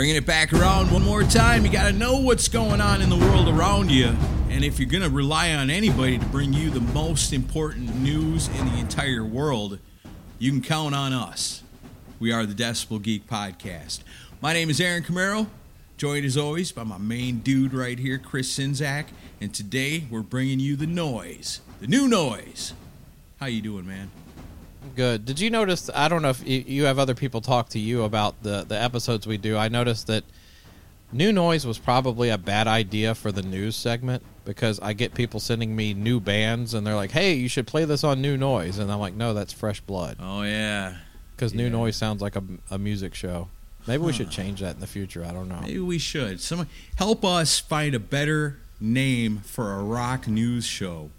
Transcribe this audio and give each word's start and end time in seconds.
Bringing 0.00 0.16
it 0.16 0.24
back 0.24 0.54
around 0.54 0.90
one 0.90 1.04
more 1.04 1.22
time. 1.22 1.62
You 1.62 1.70
got 1.70 1.88
to 1.88 1.92
know 1.92 2.20
what's 2.20 2.48
going 2.48 2.80
on 2.80 3.02
in 3.02 3.10
the 3.10 3.18
world 3.18 3.48
around 3.48 3.90
you. 3.90 4.16
And 4.48 4.64
if 4.64 4.78
you're 4.78 4.88
going 4.88 5.02
to 5.02 5.10
rely 5.10 5.52
on 5.52 5.68
anybody 5.68 6.16
to 6.18 6.24
bring 6.24 6.54
you 6.54 6.70
the 6.70 6.80
most 6.80 7.34
important 7.34 7.94
news 7.96 8.48
in 8.48 8.64
the 8.64 8.78
entire 8.78 9.22
world, 9.22 9.78
you 10.38 10.52
can 10.52 10.62
count 10.62 10.94
on 10.94 11.12
us. 11.12 11.62
We 12.18 12.32
are 12.32 12.46
the 12.46 12.54
Decibel 12.54 13.02
Geek 13.02 13.28
Podcast. 13.28 14.00
My 14.40 14.54
name 14.54 14.70
is 14.70 14.80
Aaron 14.80 15.02
Camaro, 15.02 15.48
joined 15.98 16.24
as 16.24 16.38
always 16.38 16.72
by 16.72 16.84
my 16.84 16.96
main 16.96 17.40
dude 17.40 17.74
right 17.74 17.98
here, 17.98 18.16
Chris 18.16 18.58
Czynszak. 18.58 19.08
And 19.38 19.52
today 19.52 20.04
we're 20.10 20.22
bringing 20.22 20.60
you 20.60 20.76
the 20.76 20.86
noise, 20.86 21.60
the 21.78 21.86
new 21.86 22.08
noise. 22.08 22.72
How 23.38 23.48
you 23.48 23.60
doing, 23.60 23.86
man? 23.86 24.10
Good. 24.96 25.24
Did 25.24 25.40
you 25.40 25.50
notice? 25.50 25.88
I 25.94 26.08
don't 26.08 26.22
know 26.22 26.30
if 26.30 26.46
you- 26.46 26.84
have 26.84 26.98
other 26.98 27.14
people 27.14 27.40
talk 27.40 27.68
to 27.70 27.78
you 27.78 28.02
about 28.04 28.42
the 28.42 28.64
the 28.66 28.80
episodes 28.80 29.26
we 29.26 29.36
do. 29.38 29.56
I 29.56 29.68
noticed 29.68 30.06
that 30.08 30.24
new 31.12 31.32
noise 31.32 31.66
was 31.66 31.78
probably 31.78 32.28
a 32.28 32.38
bad 32.38 32.66
idea 32.66 33.14
for 33.14 33.32
the 33.32 33.42
news 33.42 33.76
segment 33.76 34.22
because 34.44 34.78
I 34.80 34.92
get 34.92 35.14
people 35.14 35.40
sending 35.40 35.74
me 35.76 35.94
new 35.94 36.20
bands 36.20 36.74
and 36.74 36.86
they're 36.86 36.94
like, 36.96 37.10
"Hey, 37.12 37.34
you 37.34 37.48
should 37.48 37.66
play 37.66 37.84
this 37.84 38.04
on 38.04 38.20
New 38.20 38.36
Noise," 38.36 38.78
and 38.78 38.90
I'm 38.90 38.98
like, 39.00 39.14
"No, 39.14 39.34
that's 39.34 39.52
Fresh 39.52 39.80
Blood 39.82 40.16
Oh 40.20 40.42
yeah. 40.42 40.96
because 41.36 41.54
New 41.54 41.70
Noise 41.70 41.96
sounds 41.96 42.20
like 42.22 42.36
a, 42.36 42.42
a 42.70 42.78
music 42.78 43.14
show." 43.14 43.48
Maybe 43.86 44.02
we 44.02 44.12
should 44.12 44.30
change 44.30 44.60
that 44.60 44.74
in 44.74 44.80
the 44.80 44.86
future. 44.86 45.24
I 45.24 45.32
don't 45.32 45.48
know. 45.48 45.60
Maybe 45.62 45.78
we 45.80 45.98
should. 45.98 46.40
Someone 46.40 46.68
help 46.96 47.24
us 47.24 47.58
find 47.58 47.94
a 47.94 47.98
better 47.98 48.58
name 48.78 49.38
for 49.38 49.72
a 49.72 49.82
rock 49.82 50.28
news 50.28 50.66
show. 50.66 51.10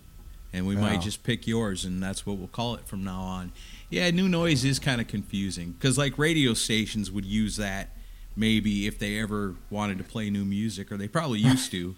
And 0.53 0.67
we 0.67 0.75
Yeah. 0.75 0.81
might 0.81 1.01
just 1.01 1.23
pick 1.23 1.47
yours 1.47 1.85
and 1.85 2.03
that's 2.03 2.25
what 2.25 2.37
we'll 2.37 2.47
call 2.49 2.75
it 2.75 2.85
from 2.87 3.03
now 3.03 3.21
on. 3.21 3.51
Yeah, 3.89 4.09
new 4.11 4.27
noise 4.27 4.65
is 4.65 4.79
kind 4.79 4.99
of 4.99 5.07
confusing 5.07 5.75
cuz 5.79 5.97
like 5.97 6.17
radio 6.17 6.53
stations 6.53 7.09
would 7.09 7.25
use 7.25 7.55
that 7.57 7.95
maybe 8.35 8.85
if 8.87 8.99
they 8.99 9.19
ever 9.19 9.55
wanted 9.69 9.97
to 9.97 10.03
play 10.03 10.29
new 10.29 10.43
music 10.45 10.91
or 10.91 10.97
they 10.97 11.07
probably 11.07 11.39
used 11.53 11.71
to. 11.71 11.95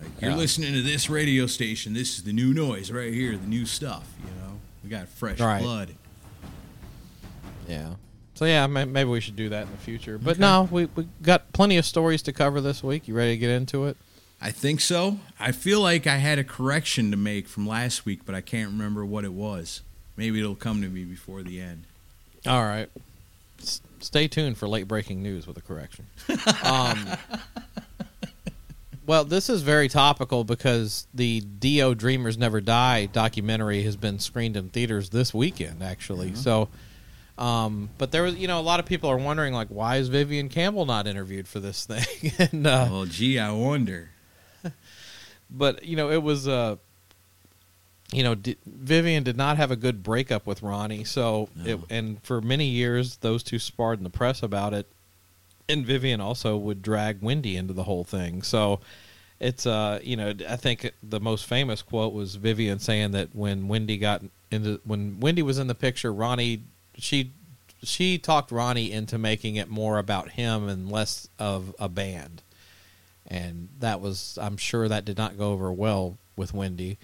Like, 0.00 0.10
you're 0.20 0.30
Yeah. 0.30 0.36
listening 0.36 0.74
to 0.74 0.82
this 0.82 1.10
radio 1.10 1.46
station. 1.46 1.92
This 1.94 2.18
is 2.18 2.22
the 2.24 2.32
new 2.32 2.54
noise 2.54 2.90
right 2.92 3.12
here, 3.12 3.36
the 3.36 3.46
new 3.48 3.66
stuff, 3.66 4.06
you 4.20 4.30
know. 4.40 4.60
We 4.84 4.90
got 4.90 5.08
fresh 5.08 5.40
Right. 5.40 5.60
blood. 5.62 5.94
Yeah. 7.68 7.94
So 8.34 8.44
yeah, 8.44 8.66
may- 8.68 8.84
maybe 8.84 9.10
we 9.10 9.20
should 9.20 9.34
do 9.36 9.48
that 9.48 9.64
in 9.64 9.72
the 9.72 9.78
future. 9.78 10.16
But 10.18 10.32
Okay. 10.32 10.40
no, 10.40 10.68
we 10.70 10.84
we 10.94 11.08
got 11.22 11.52
plenty 11.52 11.76
of 11.76 11.84
stories 11.84 12.22
to 12.22 12.32
cover 12.32 12.60
this 12.60 12.82
week. 12.84 13.08
You 13.08 13.14
ready 13.14 13.32
to 13.32 13.36
get 13.38 13.50
into 13.50 13.86
it? 13.86 13.96
I 14.40 14.50
think 14.52 14.80
so. 14.80 15.18
I 15.40 15.52
feel 15.52 15.80
like 15.80 16.06
I 16.06 16.16
had 16.16 16.38
a 16.38 16.44
correction 16.44 17.10
to 17.10 17.16
make 17.16 17.48
from 17.48 17.66
last 17.66 18.04
week, 18.06 18.20
but 18.24 18.34
I 18.34 18.40
can't 18.40 18.70
remember 18.70 19.04
what 19.04 19.24
it 19.24 19.32
was. 19.32 19.82
Maybe 20.16 20.38
it'll 20.40 20.54
come 20.54 20.80
to 20.82 20.88
me 20.88 21.04
before 21.04 21.42
the 21.42 21.60
end. 21.60 21.84
All 22.46 22.62
right. 22.62 22.88
S- 23.60 23.80
stay 24.00 24.28
tuned 24.28 24.56
for 24.56 24.68
late 24.68 24.86
breaking 24.86 25.22
news 25.22 25.46
with 25.46 25.56
a 25.56 25.60
correction. 25.60 26.06
um, 26.64 26.98
well, 29.06 29.24
this 29.24 29.48
is 29.48 29.62
very 29.62 29.88
topical 29.88 30.44
because 30.44 31.06
the 31.14 31.40
Dio 31.40 31.94
Dreamers 31.94 32.38
Never 32.38 32.60
Die 32.60 33.06
documentary 33.06 33.82
has 33.82 33.96
been 33.96 34.18
screened 34.20 34.56
in 34.56 34.68
theaters 34.68 35.10
this 35.10 35.34
weekend, 35.34 35.82
actually. 35.82 36.34
So, 36.34 36.68
um, 37.38 37.90
but 37.98 38.12
there 38.12 38.22
was, 38.22 38.36
you 38.36 38.46
know, 38.46 38.60
a 38.60 38.62
lot 38.62 38.80
of 38.80 38.86
people 38.86 39.10
are 39.10 39.16
wondering, 39.16 39.52
like, 39.52 39.68
why 39.68 39.96
is 39.96 40.08
Vivian 40.08 40.48
Campbell 40.48 40.84
not 40.86 41.06
interviewed 41.06 41.48
for 41.48 41.58
this 41.58 41.86
thing? 41.86 42.32
and, 42.52 42.66
uh, 42.66 42.88
well, 42.90 43.04
gee, 43.06 43.38
I 43.38 43.50
wonder. 43.50 44.10
but 45.50 45.84
you 45.84 45.96
know 45.96 46.10
it 46.10 46.22
was 46.22 46.46
uh 46.48 46.76
you 48.12 48.22
know 48.22 48.34
D- 48.34 48.56
Vivian 48.66 49.22
did 49.22 49.36
not 49.36 49.56
have 49.56 49.70
a 49.70 49.76
good 49.76 50.02
breakup 50.02 50.46
with 50.46 50.62
Ronnie 50.62 51.04
so 51.04 51.48
No. 51.54 51.64
it, 51.64 51.80
and 51.90 52.22
for 52.22 52.40
many 52.40 52.66
years 52.66 53.16
those 53.18 53.42
two 53.42 53.58
sparred 53.58 53.98
in 53.98 54.04
the 54.04 54.10
press 54.10 54.42
about 54.42 54.74
it. 54.74 54.86
And 55.70 55.84
Vivian 55.84 56.18
also 56.20 56.56
would 56.56 56.80
drag 56.80 57.20
Wendy 57.20 57.54
into 57.54 57.74
the 57.74 57.82
whole 57.84 58.02
thing. 58.04 58.40
So 58.42 58.80
it's 59.38 59.66
uh 59.66 60.00
you 60.02 60.16
know 60.16 60.32
I 60.48 60.56
think 60.56 60.90
the 61.02 61.20
most 61.20 61.44
famous 61.46 61.82
quote 61.82 62.12
was 62.14 62.36
Vivian 62.36 62.78
saying 62.78 63.10
that 63.12 63.28
when 63.34 63.68
Wendy 63.68 63.98
got 63.98 64.22
into 64.50 64.80
when 64.84 65.20
Wendy 65.20 65.42
was 65.42 65.58
in 65.58 65.66
the 65.66 65.74
picture 65.74 66.12
Ronnie 66.12 66.62
she 66.96 67.32
she 67.82 68.18
talked 68.18 68.50
Ronnie 68.50 68.90
into 68.90 69.18
making 69.18 69.56
it 69.56 69.68
more 69.68 69.98
about 69.98 70.30
him 70.30 70.66
and 70.68 70.90
less 70.90 71.28
of 71.38 71.74
a 71.78 71.88
band 71.88 72.42
and 73.28 73.68
that 73.78 74.00
was 74.00 74.38
I'm 74.40 74.56
sure 74.56 74.88
that 74.88 75.04
did 75.04 75.16
not 75.16 75.38
go 75.38 75.52
over 75.52 75.72
well 75.72 76.18
with 76.36 76.52
Wendy. 76.52 76.98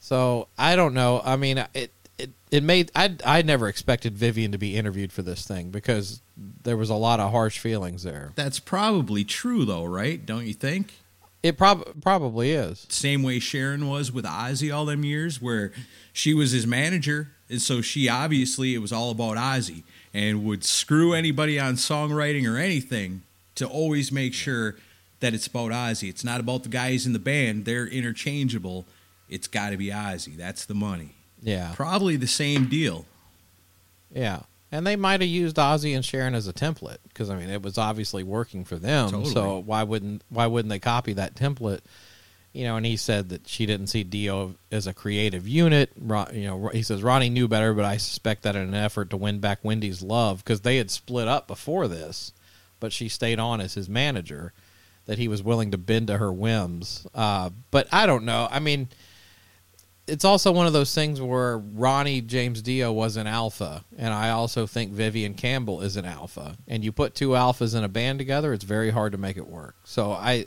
So 0.00 0.48
I 0.58 0.74
don't 0.74 0.94
know. 0.94 1.22
I 1.24 1.36
mean, 1.36 1.64
it 1.74 1.92
it 2.18 2.30
it 2.50 2.62
made 2.62 2.90
I 2.94 3.16
I 3.24 3.42
never 3.42 3.68
expected 3.68 4.16
Vivian 4.16 4.52
to 4.52 4.58
be 4.58 4.76
interviewed 4.76 5.12
for 5.12 5.22
this 5.22 5.46
thing 5.46 5.70
because 5.70 6.20
there 6.36 6.76
was 6.76 6.90
a 6.90 6.94
lot 6.94 7.20
of 7.20 7.30
harsh 7.30 7.58
feelings 7.58 8.02
there. 8.02 8.32
That's 8.34 8.58
probably 8.58 9.24
true, 9.24 9.64
though, 9.64 9.84
right? 9.84 10.24
Don't 10.24 10.46
you 10.46 10.54
think? 10.54 10.94
It 11.42 11.58
prob- 11.58 12.00
probably 12.00 12.52
is. 12.52 12.86
Same 12.88 13.24
way 13.24 13.40
Sharon 13.40 13.88
was 13.88 14.12
with 14.12 14.24
Ozzy 14.24 14.72
all 14.72 14.86
them 14.86 15.04
years, 15.04 15.42
where 15.42 15.72
she 16.12 16.34
was 16.34 16.52
his 16.52 16.68
manager, 16.68 17.32
and 17.48 17.60
so 17.60 17.80
she 17.80 18.08
obviously 18.08 18.74
it 18.74 18.78
was 18.78 18.92
all 18.92 19.10
about 19.10 19.36
Ozzy 19.36 19.82
and 20.14 20.44
would 20.44 20.62
screw 20.62 21.14
anybody 21.14 21.58
on 21.58 21.74
songwriting 21.74 22.48
or 22.48 22.58
anything 22.58 23.22
to 23.56 23.66
always 23.66 24.12
make 24.12 24.34
sure 24.34 24.76
that 25.22 25.32
it's 25.34 25.46
about 25.46 25.70
Ozzy. 25.72 26.08
It's 26.10 26.22
not 26.24 26.38
about 26.38 26.62
the 26.62 26.68
guys 26.68 27.06
in 27.06 27.12
the 27.14 27.18
band; 27.18 27.64
they're 27.64 27.86
interchangeable. 27.86 28.84
It's 29.30 29.48
got 29.48 29.70
to 29.70 29.76
be 29.78 29.86
Ozzy. 29.86 30.36
That's 30.36 30.66
the 30.66 30.74
money. 30.74 31.14
Yeah, 31.42 31.72
Probably 31.74 32.14
the 32.16 32.26
same 32.28 32.66
deal. 32.66 33.06
yeah. 34.14 34.40
And 34.74 34.86
they 34.86 34.96
might 34.96 35.20
have 35.20 35.28
used 35.28 35.56
Ozzy 35.56 35.94
and 35.94 36.02
Sharon 36.02 36.34
as 36.34 36.48
a 36.48 36.52
template 36.52 36.96
because 37.08 37.28
I 37.28 37.36
mean 37.36 37.50
it 37.50 37.60
was 37.62 37.76
obviously 37.76 38.22
working 38.22 38.64
for 38.64 38.76
them. 38.76 39.10
Totally. 39.10 39.32
So 39.32 39.58
why 39.58 39.82
wouldn't 39.82 40.22
why 40.30 40.46
wouldn't 40.46 40.70
they 40.70 40.78
copy 40.78 41.12
that 41.14 41.34
template? 41.34 41.80
You 42.54 42.64
know, 42.64 42.76
and 42.76 42.86
he 42.86 42.96
said 42.96 43.28
that 43.30 43.46
she 43.48 43.66
didn't 43.66 43.88
see 43.88 44.02
Dio 44.02 44.54
as 44.70 44.86
a 44.86 44.94
creative 44.94 45.46
unit. 45.46 45.90
You 45.98 46.46
know, 46.46 46.68
he 46.68 46.82
says 46.82 47.02
Ronnie 47.02 47.28
knew 47.28 47.48
better, 47.48 47.74
but 47.74 47.84
I 47.84 47.98
suspect 47.98 48.44
that 48.44 48.56
in 48.56 48.62
an 48.62 48.74
effort 48.74 49.10
to 49.10 49.16
win 49.18 49.40
back 49.40 49.58
Wendy's 49.62 50.00
love 50.02 50.42
because 50.44 50.60
they 50.62 50.76
had 50.78 50.90
split 50.90 51.28
up 51.28 51.46
before 51.46 51.86
this, 51.88 52.32
but 52.80 52.92
she 52.94 53.08
stayed 53.10 53.38
on 53.38 53.60
as 53.60 53.74
his 53.74 53.88
manager. 53.90 54.52
That 55.06 55.18
he 55.18 55.28
was 55.28 55.42
willing 55.42 55.72
to 55.72 55.78
bend 55.78 56.06
to 56.06 56.18
her 56.18 56.32
whims. 56.32 57.06
Uh, 57.14 57.50
but 57.70 57.88
I 57.92 58.06
don't 58.06 58.24
know. 58.24 58.48
I 58.50 58.60
mean, 58.60 58.88
it's 60.06 60.24
also 60.24 60.50
one 60.50 60.66
of 60.66 60.72
those 60.72 60.94
things 60.94 61.20
where 61.20 61.58
Ronnie 61.58 62.20
James 62.20 62.60
Dio 62.60 62.92
was 62.92 63.16
an 63.16 63.26
alpha, 63.26 63.84
and 63.96 64.12
I 64.12 64.30
also 64.30 64.66
think 64.66 64.92
Vivian 64.92 65.34
Campbell 65.34 65.80
is 65.80 65.96
an 65.96 66.04
alpha. 66.04 66.56
And 66.66 66.84
you 66.84 66.92
put 66.92 67.14
two 67.14 67.30
alphas 67.30 67.76
in 67.76 67.84
a 67.84 67.88
band 67.88 68.18
together, 68.18 68.52
it's 68.52 68.64
very 68.64 68.90
hard 68.90 69.12
to 69.12 69.18
make 69.18 69.36
it 69.36 69.46
work. 69.46 69.76
So 69.84 70.12
I, 70.12 70.46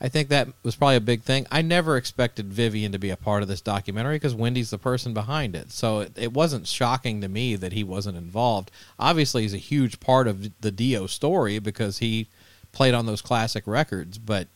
I 0.00 0.08
think 0.08 0.28
that 0.28 0.48
was 0.62 0.76
probably 0.76 0.96
a 0.96 1.00
big 1.00 1.22
thing. 1.22 1.46
I 1.50 1.62
never 1.62 1.96
expected 1.96 2.52
Vivian 2.52 2.92
to 2.92 2.98
be 2.98 3.10
a 3.10 3.16
part 3.16 3.42
of 3.42 3.48
this 3.48 3.60
documentary 3.60 4.16
because 4.16 4.34
Wendy's 4.34 4.70
the 4.70 4.78
person 4.78 5.12
behind 5.12 5.56
it. 5.56 5.72
So 5.72 6.00
it, 6.00 6.12
it 6.16 6.32
wasn't 6.32 6.68
shocking 6.68 7.20
to 7.22 7.28
me 7.28 7.56
that 7.56 7.72
he 7.72 7.82
wasn't 7.82 8.16
involved. 8.16 8.70
Obviously, 9.00 9.42
he's 9.42 9.54
a 9.54 9.58
huge 9.58 9.98
part 9.98 10.28
of 10.28 10.60
the 10.60 10.70
Dio 10.70 11.06
story 11.06 11.58
because 11.58 11.98
he 11.98 12.28
played 12.72 12.94
on 12.94 13.06
those 13.06 13.22
classic 13.22 13.64
records, 13.66 14.18
but 14.18 14.48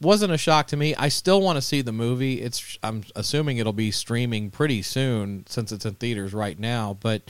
wasn't 0.00 0.32
a 0.32 0.38
shock 0.38 0.66
to 0.68 0.76
me. 0.76 0.94
I 0.94 1.08
still 1.08 1.42
want 1.42 1.56
to 1.56 1.62
see 1.62 1.82
the 1.82 1.92
movie. 1.92 2.40
It's 2.40 2.78
I'm 2.82 3.04
assuming 3.14 3.58
it'll 3.58 3.72
be 3.72 3.90
streaming 3.90 4.50
pretty 4.50 4.82
soon 4.82 5.44
since 5.46 5.72
it's 5.72 5.84
in 5.84 5.94
theaters 5.94 6.32
right 6.32 6.58
now. 6.58 6.96
But 7.00 7.22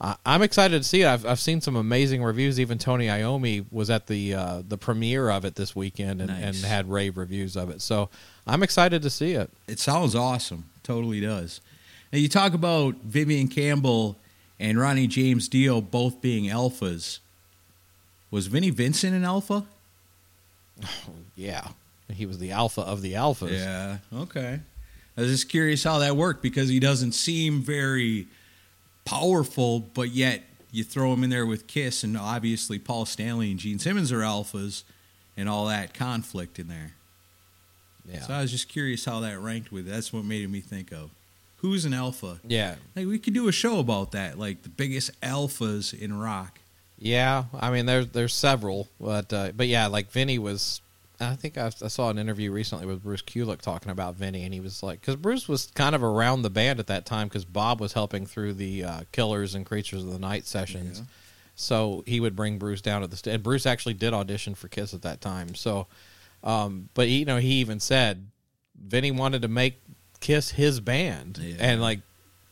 uh, 0.00 0.14
I'm 0.24 0.42
excited 0.42 0.82
to 0.82 0.88
see 0.88 1.02
it. 1.02 1.06
I've, 1.06 1.26
I've 1.26 1.40
seen 1.40 1.60
some 1.60 1.76
amazing 1.76 2.22
reviews. 2.22 2.58
Even 2.58 2.78
Tony 2.78 3.06
Iommi 3.06 3.66
was 3.70 3.90
at 3.90 4.06
the 4.06 4.34
uh, 4.34 4.62
the 4.66 4.78
premiere 4.78 5.30
of 5.30 5.44
it 5.44 5.54
this 5.54 5.76
weekend 5.76 6.20
and, 6.20 6.30
and 6.30 6.56
had 6.56 6.90
rave 6.90 7.16
reviews 7.16 7.56
of 7.56 7.70
it. 7.70 7.82
So 7.82 8.08
I'm 8.46 8.62
excited 8.62 9.02
to 9.02 9.10
see 9.10 9.32
it. 9.32 9.50
It 9.68 9.78
sounds 9.78 10.14
awesome. 10.14 10.64
Totally 10.82 11.20
does. 11.20 11.60
Now 12.12 12.18
you 12.18 12.28
talk 12.28 12.54
about 12.54 12.96
Vivian 12.96 13.48
Campbell 13.48 14.16
and 14.58 14.78
Ronnie 14.78 15.06
James 15.06 15.48
Dio 15.48 15.80
both 15.80 16.20
being 16.20 16.44
alphas. 16.44 17.18
Was 18.34 18.48
Vinnie 18.48 18.70
Vincent 18.70 19.14
an 19.14 19.24
alpha? 19.24 19.64
Yeah, 21.36 21.68
he 22.12 22.26
was 22.26 22.38
the 22.38 22.52
alpha 22.52 22.80
of 22.82 23.02
the 23.02 23.14
alphas. 23.14 23.50
Yeah. 23.58 23.98
Okay. 24.12 24.60
I 25.16 25.20
was 25.20 25.30
just 25.30 25.48
curious 25.48 25.82
how 25.82 25.98
that 25.98 26.16
worked 26.16 26.42
because 26.42 26.68
he 26.68 26.78
doesn't 26.78 27.10
seem 27.12 27.60
very 27.60 28.28
powerful, 29.04 29.80
but 29.80 30.10
yet 30.10 30.42
you 30.70 30.84
throw 30.84 31.12
him 31.12 31.24
in 31.24 31.30
there 31.30 31.44
with 31.44 31.66
Kiss, 31.66 32.04
and 32.04 32.16
obviously 32.16 32.78
Paul 32.78 33.04
Stanley 33.04 33.50
and 33.50 33.58
Gene 33.58 33.80
Simmons 33.80 34.12
are 34.12 34.20
alphas, 34.20 34.84
and 35.36 35.48
all 35.48 35.66
that 35.66 35.92
conflict 35.92 36.60
in 36.60 36.68
there. 36.68 36.92
yeah, 38.08 38.20
So 38.20 38.34
I 38.34 38.40
was 38.40 38.52
just 38.52 38.68
curious 38.68 39.04
how 39.04 39.18
that 39.20 39.38
ranked 39.40 39.72
with. 39.72 39.86
That's 39.88 40.12
what 40.12 40.24
made 40.24 40.48
me 40.50 40.60
think 40.60 40.92
of 40.92 41.10
who's 41.56 41.84
an 41.84 41.94
alpha. 41.94 42.38
yeah. 42.46 42.76
Like 42.94 43.06
we 43.06 43.18
could 43.18 43.34
do 43.34 43.48
a 43.48 43.52
show 43.52 43.78
about 43.80 44.12
that, 44.12 44.38
like 44.38 44.62
the 44.62 44.68
biggest 44.68 45.20
alphas 45.20 45.92
in 45.98 46.16
rock. 46.16 46.60
Yeah, 46.98 47.44
I 47.52 47.70
mean 47.70 47.86
there's 47.86 48.08
there's 48.08 48.34
several, 48.34 48.88
but 49.00 49.32
uh, 49.32 49.52
but 49.54 49.66
yeah, 49.68 49.86
like 49.88 50.10
Vinny 50.10 50.38
was. 50.38 50.80
I 51.20 51.36
think 51.36 51.56
I, 51.56 51.66
I 51.66 51.88
saw 51.88 52.10
an 52.10 52.18
interview 52.18 52.50
recently 52.50 52.86
with 52.86 53.02
Bruce 53.04 53.22
Kulick 53.22 53.60
talking 53.60 53.92
about 53.92 54.16
Vinny, 54.16 54.42
and 54.44 54.52
he 54.52 54.58
was 54.58 54.82
like, 54.82 55.00
because 55.00 55.14
Bruce 55.14 55.48
was 55.48 55.70
kind 55.74 55.94
of 55.94 56.02
around 56.02 56.42
the 56.42 56.50
band 56.50 56.80
at 56.80 56.88
that 56.88 57.06
time, 57.06 57.28
because 57.28 57.44
Bob 57.44 57.80
was 57.80 57.92
helping 57.92 58.26
through 58.26 58.54
the 58.54 58.82
uh, 58.84 59.00
Killers 59.12 59.54
and 59.54 59.64
Creatures 59.64 60.02
of 60.02 60.10
the 60.10 60.18
Night 60.18 60.44
sessions, 60.44 61.02
So 61.54 62.02
he 62.04 62.18
would 62.18 62.34
bring 62.34 62.58
Bruce 62.58 62.80
down 62.80 63.02
to 63.02 63.06
the 63.06 63.16
stage. 63.16 63.32
And 63.34 63.42
Bruce 63.44 63.64
actually 63.64 63.94
did 63.94 64.12
audition 64.12 64.56
for 64.56 64.66
Kiss 64.66 64.92
at 64.92 65.02
that 65.02 65.20
time. 65.20 65.54
So, 65.54 65.86
um, 66.42 66.88
but 66.94 67.06
you 67.08 67.24
know, 67.24 67.38
he 67.38 67.54
even 67.60 67.78
said 67.78 68.26
Vinny 68.76 69.12
wanted 69.12 69.42
to 69.42 69.48
make 69.48 69.80
Kiss 70.18 70.50
his 70.50 70.80
band, 70.80 71.38
Yeah. 71.40 71.54
and 71.60 71.80
like 71.80 72.00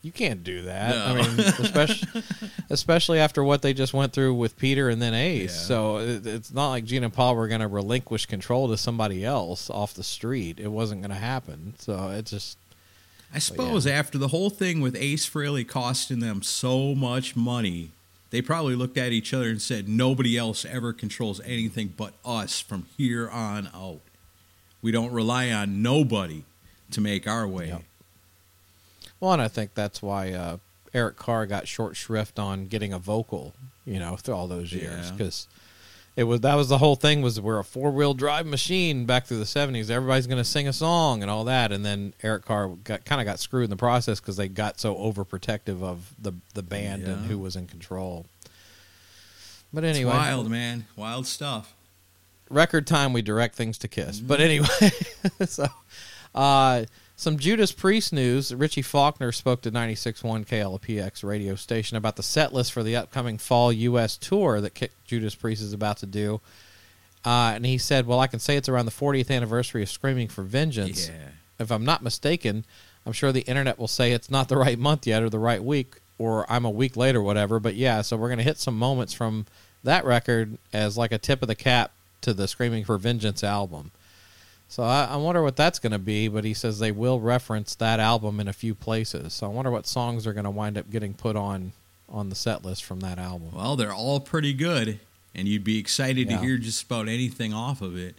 you 0.02 0.10
can't 0.10 0.42
do 0.42 0.62
that. 0.62 0.96
I 0.96 1.14
mean, 1.14 1.38
especially 1.38 2.22
especially 2.70 3.18
after 3.20 3.42
what 3.44 3.62
they 3.62 3.72
just 3.72 3.94
went 3.94 4.12
through 4.12 4.34
with 4.34 4.58
Peter 4.58 4.88
and 4.88 5.00
then 5.00 5.14
Ace. 5.14 5.54
Yeah. 5.54 5.66
So 5.66 5.98
it, 5.98 6.26
it's 6.26 6.52
not 6.52 6.70
like 6.70 6.84
Gene 6.84 7.04
and 7.04 7.12
Paul 7.12 7.36
were 7.36 7.46
going 7.48 7.60
to 7.60 7.68
relinquish 7.68 8.26
control 8.26 8.68
to 8.68 8.76
somebody 8.76 9.24
else 9.24 9.70
off 9.70 9.94
the 9.94 10.02
street. 10.02 10.58
It 10.58 10.68
wasn't 10.68 11.02
going 11.02 11.12
to 11.12 11.16
happen. 11.16 11.74
So 11.78 12.10
it 12.10 12.26
just 12.26 12.58
I 13.34 13.38
suppose 13.38 13.86
after 13.86 14.18
the 14.18 14.28
whole 14.28 14.50
thing 14.50 14.80
with 14.80 14.96
Ace 14.96 15.28
Frehley 15.28 15.66
costing 15.66 16.18
them 16.18 16.42
so 16.42 16.94
much 16.94 17.34
money, 17.34 17.90
they 18.30 18.42
probably 18.42 18.74
looked 18.74 18.98
at 18.98 19.12
each 19.12 19.32
other 19.32 19.48
and 19.48 19.62
said, 19.62 19.88
"Nobody 19.88 20.36
else 20.36 20.64
ever 20.64 20.92
controls 20.92 21.40
anything 21.44 21.94
but 21.96 22.12
us 22.24 22.60
from 22.60 22.86
here 22.98 23.30
on 23.30 23.68
out. 23.74 24.00
We 24.82 24.90
don't 24.90 25.12
rely 25.12 25.50
on 25.50 25.80
nobody 25.80 26.44
to 26.90 27.00
make 27.00 27.26
our 27.26 27.46
way." 27.46 27.68
Yep. 27.68 27.82
Well, 29.22 29.32
and 29.32 29.40
I 29.40 29.46
think 29.46 29.74
that's 29.74 30.02
why 30.02 30.32
uh, 30.32 30.56
Eric 30.92 31.16
Carr 31.16 31.46
got 31.46 31.68
short 31.68 31.94
shrift 31.96 32.40
on 32.40 32.66
getting 32.66 32.92
a 32.92 32.98
vocal, 32.98 33.54
you 33.84 34.00
know, 34.00 34.16
through 34.16 34.34
all 34.34 34.48
those 34.48 34.72
years 34.72 35.06
Yeah. 35.06 35.12
because 35.12 35.46
it 36.16 36.24
was 36.24 36.40
that 36.40 36.56
was 36.56 36.68
the 36.68 36.78
whole 36.78 36.96
thing 36.96 37.22
was 37.22 37.40
we're 37.40 37.60
a 37.60 37.64
four 37.64 37.92
wheel 37.92 38.14
drive 38.14 38.46
machine 38.46 39.06
back 39.06 39.26
through 39.26 39.38
the 39.38 39.46
seventies. 39.46 39.92
Everybody's 39.92 40.26
going 40.26 40.42
to 40.42 40.44
sing 40.44 40.66
a 40.66 40.72
song 40.72 41.22
and 41.22 41.30
all 41.30 41.44
that, 41.44 41.70
and 41.70 41.84
then 41.84 42.14
Eric 42.24 42.44
Carr 42.46 42.70
got 42.82 43.04
kind 43.04 43.20
of 43.20 43.24
got 43.24 43.38
screwed 43.38 43.62
in 43.64 43.70
the 43.70 43.76
process 43.76 44.18
because 44.18 44.36
they 44.36 44.48
got 44.48 44.80
so 44.80 44.94
overprotective 44.96 45.82
of 45.84 46.12
the 46.20 46.32
the 46.54 46.62
band 46.64 47.04
and 47.04 47.26
who 47.26 47.38
was 47.38 47.54
in 47.54 47.68
control. 47.68 48.26
But 49.72 49.84
It's 49.84 49.96
anyway, 49.96 50.12
wild, 50.14 50.50
man, 50.50 50.86
wild 50.96 51.26
stuff. 51.28 51.72
record 52.50 52.86
time 52.88 53.12
we 53.12 53.22
direct 53.22 53.54
things 53.54 53.78
to 53.78 53.88
kiss 53.88 54.18
but 54.20 54.38
Mm-hmm. 54.40 54.84
anyway 54.84 55.46
so 55.46 55.66
uh 56.34 56.84
some 57.22 57.38
judas 57.38 57.70
priest 57.70 58.12
news 58.12 58.52
richie 58.52 58.82
faulkner 58.82 59.30
spoke 59.30 59.62
to 59.62 59.70
96.1 59.70 60.44
klpx 60.46 61.22
radio 61.22 61.54
station 61.54 61.96
about 61.96 62.16
the 62.16 62.22
set 62.22 62.52
list 62.52 62.72
for 62.72 62.82
the 62.82 62.96
upcoming 62.96 63.38
fall 63.38 63.70
us 63.70 64.16
tour 64.16 64.60
that 64.60 64.90
judas 65.06 65.34
priest 65.36 65.62
is 65.62 65.72
about 65.72 65.96
to 65.98 66.06
do 66.06 66.40
uh, 67.24 67.52
and 67.54 67.64
he 67.64 67.78
said 67.78 68.06
well 68.06 68.18
i 68.18 68.26
can 68.26 68.40
say 68.40 68.56
it's 68.56 68.68
around 68.68 68.86
the 68.86 68.90
40th 68.92 69.30
anniversary 69.30 69.82
of 69.82 69.88
screaming 69.88 70.26
for 70.26 70.42
vengeance 70.42 71.08
Yeah. 71.08 71.28
if 71.60 71.70
i'm 71.70 71.84
not 71.84 72.02
mistaken 72.02 72.64
i'm 73.06 73.12
sure 73.12 73.30
the 73.30 73.42
internet 73.42 73.78
will 73.78 73.86
say 73.88 74.10
it's 74.12 74.30
not 74.30 74.48
the 74.48 74.56
right 74.56 74.78
month 74.78 75.06
yet 75.06 75.22
or 75.22 75.30
the 75.30 75.38
right 75.38 75.62
week 75.62 76.00
or 76.18 76.44
i'm 76.50 76.64
a 76.64 76.70
week 76.70 76.96
late 76.96 77.14
or 77.14 77.22
whatever 77.22 77.60
but 77.60 77.76
yeah 77.76 78.02
so 78.02 78.16
we're 78.16 78.28
going 78.28 78.38
to 78.38 78.44
hit 78.44 78.58
some 78.58 78.76
moments 78.76 79.12
from 79.14 79.46
that 79.84 80.04
record 80.04 80.58
as 80.72 80.98
like 80.98 81.12
a 81.12 81.18
tip 81.18 81.40
of 81.42 81.46
the 81.48 81.54
cap 81.54 81.92
to 82.20 82.32
the 82.32 82.46
Screaming 82.46 82.84
for 82.84 82.98
Vengeance 82.98 83.42
album. 83.42 83.90
So 84.72 84.84
I, 84.84 85.04
I 85.04 85.16
wonder 85.16 85.42
what 85.42 85.54
that's 85.54 85.78
going 85.78 85.92
to 85.92 85.98
be, 85.98 86.28
but 86.28 86.44
he 86.44 86.54
says 86.54 86.78
they 86.78 86.92
will 86.92 87.20
reference 87.20 87.74
that 87.74 88.00
album 88.00 88.40
in 88.40 88.48
a 88.48 88.54
few 88.54 88.74
places. 88.74 89.34
So 89.34 89.44
I 89.46 89.50
wonder 89.50 89.70
what 89.70 89.86
songs 89.86 90.26
are 90.26 90.32
going 90.32 90.44
to 90.44 90.50
wind 90.50 90.78
up 90.78 90.90
getting 90.90 91.12
put 91.12 91.36
on 91.36 91.72
on 92.08 92.30
the 92.30 92.34
set 92.34 92.64
list 92.64 92.82
from 92.82 93.00
that 93.00 93.18
album. 93.18 93.50
Well, 93.52 93.76
they're 93.76 93.92
all 93.92 94.18
pretty 94.18 94.54
good, 94.54 94.98
and 95.34 95.46
you'd 95.46 95.62
be 95.62 95.78
excited 95.78 96.30
Yeah. 96.30 96.38
to 96.38 96.42
hear 96.42 96.56
just 96.56 96.84
about 96.84 97.06
anything 97.06 97.52
off 97.52 97.82
of 97.82 97.98
it. 97.98 98.14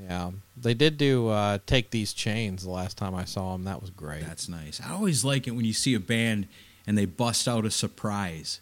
Yeah, 0.00 0.30
they 0.56 0.72
did 0.72 0.96
do 0.96 1.26
uh, 1.30 1.58
"Take 1.66 1.90
These 1.90 2.12
Chains" 2.12 2.62
the 2.62 2.70
last 2.70 2.96
time 2.96 3.16
I 3.16 3.24
saw 3.24 3.50
them. 3.54 3.64
That 3.64 3.80
was 3.80 3.90
great. 3.90 4.22
That's 4.22 4.48
nice. 4.48 4.80
I 4.80 4.92
always 4.92 5.24
like 5.24 5.48
it 5.48 5.50
when 5.50 5.64
you 5.64 5.72
see 5.72 5.94
a 5.94 6.00
band 6.00 6.46
and 6.86 6.96
they 6.96 7.06
bust 7.06 7.48
out 7.48 7.64
a 7.66 7.72
surprise. 7.72 8.60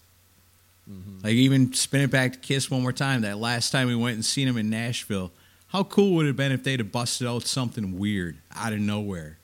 Mm-hmm. 0.91 1.19
Like 1.23 1.35
even 1.35 1.75
spin 1.75 2.01
it 2.01 2.11
back 2.11 2.33
to 2.33 2.39
Kiss 2.39 2.71
one 2.71 2.81
more 2.81 2.95
time. 2.95 3.21
That 3.21 3.37
last 3.37 3.73
time 3.73 3.89
we 3.89 3.95
went 3.95 4.15
and 4.15 4.25
seen 4.25 4.47
them 4.47 4.57
in 4.57 4.71
Nashville, 4.71 5.33
how 5.69 5.85
cool 5.85 6.15
would 6.17 6.27
it 6.27 6.31
have 6.31 6.37
been 6.37 6.53
if 6.53 6.65
they'd 6.65 6.81
have 6.81 6.93
busted 6.93 7.27
out 7.27 7.45
something 7.47 7.99
weird 7.99 8.37
out 8.55 8.73
of 8.73 8.81
nowhere? 8.81 9.39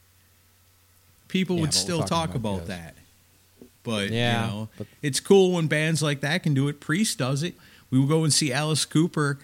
People 1.29 1.56
Yeah, 1.56 1.62
would 1.62 1.75
still 1.75 2.03
talk 2.03 2.35
about 2.35 2.56
about, 2.56 2.67
that. 2.69 2.94
But 3.82 4.11
Yeah, 4.11 4.47
you 4.47 4.50
know, 4.53 4.69
but- 4.79 4.87
it's 5.03 5.21
cool 5.21 5.53
when 5.53 5.67
bands 5.67 6.03
like 6.03 6.21
that 6.21 6.43
can 6.43 6.55
do 6.55 6.69
it. 6.69 6.81
Priest 6.81 7.19
does 7.19 7.43
it. 7.43 7.55
We 7.91 7.99
will 7.99 8.06
go 8.06 8.25
and 8.25 8.32
see 8.32 8.53
Alice 8.53 8.85
Cooper, 8.85 9.38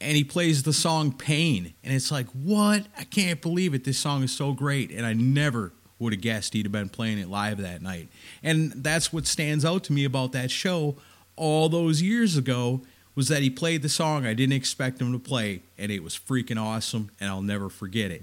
and 0.00 0.16
he 0.16 0.24
plays 0.24 0.62
the 0.62 0.72
song 0.72 1.12
"Pain," 1.12 1.74
and 1.84 1.92
it's 1.94 2.10
like, 2.10 2.26
what? 2.28 2.86
I 2.96 3.04
can't 3.04 3.42
believe 3.42 3.74
it. 3.74 3.84
This 3.84 3.98
song 3.98 4.22
is 4.22 4.32
so 4.32 4.52
great, 4.52 4.90
and 4.90 5.04
I 5.04 5.12
never 5.12 5.72
would 5.98 6.12
have 6.14 6.22
guessed 6.22 6.54
he'd 6.54 6.64
have 6.64 6.72
been 6.72 6.88
playing 6.88 7.18
it 7.18 7.28
live 7.28 7.58
that 7.58 7.82
night. 7.82 8.08
And 8.42 8.72
that's 8.72 9.12
what 9.12 9.26
stands 9.26 9.64
out 9.64 9.84
to 9.84 9.92
me 9.92 10.04
about 10.04 10.32
that 10.32 10.50
show 10.50 10.96
all 11.36 11.68
those 11.68 12.00
years 12.00 12.36
ago 12.36 12.80
was 13.20 13.28
that 13.28 13.42
he 13.42 13.50
played 13.50 13.82
the 13.82 13.88
song 13.90 14.24
I 14.24 14.32
didn't 14.32 14.54
expect 14.54 14.98
him 14.98 15.12
to 15.12 15.18
play, 15.18 15.60
and 15.76 15.92
it 15.92 16.02
was 16.02 16.18
freaking 16.18 16.58
awesome, 16.58 17.10
and 17.20 17.28
I'll 17.28 17.42
never 17.42 17.68
forget 17.68 18.10
it. 18.10 18.22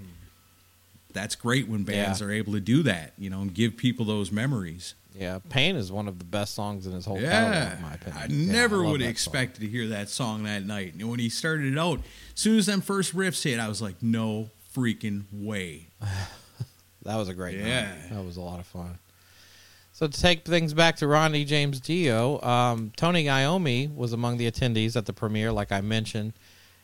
That's 1.13 1.35
great 1.35 1.67
when 1.67 1.83
bands 1.83 2.19
Yeah. 2.19 2.25
are 2.25 2.31
able 2.31 2.53
to 2.53 2.59
do 2.59 2.81
that, 2.81 3.13
you 3.15 3.29
know, 3.29 3.41
and 3.41 3.53
give 3.53 3.77
people 3.77 4.05
those 4.05 4.31
memories. 4.31 4.95
yeah, 5.15 5.37
"Pain" 5.49 5.75
is 5.75 5.91
one 5.91 6.07
of 6.07 6.17
the 6.17 6.25
best 6.25 6.55
songs 6.55 6.87
in 6.87 6.93
his 6.93 7.05
whole 7.05 7.19
catalog, 7.19 7.53
Yeah, 7.53 7.75
in 7.75 7.81
my 7.83 7.93
opinion. 7.93 8.17
I 8.23 8.25
Yeah, 8.25 8.51
never 8.53 8.83
would 8.83 9.01
have 9.01 9.09
expected 9.11 9.61
to 9.61 9.67
hear 9.67 9.87
that 9.89 10.09
song 10.09 10.41
that 10.45 10.65
night. 10.65 10.93
And 10.95 11.07
when 11.11 11.19
he 11.19 11.29
started 11.29 11.71
it 11.71 11.77
out, 11.77 11.99
as 12.35 12.41
soon 12.41 12.57
as 12.57 12.65
them 12.65 12.81
first 12.81 13.15
riffs 13.15 13.43
hit, 13.43 13.59
I 13.59 13.67
was 13.67 13.81
like, 13.83 14.01
no 14.01 14.49
freaking 14.75 15.25
way. 15.31 15.89
That 17.03 17.15
was 17.17 17.29
a 17.29 17.33
great 17.35 17.57
Yeah. 17.57 17.83
night. 17.93 18.09
That 18.09 18.25
was 18.25 18.35
a 18.37 18.41
lot 18.41 18.59
of 18.59 18.65
fun. 18.67 18.97
So 19.97 20.05
to 20.05 20.21
take 20.21 20.45
things 20.45 20.75
back 20.75 20.97
to 20.97 21.07
Ronnie 21.07 21.43
James 21.43 21.79
Dio, 21.79 22.39
um, 22.43 22.91
Tony 22.95 23.25
Iommi 23.25 23.91
was 23.95 24.13
among 24.13 24.37
the 24.37 24.45
attendees 24.45 24.95
at 24.95 25.07
the 25.07 25.11
premiere, 25.11 25.51
like 25.51 25.71
I 25.71 25.81
mentioned, 25.81 26.33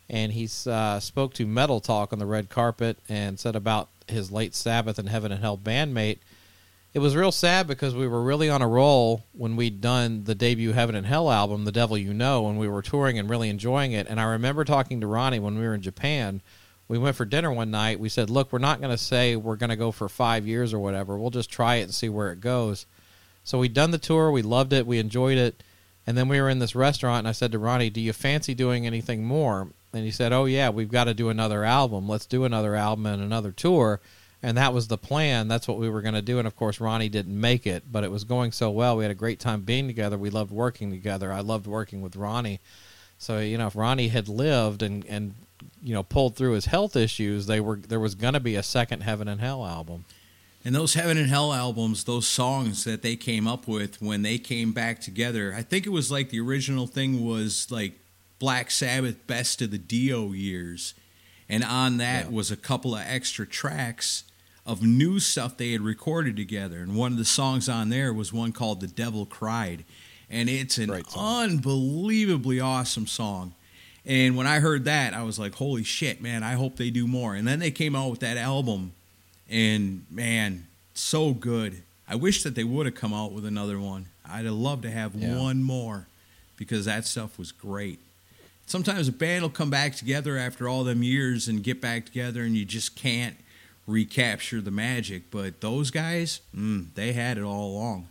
and 0.09 0.31
he 0.31 0.49
uh, 0.65 0.99
spoke 0.99 1.35
to 1.35 1.45
Metal 1.45 1.79
Talk 1.79 2.11
on 2.11 2.17
the 2.17 2.25
red 2.25 2.49
carpet 2.49 2.97
and 3.07 3.39
said 3.39 3.55
about 3.55 3.89
his 4.07 4.31
late 4.31 4.55
Sabbath 4.55 4.97
and 4.97 5.09
Heaven 5.09 5.31
and 5.31 5.41
Hell 5.41 5.59
bandmate. 5.59 6.21
It 6.95 6.99
was 7.01 7.15
real 7.15 7.31
sad 7.31 7.67
because 7.67 7.93
we 7.93 8.07
were 8.07 8.23
really 8.23 8.49
on 8.49 8.63
a 8.63 8.67
roll 8.67 9.25
when 9.33 9.55
we'd 9.55 9.79
done 9.79 10.23
the 10.23 10.33
debut 10.33 10.71
Heaven 10.71 10.95
and 10.95 11.05
Hell 11.05 11.29
album, 11.29 11.65
The 11.65 11.71
Devil 11.71 11.99
You 11.99 12.15
Know, 12.15 12.47
and 12.47 12.57
we 12.57 12.67
were 12.67 12.81
touring 12.81 13.19
and 13.19 13.29
really 13.29 13.49
enjoying 13.49 13.91
it. 13.91 14.07
And 14.09 14.19
I 14.19 14.23
remember 14.23 14.63
talking 14.63 15.01
to 15.01 15.05
Ronnie 15.05 15.37
when 15.37 15.53
we 15.59 15.67
were 15.67 15.75
in 15.75 15.83
Japan. 15.83 16.41
We 16.87 16.97
went 16.97 17.15
for 17.15 17.25
dinner 17.25 17.51
one 17.51 17.69
night. 17.69 17.99
We 17.99 18.09
said, 18.09 18.31
Look, 18.31 18.51
we're 18.51 18.57
not 18.57 18.81
going 18.81 18.89
to 18.89 18.97
say 18.97 19.35
we're 19.35 19.55
going 19.55 19.69
to 19.69 19.75
go 19.75 19.91
for 19.91 20.09
five 20.09 20.47
years 20.47 20.73
or 20.73 20.79
whatever. 20.79 21.15
We'll 21.15 21.29
just 21.29 21.51
try 21.51 21.75
it 21.75 21.83
and 21.83 21.93
see 21.93 22.09
where 22.09 22.31
it 22.31 22.41
goes. 22.41 22.87
So 23.43 23.59
we'd 23.59 23.73
done 23.73 23.91
the 23.91 23.97
tour. 23.97 24.31
We 24.31 24.41
loved 24.41 24.73
it. 24.73 24.87
We 24.87 24.99
enjoyed 24.99 25.37
it. 25.37 25.63
And 26.05 26.17
then 26.17 26.27
we 26.27 26.39
were 26.41 26.49
in 26.49 26.59
this 26.59 26.75
restaurant, 26.75 27.19
and 27.19 27.27
I 27.27 27.31
said 27.31 27.51
to 27.53 27.59
Ronnie, 27.59 27.89
Do 27.89 28.01
you 28.01 28.11
fancy 28.13 28.53
doing 28.53 28.85
anything 28.85 29.23
more? 29.23 29.69
And 29.93 30.03
he 30.03 30.11
said, 30.11 30.33
Oh, 30.33 30.45
yeah, 30.45 30.69
we've 30.69 30.91
got 30.91 31.05
to 31.05 31.13
do 31.13 31.29
another 31.29 31.63
album. 31.63 32.09
Let's 32.09 32.25
do 32.25 32.43
another 32.43 32.75
album 32.75 33.05
and 33.05 33.21
another 33.21 33.51
tour. 33.51 34.01
And 34.41 34.57
that 34.57 34.73
was 34.73 34.89
the 34.89 34.97
plan. 34.97 35.47
That's 35.47 35.69
what 35.69 35.77
we 35.77 35.89
were 35.89 36.01
going 36.01 36.15
to 36.15 36.21
do. 36.21 36.37
And 36.37 36.47
of 36.47 36.57
course, 36.57 36.81
Ronnie 36.81 37.07
didn't 37.07 37.39
make 37.39 37.65
it, 37.65 37.83
but 37.89 38.03
it 38.03 38.11
was 38.11 38.25
going 38.25 38.51
so 38.51 38.69
well. 38.69 38.97
We 38.97 39.05
had 39.05 39.11
a 39.11 39.15
great 39.15 39.39
time 39.39 39.61
being 39.61 39.87
together. 39.87 40.17
We 40.17 40.29
loved 40.29 40.51
working 40.51 40.91
together. 40.91 41.31
I 41.31 41.39
loved 41.39 41.65
working 41.65 42.01
with 42.01 42.17
Ronnie. 42.17 42.59
So, 43.17 43.39
you 43.39 43.57
know, 43.57 43.67
if 43.67 43.75
Ronnie 43.75 44.09
had 44.09 44.27
lived 44.27 44.83
and, 44.83 45.05
and 45.05 45.35
you 45.81 45.93
know, 45.93 46.03
pulled 46.03 46.35
through 46.35 46.53
his 46.53 46.65
health 46.65 46.97
issues, 46.97 47.45
they 47.45 47.61
were 47.61 47.77
there 47.77 47.99
was 47.99 48.15
going 48.15 48.33
to 48.33 48.41
be 48.41 48.55
a 48.55 48.63
second 48.63 49.01
Heaven 49.03 49.29
and 49.29 49.39
Hell 49.39 49.65
album. 49.65 50.03
And 50.65 50.73
those 50.73 50.93
Heaven 50.93 51.17
and 51.17 51.27
Hell 51.29 51.51
albums, 51.53 52.05
those 52.05 52.27
songs 52.27 52.85
that 52.85 53.01
they 53.01 53.15
came 53.17 53.47
up 53.47 53.67
with 53.67 54.01
when 54.01 54.21
they 54.21 54.37
came 54.37 54.71
back 54.71 55.01
together, 55.01 55.53
I 55.55 55.61
think 55.61 55.85
it 55.85 55.89
was 55.89 56.09
like 56.11 56.29
the 56.29 56.39
original 56.39 56.87
thing 56.87 57.25
was 57.25 57.69
like 57.69 57.99
Black 58.39 58.71
Sabbath 58.71 59.27
Best 59.27 59.61
of 59.61 59.71
the 59.71 59.77
Dio 59.77 60.31
years. 60.31 60.93
And 61.49 61.63
on 61.65 61.97
that 61.97 62.25
Yeah. 62.25 62.31
was 62.31 62.49
a 62.49 62.55
couple 62.55 62.95
of 62.95 63.01
extra 63.05 63.45
tracks 63.45 64.23
of 64.65 64.81
new 64.81 65.19
stuff 65.19 65.57
they 65.57 65.73
had 65.73 65.81
recorded 65.81 66.37
together. 66.37 66.79
And 66.79 66.95
one 66.95 67.11
of 67.11 67.17
the 67.17 67.25
songs 67.25 67.67
on 67.67 67.89
there 67.89 68.13
was 68.13 68.31
one 68.31 68.53
called 68.53 68.79
The 68.79 68.87
Devil 68.87 69.25
Cried. 69.25 69.83
And 70.29 70.49
it's 70.49 70.77
an 70.77 71.03
unbelievably 71.17 72.61
awesome 72.61 73.05
song. 73.05 73.53
And 74.05 74.35
when 74.37 74.47
I 74.47 74.59
heard 74.59 74.85
that, 74.85 75.13
I 75.13 75.23
was 75.23 75.37
like, 75.37 75.55
holy 75.55 75.83
shit, 75.83 76.21
man, 76.21 76.43
I 76.43 76.53
hope 76.53 76.77
they 76.77 76.89
do 76.89 77.05
more. 77.07 77.35
And 77.35 77.45
then 77.47 77.59
they 77.59 77.71
came 77.71 77.95
out 77.95 78.09
with 78.11 78.19
that 78.21 78.37
album 78.37 78.93
and 79.49 80.05
man, 80.09 80.67
so 80.93 81.33
good. 81.33 81.81
I 82.07 82.15
wish 82.15 82.43
that 82.43 82.55
they 82.55 82.63
would 82.63 82.85
have 82.85 82.95
come 82.95 83.13
out 83.13 83.31
with 83.31 83.45
another 83.45 83.79
one. 83.79 84.07
I'd 84.25 84.45
have 84.45 84.53
loved 84.53 84.83
to 84.83 84.91
have 84.91 85.15
Yeah. 85.15 85.37
one 85.37 85.63
more 85.63 86.07
because 86.57 86.85
that 86.85 87.05
stuff 87.05 87.37
was 87.37 87.51
great. 87.51 87.99
Sometimes 88.65 89.07
a 89.07 89.11
band 89.11 89.41
will 89.41 89.49
come 89.49 89.69
back 89.69 89.95
together 89.95 90.37
after 90.37 90.67
all 90.69 90.83
them 90.83 91.03
years 91.03 91.47
and 91.47 91.63
get 91.63 91.81
back 91.81 92.05
together, 92.05 92.43
and 92.43 92.55
you 92.55 92.63
just 92.65 92.95
can't 92.95 93.35
recapture 93.85 94.61
the 94.61 94.71
magic. 94.71 95.23
But 95.31 95.59
those 95.61 95.91
guys, 95.91 96.39
mm, 96.55 96.87
they 96.95 97.11
had 97.13 97.37
it 97.37 97.43
all 97.43 97.71
along. 97.75 98.07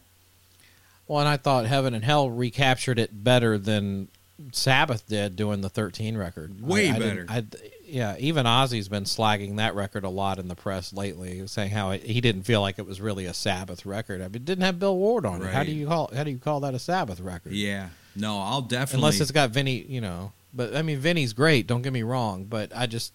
Well, 1.09 1.21
and 1.21 1.29
I 1.29 1.37
thought 1.39 1.67
Heaven 1.67 1.95
and 1.95 2.05
Hell 2.05 2.31
recaptured 2.31 2.99
it 2.99 3.25
better 3.25 3.59
than 3.59 4.09
Sabbath 4.53 5.07
did 5.09 5.37
doing 5.37 5.61
the 5.63 5.69
13 5.71 6.17
record. 6.17 6.61
Way 6.63 6.91
I- 6.91 6.97
I 6.97 6.99
better. 6.99 7.27
I, 7.29 7.45
yeah, 7.93 8.17
even 8.19 8.47
Ozzy's 8.47 8.89
been 8.89 9.05
slagging 9.05 9.57
that 9.57 9.75
record 9.75 10.03
a 10.05 10.09
lot 10.09 10.39
in 10.39 10.49
the 10.49 10.55
press 10.55 10.95
lately, 10.95 11.47
saying 11.47 11.73
how 11.73 11.91
it, 11.91 12.03
he 12.03 12.23
didn't 12.23 12.45
feel 12.45 12.63
like 12.63 12.79
it 12.79 12.87
was 12.87 13.03
really 13.03 13.27
a 13.27 13.35
Sabbath 13.35 13.85
record. 13.85 14.23
I 14.23 14.25
mean, 14.25 14.37
it 14.37 14.45
didn't 14.47 14.65
have 14.65 14.79
Bill 14.79 14.97
Ward 14.97 15.27
on 15.27 15.43
it. 15.43 15.53
How 15.53 15.63
do 15.63 15.73
you 15.73 15.87
call 15.87 16.11
how 16.15 16.25
do 16.25 16.31
you 16.31 16.39
call 16.39 16.61
that 16.61 16.73
a 16.75 16.79
Sabbath 16.79 17.21
record? 17.21 17.53
Yeah, 17.53 17.91
No, 18.17 18.39
I'll 18.41 18.63
definitely. 18.63 18.97
unless 19.07 19.21
it's 19.21 19.31
got 19.31 19.51
Vinny, 19.51 19.83
you 19.83 20.01
know. 20.01 20.33
But 20.55 20.75
I 20.75 20.81
mean, 20.81 20.99
Vinny's 21.01 21.35
great. 21.35 21.67
Don't 21.67 21.83
get 21.83 21.93
me 21.93 22.03
wrong, 22.03 22.45
but 22.45 22.73
I 22.75 22.87
just 22.87 23.13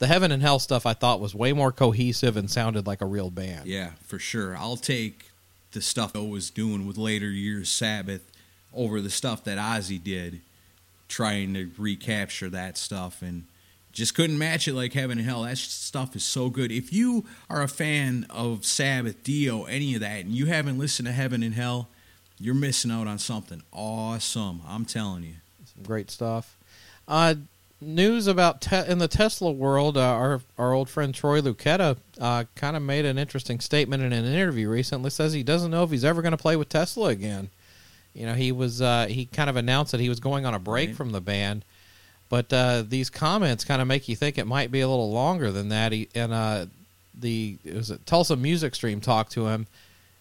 the 0.00 0.08
heaven 0.08 0.32
and 0.32 0.42
hell 0.42 0.58
stuff 0.58 0.86
I 0.86 0.92
thought 0.94 1.20
was 1.20 1.32
way 1.34 1.52
more 1.52 1.70
cohesive 1.70 2.36
and 2.36 2.50
sounded 2.50 2.88
like 2.88 3.00
a 3.00 3.06
real 3.06 3.30
band. 3.30 3.66
Yeah, 3.66 3.90
for 4.04 4.18
sure. 4.18 4.56
I'll 4.56 4.76
take 4.76 5.26
the 5.70 5.80
stuff 5.80 6.16
I 6.16 6.20
was 6.20 6.50
doing 6.50 6.84
with 6.84 6.96
later 6.98 7.28
years 7.30 7.68
Sabbath 7.68 8.22
over 8.74 9.00
the 9.00 9.10
stuff 9.10 9.44
that 9.44 9.56
Ozzy 9.58 10.02
did, 10.02 10.40
trying 11.08 11.54
to 11.54 11.70
recapture 11.78 12.48
that 12.50 12.76
stuff 12.76 13.22
and 13.22 13.44
just 13.92 14.14
couldn't 14.14 14.38
match 14.38 14.68
it 14.68 14.74
like 14.74 14.92
heaven 14.92 15.18
and 15.18 15.26
hell. 15.26 15.42
That 15.42 15.58
stuff 15.58 16.14
is 16.16 16.24
so 16.24 16.48
good. 16.50 16.70
If 16.70 16.92
you 16.92 17.24
are 17.48 17.62
a 17.62 17.68
fan 17.68 18.26
of 18.30 18.64
Sabbath, 18.64 19.22
Dio, 19.24 19.64
any 19.64 19.94
of 19.94 20.00
that, 20.00 20.20
and 20.24 20.32
you 20.32 20.46
haven't 20.46 20.78
listened 20.78 21.06
to 21.06 21.12
Heaven 21.12 21.42
and 21.42 21.54
Hell, 21.54 21.88
you're 22.38 22.54
missing 22.54 22.90
out 22.90 23.06
on 23.06 23.18
something 23.18 23.62
awesome. 23.72 24.62
I'm 24.66 24.84
telling 24.84 25.24
you. 25.24 25.34
Some 25.74 25.82
great 25.84 26.10
stuff. 26.10 26.56
Uh, 27.08 27.34
news 27.80 28.26
about 28.26 28.60
te- 28.60 28.86
in 28.86 28.98
the 28.98 29.08
Tesla 29.08 29.50
world, 29.50 29.96
uh, 29.96 30.00
our 30.02 30.40
our 30.56 30.72
old 30.72 30.88
friend 30.88 31.14
Troy 31.14 31.40
Luccketta 31.40 31.96
uh, 32.20 32.44
kind 32.54 32.76
of 32.76 32.82
made 32.82 33.04
an 33.04 33.18
interesting 33.18 33.58
statement 33.60 34.02
in 34.02 34.12
an 34.12 34.24
interview 34.24 34.68
recently. 34.68 35.10
Says 35.10 35.32
he 35.32 35.42
doesn't 35.42 35.70
know 35.70 35.82
if 35.82 35.90
he's 35.90 36.04
ever 36.04 36.22
going 36.22 36.32
to 36.32 36.38
play 36.38 36.56
with 36.56 36.68
Tesla 36.68 37.08
again. 37.08 37.50
You 38.14 38.26
know, 38.26 38.34
he 38.34 38.52
was 38.52 38.80
uh, 38.80 39.06
he 39.08 39.26
kind 39.26 39.50
of 39.50 39.56
announced 39.56 39.92
that 39.92 40.00
he 40.00 40.08
was 40.08 40.20
going 40.20 40.46
on 40.46 40.54
a 40.54 40.58
break 40.58 40.88
Right. 40.90 40.96
from 40.96 41.10
the 41.12 41.20
band, 41.20 41.64
but 42.30 42.50
uh, 42.52 42.84
these 42.86 43.10
comments 43.10 43.64
kind 43.64 43.82
of 43.82 43.88
make 43.88 44.08
you 44.08 44.16
think 44.16 44.38
it 44.38 44.46
might 44.46 44.70
be 44.70 44.80
a 44.80 44.88
little 44.88 45.10
longer 45.10 45.50
than 45.50 45.68
that. 45.68 45.92
He, 45.92 46.08
and 46.14 46.32
uh, 46.32 46.66
the 47.12 47.58
it 47.64 47.74
was 47.74 47.90
a 47.90 47.98
Tulsa 47.98 48.36
Music 48.36 48.74
Stream 48.74 49.00
talked 49.00 49.32
to 49.32 49.48
him, 49.48 49.66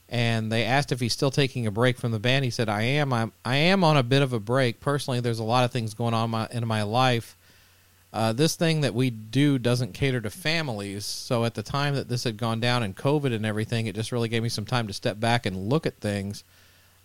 and 0.09 0.51
they 0.51 0.65
asked 0.65 0.91
if 0.91 0.99
he's 0.99 1.13
still 1.13 1.31
taking 1.31 1.67
a 1.67 1.71
break 1.71 1.97
from 1.97 2.11
the 2.11 2.19
band. 2.19 2.43
He 2.43 2.51
said, 2.51 2.67
"I 2.67 2.81
am. 2.81 3.13
I'm, 3.13 3.31
I 3.45 3.55
am 3.57 3.83
on 3.83 3.95
a 3.95 4.03
bit 4.03 4.23
of 4.23 4.33
a 4.33 4.39
break. 4.39 4.79
Personally, 4.81 5.19
there's 5.19 5.39
a 5.39 5.43
lot 5.43 5.63
of 5.63 5.71
things 5.71 5.93
going 5.93 6.15
on 6.15 6.25
in 6.25 6.31
my, 6.31 6.47
in 6.51 6.67
my 6.67 6.81
life. 6.81 7.37
Uh, 8.11 8.33
this 8.33 8.55
thing 8.55 8.81
that 8.81 8.95
we 8.95 9.11
do 9.11 9.59
doesn't 9.59 9.93
cater 9.93 10.19
to 10.19 10.31
families. 10.31 11.05
So 11.05 11.45
at 11.45 11.53
the 11.53 11.61
time 11.61 11.93
that 11.93 12.09
this 12.09 12.23
had 12.23 12.37
gone 12.37 12.59
down 12.59 12.81
and 12.81 12.95
COVID 12.95 13.31
and 13.35 13.45
everything, 13.45 13.85
it 13.85 13.93
just 13.93 14.11
really 14.11 14.29
gave 14.29 14.41
me 14.41 14.49
some 14.49 14.65
time 14.65 14.87
to 14.87 14.93
step 14.93 15.19
back 15.19 15.45
and 15.45 15.69
look 15.69 15.85
at 15.85 15.99
things. 15.99 16.43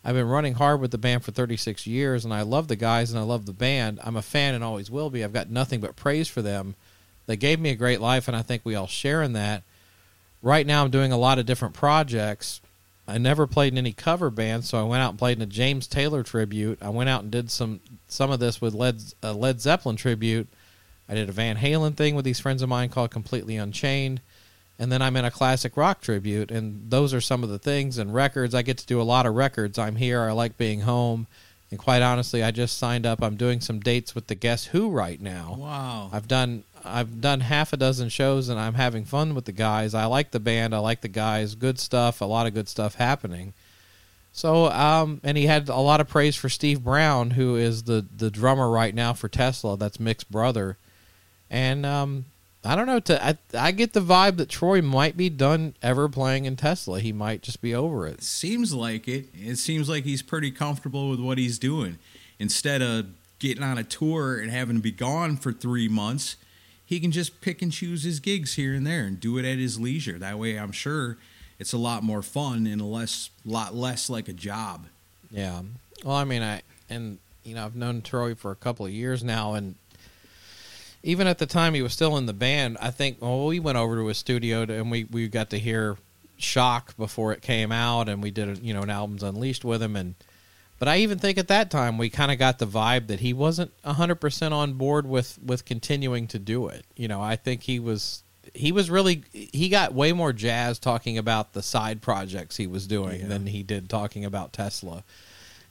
I've 0.05 0.15
been 0.15 0.29
running 0.29 0.55
hard 0.55 0.81
with 0.81 0.91
the 0.91 0.99
band 0.99 1.25
for 1.25 1.33
36 1.33 1.87
years, 1.87 2.25
and 2.25 2.35
I 2.35 2.43
love 2.43 2.69
the 2.69 2.77
guys 2.77 3.11
and 3.11 3.19
I 3.19 3.23
love 3.23 3.47
the 3.47 3.53
band. 3.53 4.01
I'm 4.05 4.17
a 4.17 4.23
fan 4.23 4.55
and 4.55 4.63
always 4.63 4.91
will 4.91 5.09
be. 5.09 5.25
I've 5.25 5.33
got 5.33 5.49
nothing 5.49 5.81
but 5.81 5.97
praise 5.97 6.29
for 6.29 6.43
them. 6.43 6.75
They 7.27 7.37
gave 7.37 7.59
me 7.59 7.71
a 7.71 7.77
great 7.77 8.03
life, 8.03 8.29
and 8.29 8.37
I 8.37 8.43
think 8.43 8.63
we 8.65 8.75
all 8.75 8.87
share 8.87 9.23
in 9.23 9.33
that. 9.33 9.63
Right 10.43 10.67
now, 10.67 10.85
I'm 10.85 10.91
doing 10.91 11.11
a 11.11 11.17
lot 11.17 11.39
of 11.39 11.47
different 11.47 11.73
projects. 11.73 12.61
I 13.09 13.17
never 13.17 13.47
played 13.47 13.73
in 13.73 13.79
any 13.79 13.93
cover 13.93 14.29
bands, 14.29 14.69
so 14.69 14.79
I 14.79 14.83
went 14.83 15.03
out 15.03 15.11
and 15.11 15.19
played 15.19 15.39
in 15.39 15.43
a 15.43 15.47
James 15.47 15.87
Taylor 15.87 16.23
tribute. 16.23 16.79
I 16.83 16.91
went 16.91 17.09
out 17.09 17.23
and 17.23 17.31
did 17.31 17.51
some 17.51 17.81
some 18.07 18.31
of 18.31 18.41
this 18.41 18.61
with 18.61 18.75
Led 18.75 19.03
uh, 19.23 19.33
Led 19.33 19.61
Zeppelin 19.61 19.97
tribute. 19.97 20.49
I 21.09 21.15
did 21.15 21.29
a 21.29 21.33
Van 21.33 21.57
Halen 21.57 21.97
thing 21.97 22.15
with 22.15 22.25
these 22.25 22.41
friends 22.41 22.63
of 22.63 22.69
mine 22.69 22.89
called 22.89 23.11
Completely 23.11 23.57
Unchained. 23.57 24.21
And 24.79 24.91
then 24.91 25.03
I'm 25.03 25.17
in 25.17 25.25
a 25.25 25.31
classic 25.31 25.77
rock 25.77 26.01
tribute. 26.01 26.51
And 26.51 26.91
those 26.91 27.15
are 27.15 27.21
some 27.21 27.43
of 27.45 27.49
the 27.49 27.59
things 27.59 27.99
and 27.99 28.13
records. 28.13 28.55
I 28.55 28.63
get 28.63 28.79
to 28.79 28.87
do 28.87 29.01
a 29.01 29.03
lot 29.03 29.27
of 29.27 29.35
records. 29.35 29.79
I'm 29.79 29.97
here. 29.97 30.23
I 30.23 30.33
like 30.33 30.57
being 30.57 30.81
home. 30.81 31.27
And 31.71 31.79
quite 31.79 32.03
honestly, 32.03 32.43
I 32.43 32.51
just 32.51 32.79
signed 32.79 33.07
up. 33.07 33.23
I'm 33.23 33.37
doing 33.37 33.61
some 33.61 33.81
dates 33.81 34.15
with 34.15 34.27
the 34.27 34.35
Guess 34.35 34.67
Who 34.67 34.91
right 34.91 35.21
now. 35.21 35.57
Wow. 35.59 36.11
I've 36.13 36.29
done 36.29 36.65
I've 36.85 37.21
done 37.21 37.41
half 37.41 37.73
a 37.73 37.77
dozen 37.77 38.11
shows 38.11 38.49
and 38.49 38.61
I'm 38.61 38.75
having 38.75 39.05
fun 39.05 39.35
with 39.35 39.47
the 39.47 39.53
guys. 39.53 39.95
I 39.95 40.05
like 40.05 40.31
the 40.31 40.41
band. 40.41 40.75
I 40.75 40.79
like 40.79 41.01
the 41.01 41.09
guys. 41.09 41.55
Good 41.55 41.79
stuff. 41.79 42.21
A 42.21 42.27
lot 42.27 42.47
of 42.47 42.55
good 42.55 42.69
stuff 42.69 42.97
happening. 42.97 43.55
So, 44.33 44.67
um, 44.67 45.21
and 45.23 45.39
he 45.39 45.47
had 45.47 45.69
a 45.69 45.77
lot 45.77 46.01
of 46.01 46.09
praise 46.09 46.37
for 46.37 46.49
Steve 46.49 46.83
Brown, 46.83 47.31
who 47.31 47.57
is 47.57 47.85
the 47.85 48.05
the 48.17 48.31
drummer 48.31 48.69
right 48.69 48.95
now 48.95 49.13
for 49.13 49.29
Tesla. 49.29 49.77
That's 49.77 50.01
Mick's 50.01 50.25
brother. 50.25 50.77
And 51.51 51.87
um, 51.87 52.25
I 52.65 52.75
don't 52.75 52.87
know. 52.87 53.01
To 53.01 53.25
I, 53.25 53.39
I 53.57 53.71
get 53.73 53.93
the 53.93 54.01
vibe 54.01 54.37
that 54.39 54.49
Troy 54.49 54.81
might 54.81 55.17
be 55.17 55.29
done 55.29 55.75
ever 55.83 56.09
playing 56.09 56.47
in 56.47 56.57
Tesla. 56.57 57.01
He 57.01 57.13
might 57.13 57.43
just 57.43 57.61
be 57.61 57.75
over 57.75 58.07
it. 58.07 58.23
Seems 58.23 58.73
like 58.73 59.07
it. 59.07 59.27
It 59.35 59.57
seems 59.57 59.89
like 59.89 60.05
he's 60.05 60.23
pretty 60.23 60.51
comfortable 60.51 61.11
with 61.11 61.21
what 61.21 61.39
he's 61.39 61.59
doing. 61.59 61.99
Instead 62.39 62.83
of 62.83 63.07
getting 63.39 63.63
on 63.63 63.77
a 63.77 63.85
tour 63.85 64.39
and 64.39 64.51
having 64.51 64.77
to 64.77 64.83
be 64.83 64.91
gone 64.91 65.37
for 65.37 65.53
three 65.53 65.89
months, 65.89 66.37
he 66.85 67.01
can 67.01 67.11
just 67.11 67.41
pick 67.41 67.61
and 67.61 67.71
choose 67.71 68.03
his 68.03 68.21
gigs 68.21 68.55
here 68.55 68.75
and 68.75 68.87
there 68.87 69.05
and 69.05 69.21
do 69.21 69.37
it 69.39 69.45
at 69.45 69.59
his 69.59 69.79
leisure. 69.79 70.19
That 70.19 70.39
way, 70.39 70.59
I'm 70.59 70.73
sure 70.73 71.19
it's 71.59 71.73
a 71.73 71.79
lot 71.79 72.03
more 72.03 72.23
fun 72.23 72.67
and 72.67 72.81
a 72.81 72.85
less, 72.85 73.31
lot 73.45 73.75
less 73.75 74.09
like 74.09 74.29
a 74.29 74.33
job. 74.33 74.87
Yeah. 75.31 75.63
Well, 76.05 76.17
I 76.17 76.25
mean, 76.25 76.43
I 76.43 76.63
and 76.89 77.19
you 77.43 77.55
know 77.55 77.65
I've 77.65 77.77
known 77.77 78.03
Troy 78.03 78.35
for 78.35 78.51
a 78.51 78.57
couple 78.57 78.87
of 78.87 78.93
years 78.93 79.25
now, 79.25 79.55
and 79.55 79.75
even 81.05 81.27
at 81.27 81.39
the 81.39 81.47
time 81.47 81.75
he 81.75 81.83
was 81.83 81.93
still 81.93 82.17
in 82.17 82.27
the 82.27 82.33
band, 82.33 82.79
I 82.81 82.91
think 82.91 83.19
well 83.21 83.47
we 83.47 83.61
went 83.61 83.79
over 83.79 83.95
to 83.97 84.07
his 84.07 84.19
studio 84.19 84.67
to, 84.67 84.73
and 84.75 84.91
we 84.91 85.05
we 85.05 85.29
got 85.29 85.51
to 85.51 85.59
hear 85.59 85.97
Shock 86.37 86.97
before 86.97 87.33
it 87.33 87.43
came 87.43 87.71
out, 87.71 88.09
and 88.09 88.21
we 88.23 88.31
did 88.33 88.49
a, 88.49 88.61
you 88.61 88.75
know 88.75 88.83
an 88.83 88.91
albums 88.91 89.23
Unleashed 89.23 89.65
with 89.65 89.83
him, 89.83 89.95
and 89.95 90.15
but 90.81 90.89
I 90.89 90.99
even 90.99 91.19
think 91.19 91.39
at 91.39 91.49
that 91.49 91.71
time 91.71 91.97
we 91.99 92.11
kind 92.11 92.33
of 92.33 92.39
got 92.39 92.59
the 92.59 92.67
vibe 92.67 93.07
that 93.07 93.21
he 93.21 93.33
wasn't 93.33 93.73
hundred 93.85 94.17
percent 94.17 94.53
on 94.53 94.73
board 94.73 95.07
with 95.07 95.39
with 95.45 95.65
continuing 95.65 96.27
to 96.29 96.39
do 96.39 96.67
it. 96.69 96.85
You 96.97 97.07
know, 97.07 97.21
I 97.23 97.37
think 97.37 97.63
he 97.63 97.79
was 97.79 98.25
he 98.53 98.73
was 98.73 98.91
really 98.91 99.23
he 99.33 99.69
got 99.69 99.95
way 99.95 100.13
more 100.13 100.33
jazz 100.33 100.79
talking 100.79 101.19
about 101.19 101.53
the 101.53 101.63
side 101.63 102.03
projects 102.03 102.57
he 102.57 102.67
was 102.67 102.87
doing 102.87 103.21
Yeah. 103.21 103.27
than 103.29 103.47
he 103.47 103.63
did 103.63 103.89
talking 103.89 104.25
about 104.25 104.53
Tesla. 104.53 105.05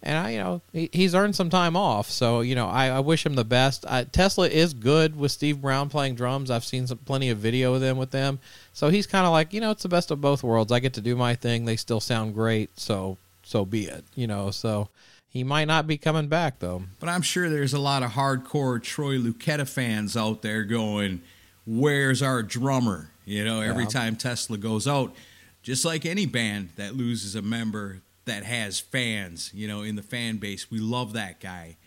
And 0.06 0.18
I, 0.18 0.32
you 0.32 0.38
know, 0.38 0.62
he, 0.74 0.90
he's 0.92 1.16
earned 1.16 1.34
some 1.34 1.50
time 1.50 1.78
off, 1.78 2.10
so 2.10 2.42
you 2.42 2.56
know, 2.56 2.68
I, 2.68 2.88
I 2.88 3.00
wish 3.00 3.26
him 3.26 3.36
the 3.36 3.46
best. 3.46 3.86
I, 3.88 4.04
Tesla 4.04 4.50
is 4.50 4.74
good 4.74 5.16
with 5.16 5.32
Steve 5.32 5.62
Brown 5.62 5.90
playing 5.90 6.16
drums. 6.16 6.52
I've 6.52 6.66
seen 6.66 6.88
some 6.88 6.98
plenty 6.98 7.30
of 7.30 7.38
video 7.38 7.74
of 7.74 7.80
them 7.80 7.96
with 7.98 8.12
them, 8.12 8.40
so 8.74 8.90
he's 8.90 9.08
kind 9.08 9.26
of 9.26 9.32
like, 9.32 9.54
you 9.54 9.62
know, 9.62 9.72
it's 9.72 9.84
the 9.84 9.90
best 9.90 10.12
of 10.12 10.20
both 10.20 10.44
worlds. 10.44 10.74
I 10.74 10.80
get 10.80 10.94
to 10.96 11.02
do 11.02 11.16
my 11.16 11.36
thing; 11.36 11.64
they 11.64 11.78
still 11.78 12.02
sound 12.02 12.34
great, 12.34 12.78
so 12.78 13.18
so 13.44 13.64
be 13.64 13.86
it. 13.86 14.04
You 14.14 14.28
know, 14.28 14.52
so 14.52 14.90
he 15.30 15.44
might 15.46 15.66
not 15.70 15.88
be 15.88 15.98
coming 15.98 16.28
back 16.28 16.60
though. 16.60 16.84
But 17.00 17.08
I'm 17.08 17.22
sure 17.22 17.50
there's 17.50 17.74
a 17.74 17.80
lot 17.80 18.04
of 18.04 18.12
hardcore 18.12 18.84
Troy 18.84 19.18
Luccketta 19.18 19.68
fans 19.70 20.18
out 20.18 20.42
there 20.42 20.64
going, 20.66 21.22
Where's 21.66 22.22
our 22.22 22.44
drummer? 22.44 23.10
You 23.26 23.46
know, 23.46 23.62
every 23.62 23.84
Yeah. 23.84 23.90
time 23.90 24.16
Tesla 24.18 24.58
goes 24.58 24.86
out, 24.86 25.16
just 25.62 25.86
like 25.86 26.06
any 26.06 26.26
band 26.26 26.72
that 26.76 26.98
loses 26.98 27.36
a 27.36 27.42
member 27.42 28.02
that 28.26 28.44
has 28.44 28.80
fans, 28.80 29.52
you 29.54 29.68
know, 29.68 29.82
in 29.82 29.96
the 29.96 30.02
fan 30.04 30.38
base, 30.38 30.70
we 30.72 30.80
love 30.80 31.14
that 31.14 31.40
guy. 31.40 31.78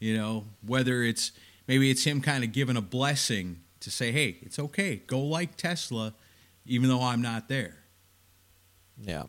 You 0.00 0.16
know, 0.16 0.46
whether 0.66 1.02
it's 1.02 1.32
maybe 1.68 1.90
it's 1.90 2.04
him 2.04 2.20
kind 2.20 2.42
of 2.44 2.52
giving 2.52 2.76
a 2.76 2.82
blessing 2.82 3.60
to 3.80 3.90
say, 3.90 4.12
Hey, 4.12 4.38
it's 4.42 4.58
okay, 4.58 4.96
go 5.06 5.20
like 5.20 5.56
Tesla, 5.56 6.14
even 6.66 6.88
though 6.88 7.02
I'm 7.02 7.22
not 7.22 7.48
there. 7.48 7.76
Yeah. 9.00 9.24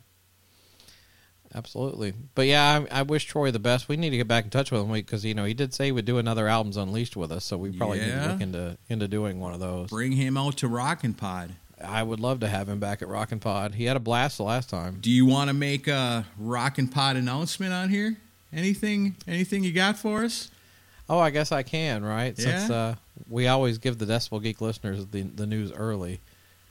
Absolutely, 1.53 2.13
but 2.33 2.47
yeah, 2.47 2.83
I, 2.91 2.99
I 2.99 3.01
wish 3.03 3.23
Troy 3.25 3.49
the 3.49 3.59
best. 3.59 3.87
We 3.87 3.95
need 3.95 4.09
to 4.09 4.17
get 4.17 4.27
back 4.27 4.43
in 4.43 4.49
touch 4.49 4.71
with 4.71 4.81
him 4.81 4.91
because 4.91 5.23
you 5.23 5.33
know 5.33 5.45
he 5.45 5.53
did 5.53 5.73
say 5.73 5.85
he 5.85 5.91
would 5.93 6.03
do 6.03 6.17
another 6.17 6.49
albums 6.49 6.75
Unleashed 6.75 7.15
with 7.15 7.31
us, 7.31 7.45
so 7.45 7.55
we 7.57 7.71
probably 7.71 7.99
need 7.99 8.05
to 8.07 8.11
Yeah. 8.11 8.31
look 8.33 8.41
into 8.41 8.77
into 8.89 9.07
doing 9.07 9.39
one 9.39 9.53
of 9.53 9.61
those. 9.61 9.89
Bring 9.89 10.11
him 10.11 10.35
out 10.35 10.57
to 10.57 10.67
Rockin' 10.67 11.13
Pod. 11.13 11.53
I 11.83 12.03
would 12.03 12.19
love 12.19 12.39
to 12.39 12.47
have 12.47 12.69
him 12.69 12.79
back 12.79 13.01
at 13.01 13.07
Rockin' 13.07 13.39
Pod. 13.39 13.75
He 13.75 13.85
had 13.85 13.97
a 13.97 13.99
blast 13.99 14.37
the 14.37 14.43
last 14.43 14.69
time. 14.69 14.97
Do 15.01 15.11
you 15.11 15.25
want 15.25 15.49
to 15.49 15.53
make 15.53 15.87
a 15.87 16.25
Rockin' 16.37 16.87
Pod 16.87 17.15
announcement 17.15 17.73
on 17.73 17.89
here? 17.89 18.17
Anything 18.53 19.15
anything 19.27 19.63
you 19.63 19.73
got 19.73 19.97
for 19.97 20.23
us? 20.23 20.49
Oh, 21.09 21.19
I 21.19 21.29
guess 21.29 21.51
I 21.51 21.63
can, 21.63 22.03
right? 22.03 22.37
Since 22.37 22.69
uh, 22.69 22.95
we 23.29 23.47
always 23.47 23.77
give 23.77 23.97
the 23.97 24.05
Decibel 24.05 24.41
Geek 24.41 24.61
listeners 24.61 25.05
the 25.07 25.23
the 25.23 25.45
news 25.45 25.71
early. 25.71 26.21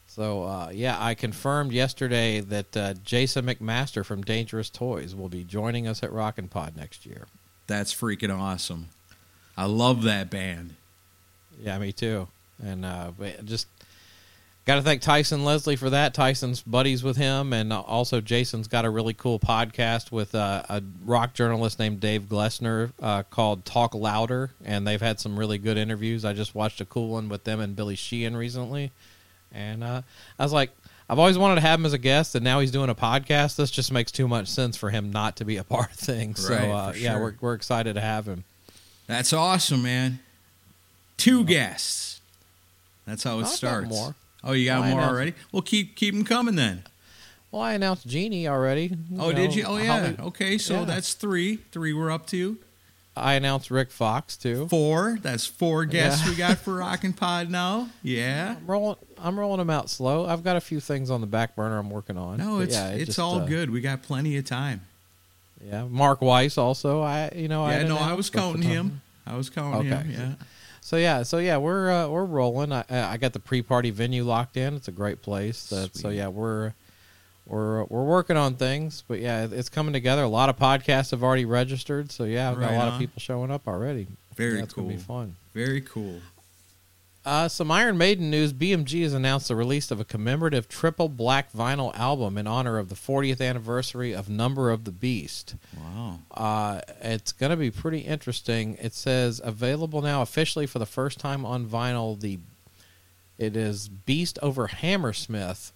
So 0.06 0.44
uh, 0.44 0.70
yeah, 0.72 0.96
I 0.98 1.14
confirmed 1.14 1.72
yesterday 1.72 2.40
that 2.40 2.76
uh, 2.76 2.94
Jason 3.04 3.46
McMaster 3.46 4.04
from 4.04 4.22
Dangerous 4.22 4.70
Toys 4.70 5.14
will 5.14 5.28
be 5.28 5.44
joining 5.44 5.86
us 5.86 6.02
at 6.02 6.12
Rockin' 6.12 6.48
Pod 6.48 6.76
next 6.76 7.04
year. 7.04 7.26
That's 7.66 7.94
freaking 7.94 8.36
awesome. 8.36 8.88
I 9.56 9.66
love 9.66 10.02
that 10.02 10.30
band. 10.30 10.76
Yeah, 11.60 11.78
me 11.78 11.92
too. 11.92 12.28
And 12.62 12.84
uh, 12.84 13.12
just 13.44 13.66
got 14.66 14.76
to 14.76 14.82
thank 14.82 15.02
Tyson 15.02 15.44
Leslie 15.44 15.76
for 15.76 15.90
that. 15.90 16.14
Tyson's 16.14 16.62
buddies 16.62 17.02
with 17.02 17.16
him, 17.16 17.52
and 17.52 17.72
also 17.72 18.20
Jason's 18.20 18.68
got 18.68 18.84
a 18.84 18.90
really 18.90 19.14
cool 19.14 19.38
podcast 19.38 20.10
with 20.10 20.34
uh, 20.34 20.62
a 20.68 20.82
rock 21.04 21.34
journalist 21.34 21.78
named 21.78 22.00
Dave 22.00 22.22
Glessner 22.22 22.92
uh, 23.02 23.22
called 23.24 23.64
Talk 23.64 23.94
Louder, 23.94 24.50
and 24.64 24.86
they've 24.86 25.00
had 25.00 25.20
some 25.20 25.38
really 25.38 25.58
good 25.58 25.76
interviews. 25.76 26.24
I 26.24 26.32
just 26.32 26.54
watched 26.54 26.80
a 26.80 26.84
cool 26.84 27.08
one 27.08 27.28
with 27.28 27.44
them 27.44 27.60
and 27.60 27.76
Billy 27.76 27.96
Sheehan 27.96 28.36
recently, 28.36 28.90
and 29.52 29.84
uh, 29.84 30.02
I 30.38 30.42
was 30.42 30.52
like. 30.52 30.70
I've 31.06 31.18
always 31.18 31.36
wanted 31.36 31.56
to 31.56 31.60
have 31.60 31.78
him 31.80 31.84
as 31.84 31.92
a 31.92 31.98
guest, 31.98 32.34
and 32.34 32.42
now 32.42 32.60
he's 32.60 32.70
doing 32.70 32.88
a 32.88 32.94
podcast. 32.94 33.56
This 33.56 33.70
just 33.70 33.92
makes 33.92 34.10
too 34.10 34.26
much 34.26 34.48
sense 34.48 34.74
for 34.74 34.88
him 34.88 35.12
not 35.12 35.36
to 35.36 35.44
be 35.44 35.58
a 35.58 35.62
part 35.74 35.90
of 35.90 35.98
things. 35.98 36.46
So, 36.46 36.54
Right, 36.54 36.70
uh, 36.70 36.92
for 36.92 36.96
yeah, 36.96 37.20
we're 37.20 37.34
we're 37.42 37.52
excited 37.52 37.92
to 37.96 38.00
have 38.00 38.24
him. 38.24 38.44
That's 39.06 39.34
awesome, 39.34 39.82
man. 39.82 40.20
Two 41.18 41.44
guests. 41.44 42.22
That's 43.06 43.22
how 43.22 43.38
it 43.40 43.48
starts. 43.48 43.90
more. 43.90 44.14
Oh, 44.44 44.52
you 44.52 44.66
got 44.66 44.82
I 44.84 44.90
more 44.90 45.00
already? 45.02 45.34
Well, 45.52 45.62
keep 45.62 45.96
keep 45.96 46.14
them 46.14 46.24
coming 46.24 46.54
then. 46.54 46.82
Well, 47.50 47.62
I 47.62 47.72
announced 47.74 48.06
Jeannie 48.06 48.46
already. 48.48 48.96
Oh, 49.18 49.32
did 49.32 49.54
you? 49.54 49.64
Oh, 49.64 49.76
yeah. 49.76 50.00
Holly- 50.00 50.16
Okay, 50.28 50.58
so 50.58 50.80
yeah. 50.80 50.84
that's 50.84 51.14
three. 51.14 51.56
Three 51.72 51.92
we're 51.92 52.10
up 52.10 52.26
to. 52.28 52.58
I 53.16 53.34
announced 53.34 53.70
Rick 53.70 53.92
Fox 53.92 54.36
too. 54.36 54.66
Four. 54.68 55.18
That's 55.22 55.46
four 55.46 55.84
guests 55.84 56.24
Yeah. 56.24 56.30
we 56.30 56.36
got 56.36 56.58
for 56.64 56.74
Rockin' 56.74 57.12
Pod 57.12 57.48
now. 57.48 57.90
Yeah. 58.02 58.56
I'm 58.58 58.66
rolling. 58.66 58.96
I'm 59.22 59.38
rolling 59.38 59.58
them 59.58 59.70
out 59.70 59.88
slow. 59.88 60.26
I've 60.26 60.42
got 60.42 60.56
a 60.56 60.60
few 60.60 60.80
things 60.80 61.10
on 61.10 61.20
the 61.20 61.28
back 61.28 61.54
burner 61.54 61.78
I'm 61.78 61.90
working 61.90 62.18
on. 62.18 62.38
No, 62.38 62.58
it's 62.58 62.74
yeah, 62.74 62.90
it 62.90 63.02
it's 63.02 63.06
just, 63.06 63.18
all 63.20 63.36
uh, 63.42 63.46
good. 63.46 63.70
We 63.70 63.80
got 63.80 64.02
plenty 64.02 64.36
of 64.36 64.44
time. 64.44 64.80
Yeah, 65.64 65.84
Mark 65.84 66.20
Weiss 66.20 66.58
also. 66.58 67.02
I 67.02 67.30
you 67.36 67.46
know 67.46 67.64
I 67.64 67.78
yeah, 67.78 67.84
no, 67.86 67.96
I 67.98 68.14
was 68.14 68.30
counting 68.30 68.62
him. 68.62 69.00
I 69.26 69.36
was 69.36 69.48
counting 69.48 69.92
Okay. 69.92 70.02
him. 70.08 70.10
Yeah. 70.10 70.34
So 70.84 70.98
yeah, 70.98 71.22
so 71.22 71.38
yeah, 71.38 71.56
we're 71.56 71.90
uh, 71.90 72.08
we're 72.08 72.26
rolling. 72.26 72.70
I 72.70 72.84
I 72.90 73.16
got 73.16 73.32
the 73.32 73.38
pre-party 73.38 73.88
venue 73.88 74.22
locked 74.22 74.58
in. 74.58 74.74
It's 74.74 74.86
a 74.86 74.92
great 74.92 75.22
place. 75.22 75.70
That, 75.70 75.96
so 75.96 76.10
yeah, 76.10 76.28
we're 76.28 76.74
we're 77.46 77.84
we're 77.84 78.04
working 78.04 78.36
on 78.36 78.56
things, 78.56 79.02
but 79.08 79.18
yeah, 79.18 79.46
it's 79.50 79.70
coming 79.70 79.94
together. 79.94 80.22
A 80.24 80.28
lot 80.28 80.50
of 80.50 80.58
podcasts 80.58 81.12
have 81.12 81.22
already 81.24 81.46
registered. 81.46 82.12
So 82.12 82.24
yeah, 82.24 82.50
I've 82.50 82.60
got 82.60 82.66
Right 82.66 82.74
a 82.74 82.78
lot 82.78 82.88
on. 82.88 82.92
of 82.94 82.98
people 83.00 83.18
showing 83.18 83.50
up 83.50 83.66
already. 83.66 84.08
Very 84.36 84.58
yeah, 84.58 84.64
it's 84.64 84.74
gonna 84.74 84.88
be 84.88 84.96
cool. 84.96 85.02
fun. 85.04 85.36
Very 85.54 85.80
cool. 85.80 86.20
Uh, 87.24 87.48
some 87.48 87.70
Iron 87.70 87.96
Maiden 87.96 88.30
news. 88.30 88.52
BMG 88.52 89.02
has 89.02 89.14
announced 89.14 89.48
the 89.48 89.56
release 89.56 89.90
of 89.90 89.98
a 89.98 90.04
commemorative 90.04 90.68
triple 90.68 91.08
black 91.08 91.50
vinyl 91.52 91.96
album 91.96 92.36
in 92.36 92.46
honor 92.46 92.76
of 92.78 92.90
the 92.90 92.94
40th 92.94 93.40
anniversary 93.40 94.12
of 94.12 94.28
Number 94.28 94.70
of 94.70 94.84
the 94.84 94.92
Beast. 94.92 95.54
Wow. 95.74 96.18
Uh, 96.32 96.80
it's 97.00 97.32
going 97.32 97.50
to 97.50 97.56
be 97.56 97.70
pretty 97.70 98.00
interesting. 98.00 98.76
It 98.78 98.92
says 98.92 99.40
available 99.42 100.02
now 100.02 100.20
officially 100.20 100.66
for 100.66 100.78
the 100.78 100.86
first 100.86 101.18
time 101.18 101.46
on 101.46 101.64
vinyl. 101.64 102.20
The 102.20 102.38
it 103.38 103.56
is 103.56 103.88
Beast 103.88 104.38
over 104.42 104.68
Hammersmith, 104.68 105.72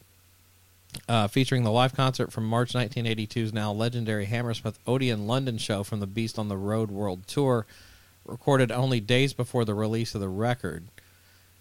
uh, 1.09 1.27
featuring 1.29 1.65
the 1.65 1.73
live 1.73 1.95
concert 1.95 2.31
from 2.31 2.47
March 2.47 2.73
1982's 2.73 3.53
now 3.53 3.73
legendary 3.73 4.27
Hammersmith 4.27 4.79
Odeon 4.87 5.27
London 5.27 5.59
show 5.59 5.83
from 5.83 6.01
the 6.01 6.07
Beast 6.07 6.39
on 6.39 6.49
the 6.49 6.57
Road 6.57 6.91
World 6.91 7.27
Tour, 7.27 7.67
recorded 8.25 8.71
only 8.71 9.01
days 9.01 9.33
before 9.33 9.65
the 9.65 9.75
release 9.75 10.15
of 10.15 10.21
the 10.21 10.29
record. 10.29 10.85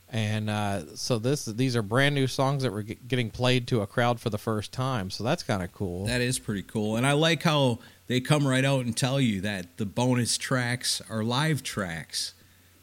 And 0.09 0.49
uh, 0.49 0.95
so 0.95 1.19
this 1.19 1.43
these 1.45 1.75
are 1.75 1.81
brand 1.81 2.15
new 2.15 2.27
songs 2.27 2.63
that 2.63 2.71
were 2.71 2.81
get- 2.83 3.07
getting 3.09 3.29
played 3.29 3.67
to 3.67 3.81
a 3.81 3.87
crowd 3.87 4.19
for 4.21 4.29
the 4.29 4.37
first 4.37 4.71
time. 4.71 5.09
So 5.09 5.23
that's 5.23 5.43
kind 5.43 5.61
of 5.61 5.73
cool. 5.73 6.05
That 6.05 6.21
is 6.21 6.39
pretty 6.39 6.61
cool. 6.63 6.95
And 6.95 7.05
I 7.05 7.11
like 7.11 7.43
how 7.43 7.79
they 8.07 8.21
come 8.21 8.47
right 8.47 8.63
out 8.63 8.85
and 8.85 8.95
tell 8.95 9.19
you 9.19 9.41
that 9.41 9.75
the 9.77 9.85
bonus 9.85 10.37
tracks 10.37 11.01
are 11.09 11.23
live 11.25 11.61
tracks. 11.61 12.33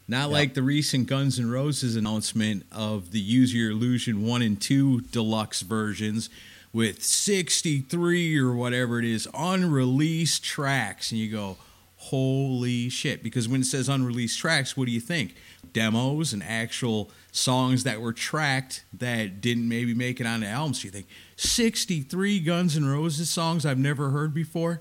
Not 0.07 0.29
Yeah. 0.29 0.35
like 0.35 0.53
the 0.53 0.61
recent 0.61 1.07
Guns 1.07 1.39
N' 1.39 1.49
Roses 1.49 1.95
announcement 1.95 2.63
of 2.71 3.09
the 3.09 3.19
Use 3.19 3.55
Your 3.55 3.71
Illusion 3.71 4.21
1 4.21 4.43
and 4.43 4.61
2 4.61 5.01
deluxe 5.01 5.61
versions 5.63 6.29
with 6.71 7.01
63 7.03 8.37
or 8.37 8.53
whatever 8.53 8.99
it 8.99 9.05
is 9.05 9.27
unreleased 9.33 10.43
tracks. 10.43 11.09
And 11.11 11.19
you 11.19 11.31
go, 11.31 11.57
holy 11.95 12.87
shit. 12.89 13.23
Because 13.23 13.47
when 13.47 13.61
it 13.61 13.65
says 13.65 13.89
unreleased 13.89 14.37
tracks, 14.37 14.77
what 14.77 14.85
do 14.85 14.91
you 14.91 14.99
think? 14.99 15.33
Demos 15.75 16.31
and 16.31 16.41
actual 16.41 17.09
songs 17.33 17.83
that 17.83 17.99
were 17.99 18.13
tracked 18.13 18.85
that 18.97 19.41
didn't 19.41 19.67
maybe 19.67 19.93
make 19.93 20.21
it 20.21 20.25
on 20.25 20.39
the 20.39 20.47
album. 20.47 20.73
So 20.73 20.85
you 20.85 20.91
think, 20.91 21.07
63 21.35 22.39
Guns 22.39 22.77
N' 22.77 22.85
Roses 22.85 23.29
songs 23.29 23.65
I've 23.65 23.77
never 23.77 24.09
heard 24.09 24.33
before? 24.33 24.79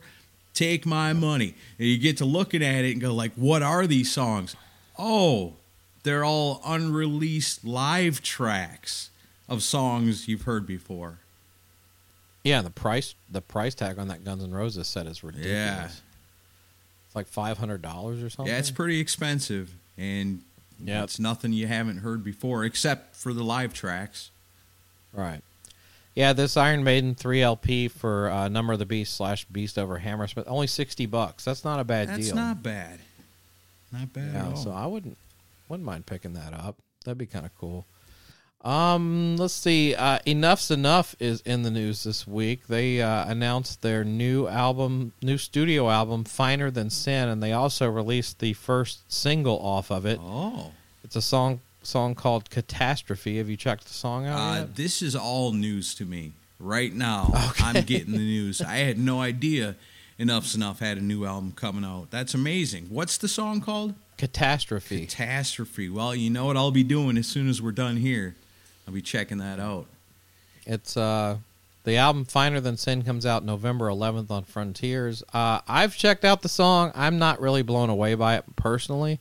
Take 0.54 0.86
my 0.86 1.12
money. 1.12 1.56
And 1.78 1.88
you 1.88 1.98
get 1.98 2.16
to 2.18 2.24
looking 2.24 2.62
at 2.62 2.84
it 2.84 2.92
and 2.92 3.00
go 3.00 3.12
like, 3.12 3.32
what 3.34 3.60
are 3.60 3.88
these 3.88 4.10
songs? 4.12 4.54
Oh, 4.96 5.54
they're 6.04 6.24
all 6.24 6.62
unreleased 6.64 7.64
live 7.64 8.22
tracks 8.22 9.10
of 9.48 9.64
songs 9.64 10.28
you've 10.28 10.42
heard 10.42 10.64
before. 10.64 11.18
Yeah, 12.44 12.62
the 12.62 12.70
price 12.70 13.16
the 13.28 13.40
price 13.40 13.74
tag 13.74 13.98
on 13.98 14.09
that 14.09 14.22
Guns 14.24 14.44
N' 14.44 14.52
Roses 14.52 14.87
set 14.87 15.07
is 15.07 15.24
ridiculous. 15.24 15.52
Yeah. 15.52 15.87
It's 15.87 17.16
like 17.16 17.26
five 17.26 17.59
hundred 17.59 17.83
dollars 17.83 18.22
or 18.22 18.30
something. 18.30 18.52
Yeah, 18.52 18.61
it's 18.61 18.70
pretty 18.70 19.00
expensive, 19.00 19.74
and 19.98 20.42
Yeah. 20.78 21.02
it's 21.04 21.18
nothing 21.18 21.52
you 21.52 21.66
haven't 21.66 21.98
heard 21.98 22.22
before, 22.24 22.64
except 22.64 23.16
for 23.16 23.32
the 23.32 23.44
live 23.44 23.72
tracks. 23.74 24.30
right. 25.12 25.40
Yeah, 26.14 26.32
this 26.32 26.56
Iron 26.56 26.84
Maiden 26.84 27.16
three 27.16 27.42
LP 27.42 27.88
for 27.88 28.30
uh, 28.30 28.48
Number 28.48 28.72
of 28.72 28.78
the 28.78 28.87
Beast 28.87 29.14
slash 29.16 29.44
Beast 29.46 29.76
over 29.76 29.98
Hammersmith 29.98 30.46
only 30.48 30.68
sixty 30.68 31.06
bucks. 31.06 31.44
That's 31.44 31.64
not 31.64 31.80
a 31.80 31.84
bad 31.84 32.06
That's 32.08 32.18
deal. 32.26 32.37
That's 32.37 32.46
not 32.46 32.62
bad. 32.62 33.00
Not 33.92 34.12
bad 34.12 34.28
at 34.28 34.34
yeah, 34.34 34.46
all. 34.50 34.56
so 34.56 34.70
I 34.70 34.87
wouldn't 34.87 35.18
wouldn't 35.68 35.84
mind 35.84 36.06
picking 36.06 36.34
that 36.34 36.54
up. 36.54 36.76
That'd 37.04 37.18
be 37.18 37.26
kind 37.26 37.44
of 37.44 37.56
cool. 37.58 37.84
Um, 38.64 39.37
let's 39.37 39.53
see. 39.55 39.94
Uh, 39.94 40.18
Enuff 40.27 40.59
Z'Nuff 40.61 41.14
is 41.20 41.42
in 41.42 41.62
the 41.62 41.70
news 41.70 42.05
this 42.05 42.27
week. 42.27 42.66
They 42.66 43.03
uh, 43.03 43.27
announced 43.31 43.83
their 43.83 44.05
new 44.05 44.46
album, 44.48 45.12
new 45.22 45.37
studio 45.37 45.90
album, 45.90 46.24
Finer 46.24 46.70
Than 46.70 46.88
Sin, 46.88 47.29
and 47.29 47.42
they 47.42 47.53
also 47.53 47.88
released 47.90 48.38
the 48.38 48.55
first 48.55 49.12
single 49.12 49.59
off 49.59 49.90
of 49.90 50.07
it. 50.07 50.18
oh, 50.22 50.72
It's 51.05 51.16
a 51.16 51.22
song 51.22 51.61
song 51.83 52.14
called 52.14 52.48
Catastrophe. 52.48 53.37
Have 53.37 53.50
you 53.50 53.59
checked 53.59 53.85
the 53.85 53.92
song 53.92 54.27
out 54.27 54.38
uh, 54.38 54.59
yet? 54.61 54.77
this 54.77 55.03
is 55.03 55.14
all 55.14 55.53
news 55.53 55.94
to 55.96 56.07
me 56.07 56.33
right 56.59 56.94
now. 56.94 57.31
Okay. 57.50 57.64
I'm 57.64 57.85
getting 57.85 58.12
the 58.12 58.18
news. 58.18 58.62
I 58.62 58.77
had 58.77 58.98
no 58.98 59.20
idea 59.20 59.77
Enuff 60.18 60.44
Z'Nuff 60.46 60.79
had 60.79 60.96
a 60.96 61.00
new 61.03 61.24
album 61.27 61.53
coming 61.53 61.85
out. 61.85 62.11
That's 62.11 62.33
amazing. 62.35 62.87
What's 62.88 63.18
the 63.18 63.29
song 63.29 63.61
called? 63.61 63.94
Catastrophe. 64.16 65.07
Catastrophe. 65.07 65.88
Well, 65.88 66.14
you 66.14 66.31
know 66.31 66.46
what 66.46 66.57
I'll 66.57 66.70
be 66.70 66.83
doing 66.85 67.18
as 67.18 67.27
soon 67.27 67.48
as 67.48 67.61
we're 67.61 67.72
done 67.72 67.96
here. 67.98 68.35
I'll 68.87 68.94
be 68.94 69.03
checking 69.03 69.38
that 69.38 69.61
out. 69.61 69.87
It's 70.66 70.97
uh 70.97 71.38
the 71.85 71.97
album 71.99 72.25
Finer 72.25 72.61
Than 72.61 72.79
Sin 72.79 73.03
comes 73.03 73.27
out 73.27 73.44
November 73.44 73.88
11th 73.88 74.31
on 74.31 74.44
Frontiers. 74.44 75.23
Uh, 75.35 75.61
I've 75.68 75.94
checked 75.94 76.25
out 76.25 76.40
the 76.40 76.49
song. 76.49 76.90
I'm 76.94 77.18
not 77.18 77.40
really 77.40 77.61
blown 77.61 77.90
away 77.90 78.14
by 78.14 78.37
it 78.37 78.44
personally. 78.57 79.20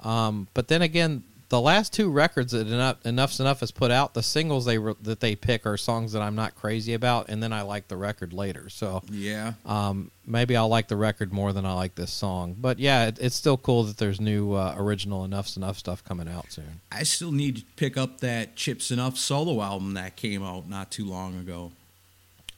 Um, 0.00 0.48
but 0.54 0.68
then 0.68 0.80
again, 0.80 1.22
the 1.50 1.60
last 1.60 1.94
two 1.94 2.10
records 2.10 2.52
that 2.52 2.66
Enough, 2.66 3.02
Enuff 3.04 3.32
Z'Nuff 3.32 3.60
has 3.60 3.70
put 3.70 3.90
out, 3.90 4.12
the 4.12 4.22
singles 4.22 4.66
they 4.66 4.76
re- 4.76 4.94
that 5.02 5.20
they 5.20 5.34
pick 5.34 5.64
are 5.64 5.76
songs 5.78 6.12
that 6.12 6.20
I'm 6.20 6.34
not 6.34 6.54
crazy 6.54 6.92
about, 6.92 7.28
and 7.30 7.42
then 7.42 7.52
I 7.54 7.62
like 7.62 7.88
the 7.88 7.96
record 7.96 8.32
later. 8.34 8.68
So 8.68 9.02
Yeah. 9.10 9.54
um, 9.64 10.10
maybe 10.26 10.56
I'll 10.56 10.68
like 10.68 10.88
the 10.88 10.96
record 10.96 11.32
more 11.32 11.54
than 11.54 11.64
I 11.64 11.72
like 11.72 11.94
this 11.94 12.12
song. 12.12 12.54
But 12.60 12.78
yeah, 12.78 13.06
it, 13.06 13.18
it's 13.18 13.34
still 13.36 13.56
cool 13.56 13.84
that 13.84 13.96
there's 13.96 14.20
new 14.20 14.52
uh, 14.52 14.74
original 14.76 15.24
Enuff 15.24 15.48
Z'Nuff 15.48 15.76
stuff 15.78 16.04
coming 16.04 16.28
out 16.28 16.52
soon. 16.52 16.80
I 16.92 17.02
still 17.04 17.32
need 17.32 17.56
to 17.56 17.64
pick 17.76 17.96
up 17.96 18.20
that 18.20 18.54
Chip 18.54 18.80
Z'Nuff 18.80 19.16
solo 19.16 19.62
album 19.62 19.94
that 19.94 20.16
came 20.16 20.42
out 20.42 20.68
not 20.68 20.90
too 20.90 21.06
long 21.06 21.38
ago. 21.38 21.72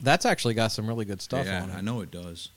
That's 0.00 0.24
actually 0.26 0.54
got 0.54 0.72
some 0.72 0.86
really 0.88 1.04
good 1.04 1.20
stuff 1.22 1.46
yeah, 1.46 1.62
on 1.62 1.70
it. 1.70 1.74
I 1.74 1.80
know 1.80 2.00
it 2.00 2.10
does. 2.10 2.48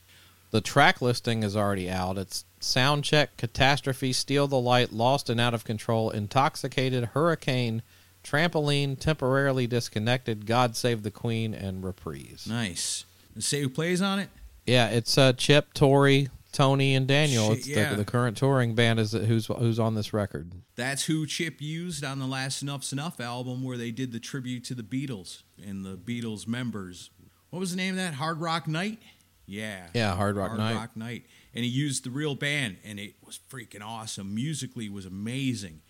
The 0.52 0.62
track 0.62 1.02
listing 1.02 1.43
is 1.43 1.58
already 1.58 1.89
out. 1.89 2.17
It's 2.17 2.46
Soundcheck, 2.63 3.30
Catastrophe, 3.38 4.13
Steal 4.13 4.47
the 4.47 4.60
Light, 4.60 4.91
Lost 4.91 5.30
and 5.30 5.39
Out 5.39 5.54
of 5.54 5.63
Control, 5.63 6.10
Intoxicated, 6.10 7.06
Hurricane, 7.13 7.84
Trampoline, 8.23 8.99
Temporarily 8.99 9.67
Disconnected, 9.67 10.45
God 10.45 10.76
Save 10.76 11.04
the 11.04 11.12
Queen, 11.12 11.54
and 11.54 11.84
Reprise. 11.84 12.45
Nice. 12.49 13.06
Say 13.39 13.62
who 13.62 13.69
plays 13.69 14.02
on 14.02 14.19
it? 14.19 14.30
Yeah, 14.65 14.89
it's 14.89 15.17
uh, 15.17 15.34
Chip, 15.34 15.73
Tori, 15.73 16.30
Tony, 16.52 16.95
and 16.95 17.08
Daniel. 17.08 17.49
Shit, 17.49 17.58
it's 17.58 17.67
yeah. 17.67 17.89
the, 17.89 17.97
the 17.97 18.06
current 18.06 18.38
touring 18.38 18.76
band 18.76 18.99
is 18.99 19.12
who's 19.12 19.47
who's 19.47 19.80
on 19.80 19.95
this 19.95 20.13
record. 20.13 20.52
That's 20.76 21.06
who 21.06 21.26
Chip 21.26 21.62
used 21.62 22.04
on 22.04 22.19
the 22.19 22.28
last 22.28 22.63
Enuff 22.63 22.82
Z'Nuff 22.82 23.19
album 23.19 23.63
where 23.63 23.78
they 23.78 23.91
did 23.91 24.12
the 24.12 24.19
tribute 24.19 24.63
to 24.65 24.76
the 24.76 24.84
Beatles 24.84 25.41
and 25.62 25.84
the 25.84 25.97
Beatles 25.97 26.47
members. 26.47 27.10
What 27.49 27.60
was 27.60 27.71
the 27.71 27.78
name 27.78 27.91
of 27.91 27.97
that? 27.97 28.15
Hard 28.15 28.39
Rock 28.39 28.67
Night? 28.67 28.99
Yeah. 29.45 29.88
Yeah, 29.93 30.15
Hard 30.15 30.36
Rock 30.36 30.49
Hard 30.49 30.60
Night. 30.60 30.76
Rock 30.76 30.95
Night. 30.95 31.26
And 31.56 31.63
he 31.63 31.70
used 31.70 32.04
the 32.04 32.10
real 32.10 32.36
band 32.36 32.78
and 32.84 33.00
it 33.00 33.13
was 33.26 33.39
freaking 33.50 33.84
awesome. 33.84 34.34
Musically 34.34 34.89
was 34.89 35.06
amazing. 35.06 35.82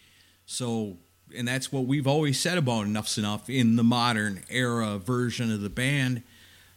So 0.46 0.98
and 1.36 1.48
that's 1.48 1.72
what 1.72 1.86
we've 1.86 2.08
always 2.08 2.40
said 2.40 2.58
about 2.58 2.86
Enuff 2.86 3.08
Z'Nuff 3.08 3.50
in 3.50 3.76
the 3.76 3.84
modern 3.84 4.44
era 4.50 4.98
version 4.98 5.52
of 5.52 5.62
the 5.62 5.70
band. 5.70 6.24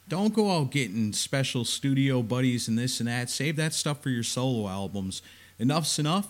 Don't 0.09 0.35
go 0.35 0.57
out 0.57 0.71
getting 0.71 1.13
special 1.13 1.65
studio 1.65 2.23
buddies 2.23 2.69
and 2.69 2.79
this 2.79 3.01
and 3.01 3.09
that. 3.09 3.29
Save 3.29 3.57
that 3.57 3.75
stuff 3.75 4.03
for 4.03 4.11
your 4.11 4.23
solo 4.23 4.69
albums. 4.69 5.21
Enuff 5.59 5.85
Z'Nuff, 5.85 6.27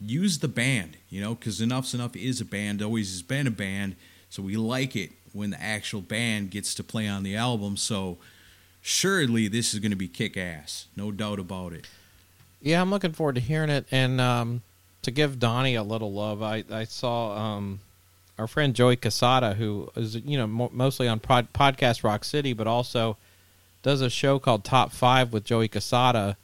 use 0.00 0.38
the 0.38 0.48
band, 0.48 0.96
you 1.08 1.20
know, 1.20 1.34
because 1.34 1.60
Enuff 1.60 1.86
Z'Nuff 1.86 2.16
is 2.16 2.40
a 2.40 2.44
band, 2.44 2.82
always 2.82 3.12
has 3.12 3.22
been 3.22 3.46
a 3.46 3.52
band. 3.52 3.96
So 4.30 4.42
we 4.42 4.56
like 4.56 4.96
it 4.96 5.10
when 5.32 5.50
the 5.50 5.62
actual 5.62 6.00
band 6.00 6.50
gets 6.50 6.74
to 6.74 6.84
play 6.84 7.06
on 7.06 7.22
the 7.22 7.36
album. 7.36 7.76
So 7.76 8.18
surely 8.80 9.48
this 9.48 9.74
is 9.74 9.80
going 9.80 9.90
to 9.90 9.96
be 9.96 10.08
kick 10.08 10.36
ass. 10.36 10.86
No 10.96 11.12
doubt 11.12 11.38
about 11.38 11.72
it. 11.72 11.86
Yeah, 12.62 12.80
I'm 12.80 12.90
looking 12.90 13.12
forward 13.12 13.36
to 13.36 13.40
hearing 13.40 13.70
it. 13.70 13.86
And 13.90 14.20
um, 14.20 14.62
to 15.02 15.10
give 15.10 15.38
Donnie 15.38 15.74
a 15.76 15.82
little 15.82 16.12
love, 16.12 16.42
I, 16.42 16.64
I 16.70 16.84
saw 16.84 17.36
um, 17.36 17.80
our 18.38 18.46
friend 18.46 18.74
Joey 18.74 18.96
Cassata, 18.96 19.54
who 19.56 19.90
is 19.96 20.16
you 20.16 20.36
know 20.36 20.46
mo- 20.46 20.70
mostly 20.72 21.08
on 21.08 21.20
pod, 21.20 21.48
podcast 21.52 22.04
Rock 22.04 22.24
City, 22.24 22.52
but 22.52 22.66
also 22.66 23.16
does 23.82 24.00
a 24.02 24.10
show 24.10 24.38
called 24.38 24.62
Top 24.64 24.92
Five 24.92 25.32
with 25.32 25.44
Joey 25.44 25.68
Cassata. 25.68 26.36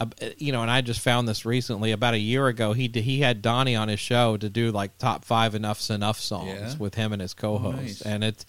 Uh, 0.00 0.06
you 0.38 0.50
know, 0.50 0.62
and 0.62 0.70
I 0.70 0.80
just 0.80 1.00
found 1.00 1.28
this 1.28 1.44
recently. 1.44 1.92
About 1.92 2.14
a 2.14 2.18
year 2.18 2.48
ago, 2.48 2.72
he 2.72 2.88
d- 2.88 3.02
he 3.02 3.20
had 3.20 3.40
Donnie 3.42 3.76
on 3.76 3.88
his 3.88 4.00
show 4.00 4.36
to 4.38 4.48
do 4.48 4.72
like 4.72 4.96
top 4.98 5.24
five 5.24 5.52
Enuff 5.54 5.78
Z'Nuff 5.80 6.18
songs 6.18 6.48
Yeah. 6.48 6.74
with 6.78 6.94
him 6.96 7.12
and 7.12 7.22
his 7.22 7.34
co-host, 7.34 7.76
nice. 7.76 8.00
and 8.02 8.24
it's 8.24 8.44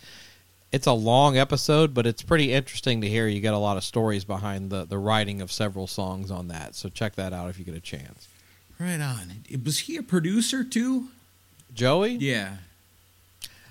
it's 0.73 0.87
a 0.87 0.91
long 0.91 1.37
episode, 1.37 1.93
but 1.93 2.07
it's 2.07 2.23
pretty 2.23 2.51
interesting 2.51 2.99
to 3.01 3.07
hear. 3.07 3.27
You 3.27 3.39
get 3.39 3.53
a 3.53 3.59
lot 3.59 3.77
of 3.77 3.83
stories 3.83 4.25
behind 4.25 4.71
the 4.71 4.85
the 4.85 4.97
writing 4.97 5.39
of 5.39 5.51
several 5.51 5.85
songs 5.85 6.31
on 6.31 6.47
that. 6.49 6.75
So 6.75 6.89
check 6.89 7.15
that 7.15 7.31
out 7.31 7.49
if 7.49 7.59
you 7.59 7.63
get 7.63 7.75
a 7.75 7.79
chance. 7.79 8.27
Right 8.79 8.99
on. 8.99 9.43
Was 9.63 9.79
he 9.79 9.95
a 9.97 10.03
producer 10.03 10.63
too? 10.63 11.09
Joey? 11.73 12.15
Yeah. 12.15 12.57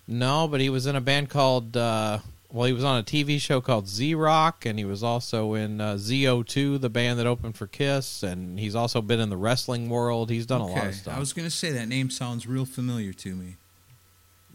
No, 0.07 0.47
but 0.47 0.61
he 0.61 0.71
was 0.71 0.87
in 0.87 0.95
a 0.95 1.01
band 1.01 1.29
called. 1.29 1.77
Uh, 1.77 2.21
well, 2.53 2.67
he 2.67 2.73
was 2.73 2.85
on 2.85 3.01
a 3.01 3.03
TV 3.03 3.41
show 3.41 3.61
called 3.61 3.89
Z 3.89 4.15
Rock, 4.15 4.65
and 4.65 4.79
he 4.79 4.85
was 4.85 5.03
also 5.03 5.55
in 5.55 5.81
uh, 5.81 5.95
ZO2, 5.95 6.81
the 6.81 6.91
band 6.91 7.19
that 7.19 7.27
opened 7.27 7.57
for 7.57 7.67
Kiss, 7.67 8.23
and 8.23 8.61
he's 8.61 8.75
also 8.75 9.01
been 9.01 9.21
in 9.21 9.31
the 9.31 9.39
wrestling 9.39 9.89
world. 9.89 10.29
He's 10.31 10.45
done 10.45 10.61
a 10.61 10.67
lot 10.67 10.87
of 10.87 10.95
stuff. 10.95 11.17
I 11.17 11.19
was 11.19 11.33
going 11.33 11.47
to 11.47 11.51
say 11.55 11.73
that 11.73 11.89
name 11.89 12.11
sounds 12.11 12.47
real 12.47 12.67
familiar 12.67 13.15
to 13.15 13.35
me. 13.35 13.57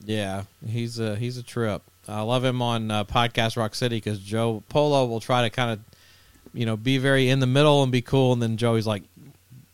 Yeah, 0.05 0.43
he's 0.65 0.99
a 0.99 1.15
he's 1.15 1.38
a 1.38 1.43
trip. 1.43 1.81
I 2.08 2.22
love 2.22 2.43
him 2.43 2.62
on 2.62 2.89
uh, 2.91 3.04
podcast 3.04 3.58
Rock 3.58 3.76
City 3.76 3.98
because 3.98 4.20
Joe 4.20 4.63
Polo 4.70 5.06
will 5.06 5.20
try 5.20 5.41
to 5.43 5.50
kind 5.50 5.72
of, 5.72 5.80
you 6.54 6.65
know, 6.65 6.78
be 6.78 6.98
very 6.98 7.30
in 7.30 7.39
the 7.39 7.48
middle 7.48 7.84
and 7.84 7.91
be 7.91 8.02
cool, 8.02 8.34
and 8.34 8.41
then 8.41 8.58
Joey's 8.58 8.88
like, 8.88 9.04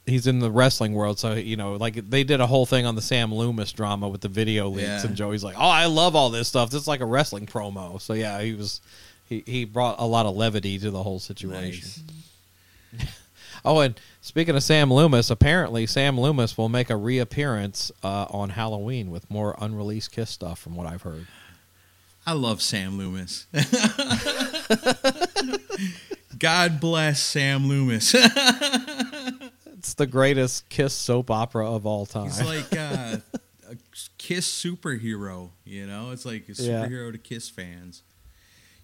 he's 0.05 0.27
in 0.27 0.39
the 0.39 0.51
wrestling 0.51 0.93
world, 0.93 1.17
so 1.19 1.33
you 1.33 1.55
know, 1.55 1.75
like 1.75 1.95
they 2.09 2.23
did 2.23 2.41
a 2.41 2.47
whole 2.47 2.65
thing 2.65 2.85
on 2.85 2.95
the 2.95 3.01
Sam 3.01 3.33
Loomis 3.33 3.71
drama 3.71 4.09
with 4.09 4.21
the 4.21 4.27
video 4.27 4.67
leaks, 4.69 4.81
Yeah. 4.87 5.05
and 5.07 5.15
Joey's 5.15 5.43
like, 5.43 5.55
"Oh, 5.57 5.61
I 5.69 5.85
love 5.85 6.15
all 6.15 6.29
this 6.29 6.47
stuff. 6.47 6.69
This 6.71 6.81
is 6.81 6.87
like 6.87 6.99
a 7.01 7.05
wrestling 7.05 7.45
promo." 7.45 8.01
So 8.01 8.13
yeah, 8.13 8.41
he 8.41 8.53
was 8.53 8.81
he 9.29 9.43
he 9.45 9.63
brought 9.65 9.95
a 9.99 10.05
lot 10.05 10.25
of 10.25 10.35
levity 10.35 10.77
to 10.79 10.91
the 10.91 11.01
whole 11.03 11.19
situation. 11.19 11.87
Nice. 12.93 13.09
Oh, 13.65 13.79
and 13.79 13.97
speaking 14.19 14.57
of 14.57 14.63
Sam 14.63 14.91
Loomis, 14.91 15.29
apparently 15.29 15.85
Sam 15.85 16.19
Loomis 16.19 16.57
will 16.57 16.67
make 16.67 16.89
a 16.89 16.97
reappearance 16.97 17.93
uh, 18.03 18.25
on 18.29 18.49
Halloween 18.49 19.09
with 19.09 19.31
more 19.31 19.55
unreleased 19.57 20.11
Kiss 20.11 20.29
stuff, 20.31 20.59
from 20.59 20.75
what 20.75 20.85
I've 20.85 21.03
heard. 21.03 21.27
I 22.25 22.33
love 22.33 22.61
Sam 22.61 22.97
Loomis. 22.97 23.47
God 26.39 26.79
bless 26.79 27.19
Sam 27.21 27.67
Loomis. 27.67 28.15
It's 29.77 29.93
the 29.95 30.07
greatest 30.07 30.69
Kiss 30.69 30.93
soap 30.93 31.29
opera 31.29 31.69
of 31.69 31.85
all 31.85 32.05
time. 32.05 32.25
He's 32.25 32.41
like 32.41 32.71
uh, 32.77 33.17
a 33.69 33.75
Kiss 34.17 34.47
superhero, 34.49 35.49
you 35.65 35.85
know? 35.85 36.11
It's 36.11 36.25
like 36.25 36.47
a 36.47 36.53
Yeah. 36.53 36.85
superhero 36.85 37.11
to 37.11 37.17
Kiss 37.17 37.49
fans. 37.49 38.01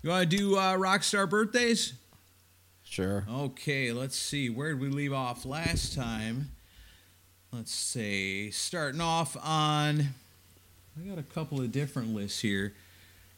You 0.01 0.09
want 0.09 0.29
to 0.29 0.37
do 0.37 0.57
uh, 0.57 0.75
Rockstar 0.75 1.29
birthdays? 1.29 1.93
sure. 2.83 3.23
Okay, 3.31 3.91
let's 3.93 4.17
see. 4.17 4.49
Where 4.49 4.69
did 4.73 4.81
we 4.81 4.89
leave 4.89 5.13
off 5.13 5.45
last 5.45 5.93
time? 5.95 6.49
Let's 7.53 7.73
say 7.73 8.49
starting 8.49 8.99
off 9.01 9.37
on. 9.43 10.01
I 10.97 11.07
got 11.07 11.17
a 11.17 11.23
couple 11.23 11.61
of 11.61 11.71
different 11.71 12.13
lists 12.15 12.39
here. 12.41 12.73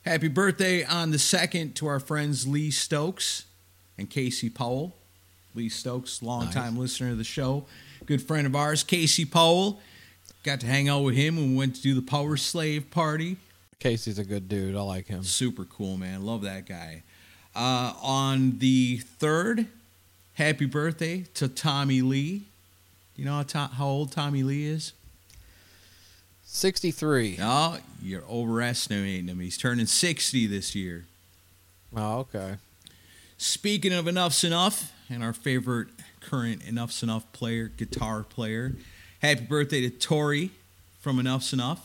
Happy 0.04 0.28
birthday 0.28 0.84
on 0.84 1.12
the 1.12 1.20
second 1.20 1.76
to 1.76 1.88
our 1.88 2.00
friends 2.00 2.48
Lee 2.48 2.72
Stokes 2.72 3.46
and 3.98 4.10
Casey 4.10 4.50
Powell. 4.50 4.96
Lee 5.54 5.70
Stokes, 5.70 6.24
longtime 6.24 6.78
listener 6.78 7.12
of 7.12 7.18
the 7.18 7.24
show, 7.26 7.66
good 8.06 8.22
friend 8.22 8.48
of 8.48 8.56
ours. 8.56 8.84
Casey 8.84 9.26
Powell, 9.26 9.80
got 10.44 10.62
to 10.62 10.66
hang 10.66 10.88
out 10.90 11.02
with 11.04 11.14
him 11.16 11.36
when 11.36 11.52
we 11.52 11.56
went 11.58 11.76
to 11.76 11.82
do 11.82 11.94
the 11.94 12.02
Power 12.02 12.38
Slave 12.38 12.90
party. 12.90 13.36
Casey's 13.80 14.18
a 14.18 14.24
good 14.24 14.48
dude. 14.48 14.76
I 14.76 14.82
like 14.82 15.08
him. 15.08 15.24
Super 15.24 15.66
cool, 15.66 15.98
man. 15.98 16.26
Love 16.26 16.44
that 16.44 16.66
guy. 16.66 17.04
Uh, 17.54 17.94
on 18.02 18.60
the 18.60 19.00
third, 19.20 19.68
happy 20.36 20.66
birthday 20.66 21.26
to 21.36 21.48
Tommy 21.50 22.02
Lee. 22.02 22.44
You 23.18 23.26
know 23.26 23.34
how, 23.34 23.44
to- 23.44 23.74
how 23.74 23.88
old 23.88 24.12
Tommy 24.14 24.42
Lee 24.44 24.66
is? 24.66 24.94
63. 26.56 27.38
No, 27.40 27.78
you're 28.04 28.24
overestimating 28.30 29.30
him. 29.30 29.40
He's 29.40 29.58
turning 29.58 29.86
60 29.86 30.48
this 30.48 30.76
year. 30.76 31.06
Oh, 31.96 32.20
okay. 32.20 32.56
Speaking 33.38 33.94
of 33.94 34.06
Enuff 34.06 34.34
Z'Nuff, 34.34 34.92
and 35.10 35.24
our 35.24 35.32
favorite 35.32 35.88
current 36.20 36.62
Enuff 36.68 36.92
Z'Nuff 36.92 37.24
player, 37.32 37.70
guitar 37.70 38.24
player, 38.24 38.74
happy 39.22 39.46
birthday 39.46 39.80
to 39.82 39.90
Tori 39.90 40.52
from 41.00 41.20
Enuff 41.20 41.42
Z'Nuff. 41.42 41.80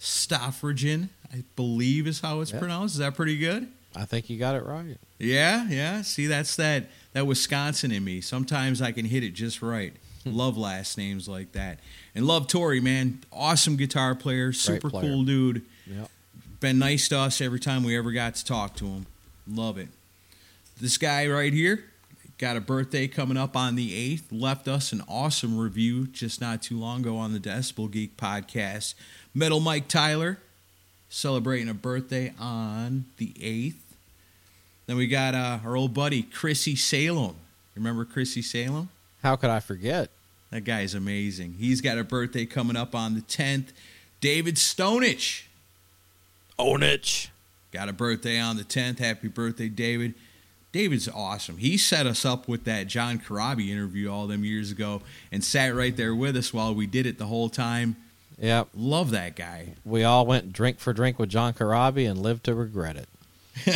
Stoffregen, 0.00 1.10
I 1.32 1.44
believe 1.54 2.06
is 2.06 2.20
how 2.20 2.40
it's 2.40 2.52
Yeah. 2.52 2.58
pronounced. 2.58 2.94
Is 2.94 2.98
that 3.00 3.14
pretty 3.16 3.36
good? 3.36 3.68
I 3.94 4.06
think 4.06 4.30
you 4.30 4.38
got 4.38 4.54
it 4.56 4.64
right. 4.64 4.96
Yeah, 5.18 5.68
yeah. 5.68 6.00
See, 6.02 6.26
that's 6.26 6.56
that 6.56 6.90
that 7.12 7.26
Wisconsin 7.26 7.90
in 7.92 8.02
me. 8.04 8.22
Sometimes 8.22 8.80
I 8.80 8.92
can 8.92 9.04
hit 9.04 9.22
it 9.22 9.34
just 9.34 9.60
right. 9.60 9.92
love 10.26 10.56
last 10.58 10.96
names 10.98 11.28
like 11.28 11.52
that, 11.52 11.80
and 12.16 12.26
love 12.26 12.48
Tori, 12.48 12.80
man. 12.80 13.20
Awesome 13.30 13.76
guitar 13.76 14.14
player, 14.14 14.52
super 14.52 14.88
player. 14.90 15.08
cool 15.08 15.24
dude. 15.24 15.62
Yep. 15.86 16.10
Been 16.60 16.78
nice 16.78 17.08
to 17.10 17.18
us 17.18 17.42
every 17.42 17.60
time 17.60 17.84
we 17.84 17.96
ever 17.96 18.10
got 18.10 18.34
to 18.36 18.44
talk 18.44 18.74
to 18.76 18.86
him. 18.86 19.06
Love 19.46 19.76
it. 19.76 19.88
This 20.80 20.96
guy 20.96 21.28
right 21.28 21.52
here 21.52 21.84
got 22.38 22.56
a 22.56 22.60
birthday 22.60 23.06
coming 23.06 23.36
up 23.36 23.54
on 23.54 23.76
the 23.76 23.94
eighth. 23.94 24.32
Left 24.32 24.66
us 24.66 24.92
an 24.92 25.02
awesome 25.06 25.58
review 25.58 26.06
just 26.06 26.40
not 26.40 26.62
too 26.62 26.78
long 26.78 27.00
ago 27.00 27.18
on 27.18 27.34
the 27.34 27.38
Decibel 27.38 27.90
Geek 27.90 28.16
podcast. 28.16 28.94
Metal 29.34 29.60
Mike 29.60 29.86
Tyler 29.86 30.38
celebrating 31.10 31.68
a 31.68 31.74
birthday 31.74 32.32
on 32.38 33.04
the 33.18 33.34
eighth. 33.40 33.82
Then 34.86 34.96
we 34.96 35.06
got 35.06 35.34
uh, 35.34 35.58
our 35.64 35.76
old 35.76 35.92
buddy 35.92 36.22
Chrissy 36.22 36.76
Salem. 36.76 37.36
Remember 37.74 38.06
Chrissy 38.06 38.40
Salem? 38.40 38.88
How 39.22 39.36
could 39.36 39.50
I 39.50 39.60
forget? 39.60 40.10
That 40.50 40.64
guy's 40.64 40.94
amazing. 40.94 41.56
He's 41.58 41.80
got 41.80 41.98
a 41.98 42.04
birthday 42.04 42.46
coming 42.46 42.76
up 42.76 42.94
on 42.94 43.14
the 43.14 43.20
10th. 43.22 43.68
David 44.20 44.56
Stonich 44.56 45.42
Onich. 46.58 47.28
got 47.72 47.88
a 47.88 47.92
birthday 47.92 48.38
on 48.38 48.56
the 48.56 48.64
10th. 48.64 48.98
Happy 48.98 49.28
birthday, 49.28 49.68
David. 49.68 50.14
David's 50.72 51.08
awesome. 51.08 51.58
He 51.58 51.76
set 51.76 52.06
us 52.06 52.24
up 52.24 52.48
with 52.48 52.64
that 52.64 52.86
John 52.86 53.18
Corabi 53.18 53.68
interview 53.68 54.10
all 54.10 54.26
them 54.26 54.44
years 54.44 54.70
ago 54.70 55.02
and 55.32 55.42
sat 55.42 55.74
right 55.74 55.96
there 55.96 56.14
with 56.14 56.36
us 56.36 56.52
while 56.52 56.74
we 56.74 56.86
did 56.86 57.06
it 57.06 57.18
the 57.18 57.26
whole 57.26 57.48
time. 57.48 57.96
Yep. 58.38 58.68
Love 58.74 59.10
that 59.10 59.36
guy. 59.36 59.74
We 59.84 60.04
all 60.04 60.26
went 60.26 60.52
drink 60.52 60.78
for 60.78 60.92
drink 60.92 61.18
with 61.18 61.30
John 61.30 61.54
Corabi 61.54 62.08
and 62.08 62.18
lived 62.18 62.44
to 62.44 62.54
regret 62.54 62.96
it. 62.96 63.08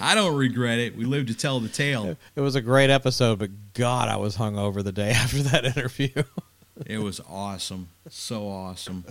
I 0.00 0.14
don't 0.14 0.36
regret 0.36 0.78
it. 0.78 0.96
We 0.96 1.04
live 1.04 1.26
to 1.26 1.34
tell 1.34 1.60
the 1.60 1.68
tale. 1.68 2.16
It 2.34 2.40
was 2.40 2.54
a 2.54 2.60
great 2.60 2.90
episode, 2.90 3.38
but 3.38 3.50
God, 3.74 4.08
I 4.08 4.16
was 4.16 4.36
hungover 4.36 4.82
the 4.82 4.92
day 4.92 5.10
after 5.14 5.42
that 5.44 5.64
interview. 5.64 6.22
It 6.86 6.98
was 6.98 7.20
awesome. 7.28 7.88
So 8.08 8.48
awesome. 8.48 9.04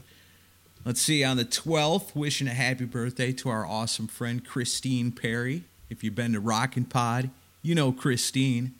Let's 0.85 1.01
see, 1.01 1.23
on 1.23 1.37
the 1.37 1.45
12th, 1.45 2.15
wishing 2.15 2.47
a 2.47 2.53
happy 2.53 2.85
birthday 2.85 3.31
to 3.33 3.49
our 3.49 3.65
awesome 3.65 4.07
friend 4.07 4.45
Christine 4.45 5.11
Perry. 5.11 5.63
If 5.89 6.03
you've 6.03 6.15
been 6.15 6.33
to 6.33 6.39
Rockin' 6.39 6.85
Pod, 6.85 7.29
you 7.61 7.75
know 7.75 7.91
Christine. 7.91 8.75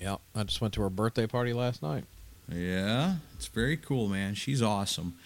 Yeah, 0.00 0.16
I 0.34 0.44
just 0.44 0.60
went 0.60 0.74
to 0.74 0.82
her 0.82 0.90
birthday 0.90 1.26
party 1.26 1.52
last 1.52 1.82
night. 1.82 2.04
Yeah, 2.50 3.16
it's 3.34 3.46
very 3.48 3.76
cool, 3.76 4.08
man. 4.08 4.34
She's 4.34 4.62
awesome. 4.62 5.16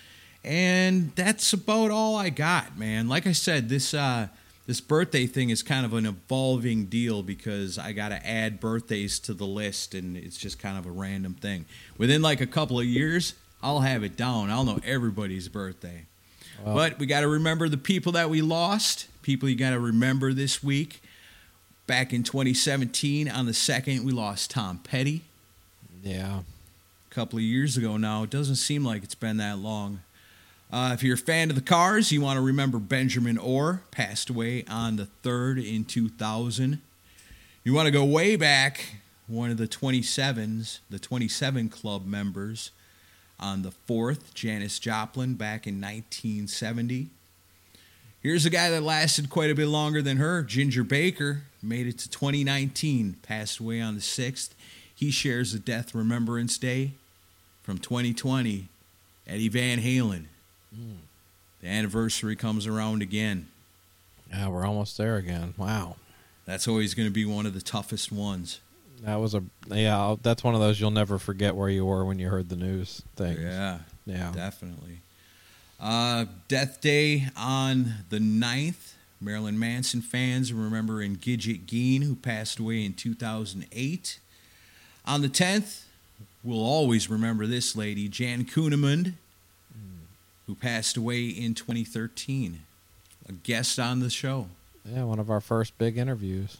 And 0.45 1.15
that's 1.15 1.53
about 1.53 1.91
all 1.91 2.17
I 2.17 2.31
got, 2.31 2.77
man. 2.79 3.09
Like 3.09 3.27
I 3.27 3.33
said, 3.33 3.69
this 3.69 3.95
uh 3.95 4.29
this 4.67 4.81
birthday 4.81 5.27
thing 5.27 5.51
is 5.51 5.63
kind 5.63 5.85
of 5.85 5.93
an 5.95 6.07
evolving 6.07 6.87
deal 6.87 7.23
because 7.23 7.79
I 7.79 7.93
got 7.93 8.11
to 8.11 8.27
add 8.27 8.61
birthdays 8.61 9.19
to 9.21 9.35
the 9.35 9.47
list 9.47 9.95
and 9.95 10.17
it's 10.17 10.37
just 10.39 10.59
kind 10.59 10.79
of 10.79 10.87
a 10.87 10.91
random 10.91 11.35
thing. 11.35 11.65
Within 11.99 12.23
like 12.23 12.41
a 12.41 12.47
couple 12.47 12.79
of 12.79 12.87
years, 12.87 13.35
I'll 13.63 13.81
have 13.81 14.05
it 14.05 14.17
down. 14.17 14.51
I'll 14.51 14.65
know 14.65 14.79
everybody's 14.85 15.49
birthday. 15.49 16.07
Well- 16.65 16.75
but 16.77 16.99
we 16.99 17.07
got 17.07 17.21
to 17.21 17.29
remember 17.29 17.69
the 17.69 17.77
people 17.77 18.13
that 18.13 18.31
we 18.31 18.41
lost, 18.41 19.09
people 19.23 19.49
you 19.49 19.57
got 19.57 19.71
to 19.71 19.81
remember 19.81 20.33
this 20.33 20.63
week. 20.63 21.03
Back 21.89 22.13
in 22.13 22.23
2017 22.23 23.29
on 23.29 23.47
the 23.47 23.53
2nd, 23.53 24.05
we 24.05 24.13
lost 24.13 24.53
Tom 24.53 24.79
Petty 24.79 25.23
Yeah. 26.05 26.41
a 27.11 27.15
couple 27.15 27.39
of 27.39 27.43
years 27.45 27.77
ago 27.77 27.97
now. 27.97 28.23
It 28.23 28.31
doesn't 28.31 28.57
seem 28.57 28.85
like 28.85 29.03
it's 29.03 29.17
been 29.17 29.39
that 29.39 29.59
long. 29.59 30.01
Uh, 30.73 30.93
if 30.95 31.03
you're 31.03 31.17
a 31.17 31.19
fan 31.19 31.51
of 31.51 31.55
the 31.55 31.61
Cars, 31.61 32.11
you 32.13 32.23
want 32.23 32.39
to 32.39 32.41
remember 32.41 32.79
Benjamin 32.79 33.37
Orr 33.37 33.83
passed 33.91 34.31
away 34.31 34.65
on 34.71 34.97
the 34.97 35.07
3rd 35.23 35.71
in 35.71 35.85
2000. 35.85 36.81
You 37.63 37.75
want 37.75 37.85
to 37.87 37.91
go 37.91 38.07
way 38.07 38.37
back, 38.37 38.95
one 39.27 39.51
of 39.51 39.59
the 39.59 39.69
27s, 39.69 40.79
the 40.89 40.99
27 40.99 41.69
club 41.69 42.07
members 42.07 42.71
on 43.39 43.61
the 43.61 43.73
4th, 43.87 44.33
Janis 44.33 44.79
Joplin 44.79 45.35
back 45.35 45.67
in 45.67 45.75
1970. 45.75 47.09
Here's 48.23 48.47
a 48.47 48.51
guy 48.51 48.71
that 48.71 48.83
lasted 48.83 49.29
quite 49.29 49.51
a 49.51 49.55
bit 49.55 49.69
longer 49.69 50.01
than 50.01 50.17
her, 50.17 50.43
Ginger 50.43 50.85
Baker, 50.85 51.43
made 51.63 51.87
it 51.87 51.99
to 51.99 52.09
2019, 52.09 53.17
passed 53.21 53.59
away 53.59 53.83
on 53.83 53.95
the 53.95 54.01
6th. 54.01 54.51
He 54.95 55.11
shares 55.11 55.53
the 55.53 55.59
Death 55.59 55.95
Remembrance 55.95 56.57
Day 56.57 56.93
from 57.63 57.77
2020, 57.77 58.69
Eddie 59.27 59.49
Van 59.49 59.79
Halen. 59.79 60.29
The 61.61 61.69
anniversary 61.69 62.35
comes 62.37 62.67
around 62.67 63.03
again. 63.03 63.49
Yeah, 64.31 64.49
we're 64.49 64.67
almost 64.67 64.97
there 64.99 65.17
again. 65.17 65.55
Wow. 65.57 65.97
That's 66.47 66.67
always 66.67 66.95
going 66.95 67.07
to 67.09 67.13
be 67.13 67.25
one 67.25 67.47
of 67.47 67.55
the 67.55 67.61
toughest 67.61 68.11
ones. 68.11 68.61
That 69.03 69.17
was 69.17 69.35
a 69.35 69.43
yeah. 69.69 70.17
That's 70.23 70.43
one 70.45 70.55
of 70.55 70.61
those 70.61 70.81
you'll 70.81 70.91
never 70.91 71.19
forget 71.19 71.55
where 71.57 71.69
you 71.69 71.85
were 71.85 72.05
when 72.05 72.19
you 72.19 72.29
heard 72.29 72.49
the 72.49 72.57
news 72.57 73.03
thing. 73.17 73.37
Yeah, 73.41 73.79
Yeah. 74.07 74.33
definitely. 74.35 74.99
Uh, 75.81 76.27
Death 76.49 76.81
Day 76.81 77.29
on 77.37 77.95
the 78.11 78.19
9th, 78.21 78.93
Marilyn 79.21 79.59
Manson 79.59 80.01
fans 80.01 80.53
remember 80.53 81.03
in 81.03 81.17
Gidget 81.17 81.67
Gein, 81.67 82.05
who 82.05 82.15
passed 82.15 82.61
away 82.61 82.85
in 82.85 82.93
2008. 82.95 84.19
On 85.05 85.21
the 85.21 85.29
10th, 85.29 85.83
we'll 86.45 86.61
always 86.65 87.11
remember 87.11 87.47
this 87.49 87.75
lady, 87.75 88.09
Jan 88.09 88.45
Kuehnemund, 88.45 89.15
who 90.47 90.55
passed 90.55 90.97
away 90.97 91.27
in 91.27 91.55
2013. 91.55 92.61
A 93.29 93.33
guest 93.33 93.79
on 93.79 94.01
the 94.01 94.11
show. 94.11 94.49
Yeah, 94.85 95.05
one 95.05 95.19
of 95.19 95.31
our 95.31 95.41
first 95.41 95.79
big 95.79 95.97
interviews. 95.97 96.59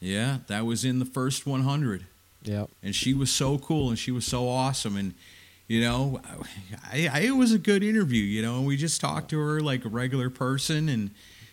Yeah, 0.00 0.38
that 0.46 0.64
was 0.66 0.84
in 0.84 0.98
the 0.98 1.04
first 1.04 1.46
100. 1.46 2.04
Yep. 2.42 2.70
And 2.82 2.94
she 2.94 3.14
was 3.14 3.30
so 3.30 3.58
cool 3.58 3.88
and 3.88 3.98
she 3.98 4.10
was 4.10 4.26
so 4.26 4.48
awesome. 4.48 4.96
And, 4.96 5.14
you 5.66 5.80
know, 5.80 6.20
I, 6.92 7.08
I, 7.12 7.20
it 7.20 7.36
was 7.36 7.52
a 7.52 7.58
good 7.58 7.82
interview, 7.82 8.22
you 8.22 8.42
know, 8.42 8.58
and 8.58 8.66
we 8.66 8.76
just 8.76 9.00
talked 9.00 9.30
to 9.30 9.38
her 9.38 9.60
like 9.60 9.84
a 9.84 9.88
regular 9.88 10.30
person. 10.30 10.88
And 10.88 11.10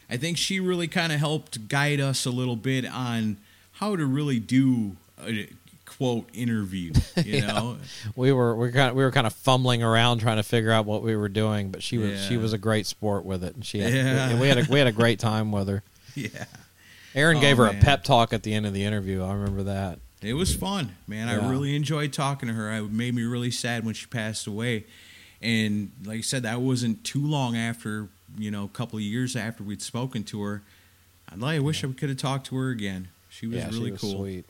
I 0.10 0.18
think 0.18 0.38
she 0.38 0.60
really 0.60 0.88
kind 0.88 1.12
of 1.12 1.20
helped 1.20 1.70
guide 1.70 2.02
us 2.02 2.26
a 2.26 2.30
little 2.32 2.58
bit 2.58 2.86
on 2.86 3.38
how 3.74 3.96
to 3.96 4.06
really 4.06 4.40
do 4.40 4.98
a 5.26 5.48
quote 5.98 6.30
interview, 6.34 6.92
you 7.18 7.38
Yeah. 7.38 7.48
know? 7.48 7.78
We 8.16 8.32
were 8.32 8.56
we 8.56 8.72
kind 8.72 8.90
of, 8.90 8.96
we 8.96 9.04
were 9.04 9.12
kind 9.12 9.28
of 9.28 9.34
fumbling 9.34 9.84
around 9.84 10.20
trying 10.20 10.38
to 10.38 10.44
figure 10.44 10.72
out 10.72 10.86
what 10.86 11.02
we 11.04 11.16
were 11.16 11.30
doing, 11.30 11.70
but 11.72 11.84
she 11.84 11.98
was 11.98 12.24
she 12.26 12.38
was 12.38 12.54
a 12.54 12.58
great 12.58 12.86
sport 12.86 13.26
with 13.26 13.44
it, 13.44 13.56
and 13.56 13.66
she 13.66 13.80
had, 13.80 13.94
Yeah. 13.94 14.40
we 14.40 14.48
had 14.48 14.58
a, 14.58 14.66
we 14.72 14.78
had 14.80 14.88
a 14.88 14.92
great 14.92 15.20
time 15.30 15.52
with 15.52 15.68
her. 15.68 15.84
Yeah. 16.16 16.46
Aaron 17.14 17.38
Oh, 17.38 17.42
gave 17.42 17.58
her 17.58 17.66
a 17.68 17.74
pep 17.74 18.04
talk 18.04 18.32
at 18.34 18.44
the 18.44 18.54
end 18.54 18.66
of 18.66 18.74
the 18.74 18.84
interview. 18.86 19.24
I 19.24 19.34
remember 19.34 19.64
that. 19.64 20.00
It 20.22 20.34
was 20.34 20.56
fun, 20.56 20.96
man. 21.08 21.28
I 21.30 21.50
really 21.50 21.76
enjoyed 21.76 22.14
talking 22.14 22.48
to 22.48 22.54
her. 22.56 22.72
It 22.72 22.92
made 22.92 23.14
me 23.16 23.24
really 23.24 23.52
sad 23.52 23.84
when 23.84 23.94
she 23.96 24.06
passed 24.06 24.46
away. 24.48 24.86
And 25.42 25.92
like 26.06 26.20
I 26.20 26.22
said, 26.22 26.44
that 26.44 26.62
wasn't 26.62 27.04
too 27.04 27.26
long 27.26 27.58
after, 27.58 28.08
you 28.38 28.52
know, 28.52 28.64
a 28.66 28.68
couple 28.70 28.98
of 28.98 29.04
years 29.04 29.36
after 29.36 29.64
we'd 29.64 29.82
spoken 29.82 30.24
to 30.26 30.42
her. 30.44 30.62
I'd 31.32 31.40
like, 31.40 31.56
I 31.56 31.60
wish 31.60 31.84
I 31.84 31.88
could 31.92 32.10
have 32.10 32.20
talked 32.20 32.46
to 32.48 32.56
her 32.58 32.70
again. 32.70 33.08
She 33.30 33.48
was 33.48 33.58
yeah, 33.58 33.66
really 33.70 33.86
she 33.86 33.92
was 33.94 34.02
cool. 34.02 34.18
sweet. 34.20 34.46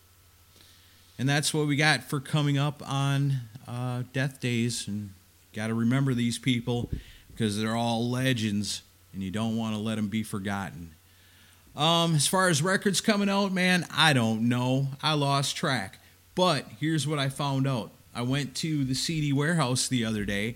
And 1.21 1.29
that's 1.29 1.53
what 1.53 1.67
we 1.67 1.75
got 1.75 2.03
for 2.03 2.19
coming 2.19 2.57
up 2.57 2.81
on 2.84 3.41
uh, 3.67 4.01
Death 4.12 4.39
Days. 4.39 4.88
And 4.88 5.12
got 5.53 5.67
to 5.67 5.75
remember 5.75 6.15
these 6.15 6.39
people 6.39 6.89
because 7.31 7.60
they're 7.60 7.75
all 7.75 8.10
legends, 8.10 8.81
and 9.13 9.21
you 9.21 9.29
don't 9.29 9.55
want 9.55 9.75
to 9.75 9.79
let 9.79 9.97
them 9.97 10.07
be 10.07 10.23
forgotten. 10.23 10.95
Um, 11.75 12.15
as 12.15 12.25
far 12.25 12.49
as 12.49 12.63
records 12.63 13.01
coming 13.01 13.29
out, 13.29 13.51
man, 13.51 13.86
I 13.95 14.13
don't 14.13 14.49
know. 14.49 14.88
I 15.03 15.13
lost 15.13 15.55
track. 15.55 15.99
But 16.34 16.65
here's 16.79 17.07
what 17.07 17.19
I 17.19 17.29
found 17.29 17.67
out. 17.67 17.91
I 18.15 18.23
went 18.23 18.55
to 18.55 18.84
the 18.84 18.95
CD 18.95 19.31
warehouse 19.31 19.88
the 19.88 20.03
other 20.03 20.25
day, 20.25 20.55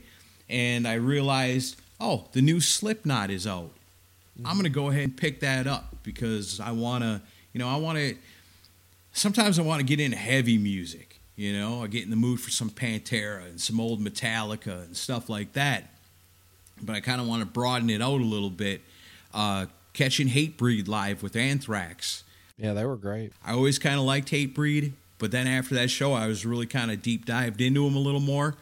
and 0.49 0.88
I 0.88 0.95
realized, 0.95 1.80
oh, 2.01 2.25
the 2.32 2.41
new 2.41 2.60
Slipknot 2.60 3.30
is 3.30 3.45
out. 3.45 3.69
I'm 4.43 4.56
gonna 4.56 4.69
go 4.69 4.89
ahead 4.89 5.04
and 5.04 5.15
pick 5.15 5.41
that 5.41 5.67
up 5.67 5.97
because 6.01 6.60
I 6.60 6.71
wanna, 6.71 7.21
you 7.54 7.60
know, 7.60 7.69
I 7.69 7.75
wanna 7.75 8.13
sometimes 9.15 9.58
I 9.58 9.63
want 9.63 9.80
to 9.80 9.86
get 9.86 9.99
into 9.99 10.17
heavy 10.17 10.60
music. 10.60 11.19
You 11.36 11.58
know, 11.58 11.84
I 11.84 11.88
get 11.88 12.04
in 12.04 12.12
the 12.12 12.15
mood 12.15 12.39
for 12.39 12.51
some 12.51 12.69
Pantera 12.69 13.45
and 13.45 13.60
some 13.60 13.80
old 13.80 13.99
Metallica 13.99 14.84
and 14.86 14.95
stuff 14.95 15.28
like 15.28 15.54
that. 15.54 15.89
But 16.82 16.95
I 16.95 16.99
kind 16.99 17.19
of 17.19 17.28
want 17.28 17.41
to 17.41 17.45
broaden 17.45 17.89
it 17.89 18.01
out 18.01 18.21
a 18.21 18.25
little 18.25 18.49
bit. 18.49 18.82
Uh, 19.34 19.65
catching 19.93 20.28
Hatebreed 20.28 20.88
live 20.88 21.23
with 21.23 21.36
Anthrax. 21.36 22.23
Yeah, 22.58 22.73
they 22.73 22.86
were 22.86 22.95
great. 22.95 23.34
I 23.43 23.54
always 23.54 23.80
kind 23.80 23.95
of 23.95 24.06
liked 24.06 24.32
Hatebreed, 24.32 24.93
but 25.17 25.32
then 25.32 25.47
after 25.47 25.75
that 25.75 25.89
show, 25.89 26.13
I 26.13 26.28
was 26.28 26.45
really 26.45 26.65
kind 26.65 26.91
of 26.91 27.01
deep 27.01 27.25
dived 27.25 27.60
into 27.60 27.84
them 27.84 27.95
a 27.95 27.99
little 27.99 28.21
more. 28.21 28.56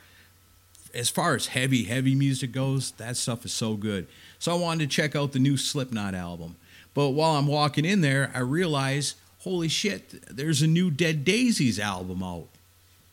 As 0.96 1.10
far 1.10 1.36
as 1.36 1.48
heavy, 1.48 1.84
heavy 1.86 2.16
music 2.16 2.52
goes, 2.52 2.92
that 2.94 3.18
stuff 3.18 3.46
is 3.46 3.54
so 3.54 3.76
good. 3.76 4.08
So 4.40 4.52
I 4.52 4.60
wanted 4.60 4.90
to 4.90 4.96
check 4.96 5.16
out 5.16 5.32
the 5.32 5.40
new 5.40 5.58
Slipknot 5.58 6.16
album. 6.16 6.56
But 6.94 7.10
while 7.10 7.36
I'm 7.36 7.48
walking 7.48 7.86
in 7.86 8.02
there, 8.02 8.32
I 8.34 8.40
realize, 8.40 9.16
holy 9.44 9.68
shit, 9.68 10.24
there's 10.36 10.62
a 10.62 10.68
new 10.68 10.90
Dead 10.92 11.24
Daisies 11.26 11.80
album 11.80 12.24
out. 12.24 12.48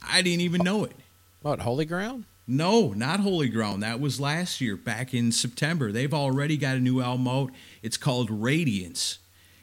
I 0.06 0.22
didn't 0.22 0.40
even 0.42 0.62
know 0.62 0.84
it. 0.84 0.96
What 1.42 1.60
Holy 1.60 1.84
Ground? 1.84 2.24
No, 2.46 2.92
not 2.92 3.20
Holy 3.20 3.48
Ground. 3.48 3.82
That 3.82 4.00
was 4.00 4.18
last 4.20 4.60
year, 4.60 4.76
back 4.76 5.14
in 5.14 5.30
September. 5.32 5.92
They've 5.92 6.12
already 6.12 6.56
got 6.56 6.76
a 6.76 6.80
new 6.80 7.00
album 7.00 7.28
out. 7.28 7.50
It's 7.82 7.96
called 7.96 8.30
Radiance. 8.30 9.18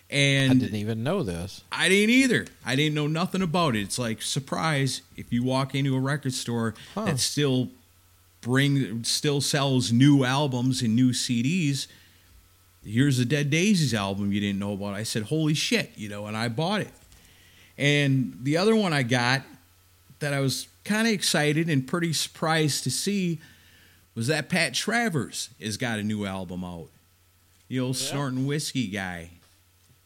And 0.10 0.51
I 0.51 0.56
didn't 0.56 0.80
even 0.80 1.03
know 1.03 1.21
this. 1.21 1.63
I 1.69 1.89
didn't 1.89 2.12
either. 2.15 2.45
I 2.65 2.75
didn't 2.77 2.95
know 2.95 3.08
nothing 3.08 3.41
about 3.41 3.75
it. 3.75 3.82
It's 3.82 3.99
like 3.99 4.21
surprise 4.21 5.01
if 5.17 5.34
you 5.34 5.43
walk 5.43 5.75
into 5.75 5.95
a 5.97 5.99
record 5.99 6.34
store 6.34 6.75
Huh. 6.95 7.06
that 7.06 7.19
still 7.19 7.69
bring 8.39 9.03
still 9.03 9.41
sells 9.41 9.91
new 9.91 10.23
albums 10.23 10.82
and 10.82 10.95
new 10.95 11.10
CDs. 11.12 11.88
Here's 12.88 13.19
a 13.19 13.26
Dead 13.26 13.50
Daisies 13.50 13.93
album 13.93 14.32
you 14.32 14.39
didn't 14.39 14.60
know 14.60 14.73
about. 14.73 14.93
I 14.95 15.04
said, 15.04 15.23
"Holy 15.23 15.54
shit!" 15.54 15.91
You 15.97 16.08
know, 16.10 16.26
and 16.28 16.38
I 16.38 16.47
bought 16.47 16.82
it. 16.82 16.91
And 17.78 18.38
the 18.43 18.58
other 18.58 18.76
one 18.76 18.93
I 18.93 19.04
got 19.04 19.43
that 20.19 20.34
I 20.34 20.39
was 20.39 20.67
kind 20.84 21.06
of 21.08 21.13
excited 21.13 21.69
and 21.69 21.86
pretty 21.86 22.13
surprised 22.13 22.84
to 22.86 22.91
see 22.91 23.39
was 24.15 24.28
that 24.28 24.50
Pat 24.50 24.73
Travers 24.73 25.50
has 25.62 25.78
got 25.78 26.00
a 26.00 26.04
new 26.04 26.26
album 26.26 26.63
out. 26.63 26.88
The 27.67 27.80
old 27.80 27.97
Yeah. 27.97 28.10
snorting 28.10 28.47
whiskey 28.47 28.88
guy. 28.88 29.32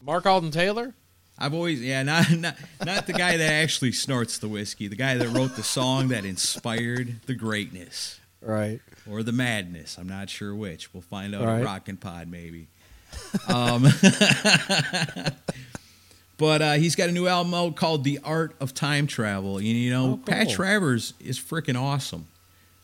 Mark 0.02 0.26
Alden 0.26 0.50
Taylor? 0.50 0.92
I've 1.38 1.54
always 1.54 1.80
yeah 1.80 2.02
not 2.02 2.30
not 2.32 2.56
not 2.84 3.06
the 3.06 3.12
guy 3.14 3.36
that 3.36 3.52
actually 3.52 3.92
snorts 3.92 4.38
the 4.38 4.48
whiskey, 4.48 4.88
the 4.88 4.96
guy 4.96 5.16
that 5.16 5.28
wrote 5.28 5.56
the 5.56 5.62
song 5.62 6.08
that 6.08 6.24
inspired 6.24 7.20
the 7.26 7.34
greatness 7.34 8.18
Right. 8.40 8.80
or 9.08 9.22
the 9.22 9.32
madness. 9.32 9.96
I'm 9.98 10.08
not 10.08 10.28
sure 10.28 10.54
which. 10.54 10.92
We'll 10.92 11.02
find 11.02 11.34
out 11.34 11.44
Right. 11.44 11.60
at 11.60 11.64
Rockin' 11.64 11.96
Pod 11.96 12.28
maybe. 12.28 12.66
Um, 13.48 13.84
but 16.38 16.62
uh, 16.62 16.72
he's 16.74 16.96
got 16.96 17.08
a 17.08 17.12
new 17.12 17.26
album 17.26 17.54
out 17.54 17.76
called 17.76 18.04
"The 18.04 18.18
Art 18.24 18.54
of 18.60 18.74
Time 18.74 19.06
Travel." 19.06 19.58
And, 19.58 19.66
you 19.66 19.90
know, 19.90 20.12
Oh, 20.12 20.16
Pat. 20.24 20.50
Travers 20.50 21.14
is 21.20 21.38
freaking 21.38 21.80
awesome. 21.80 22.26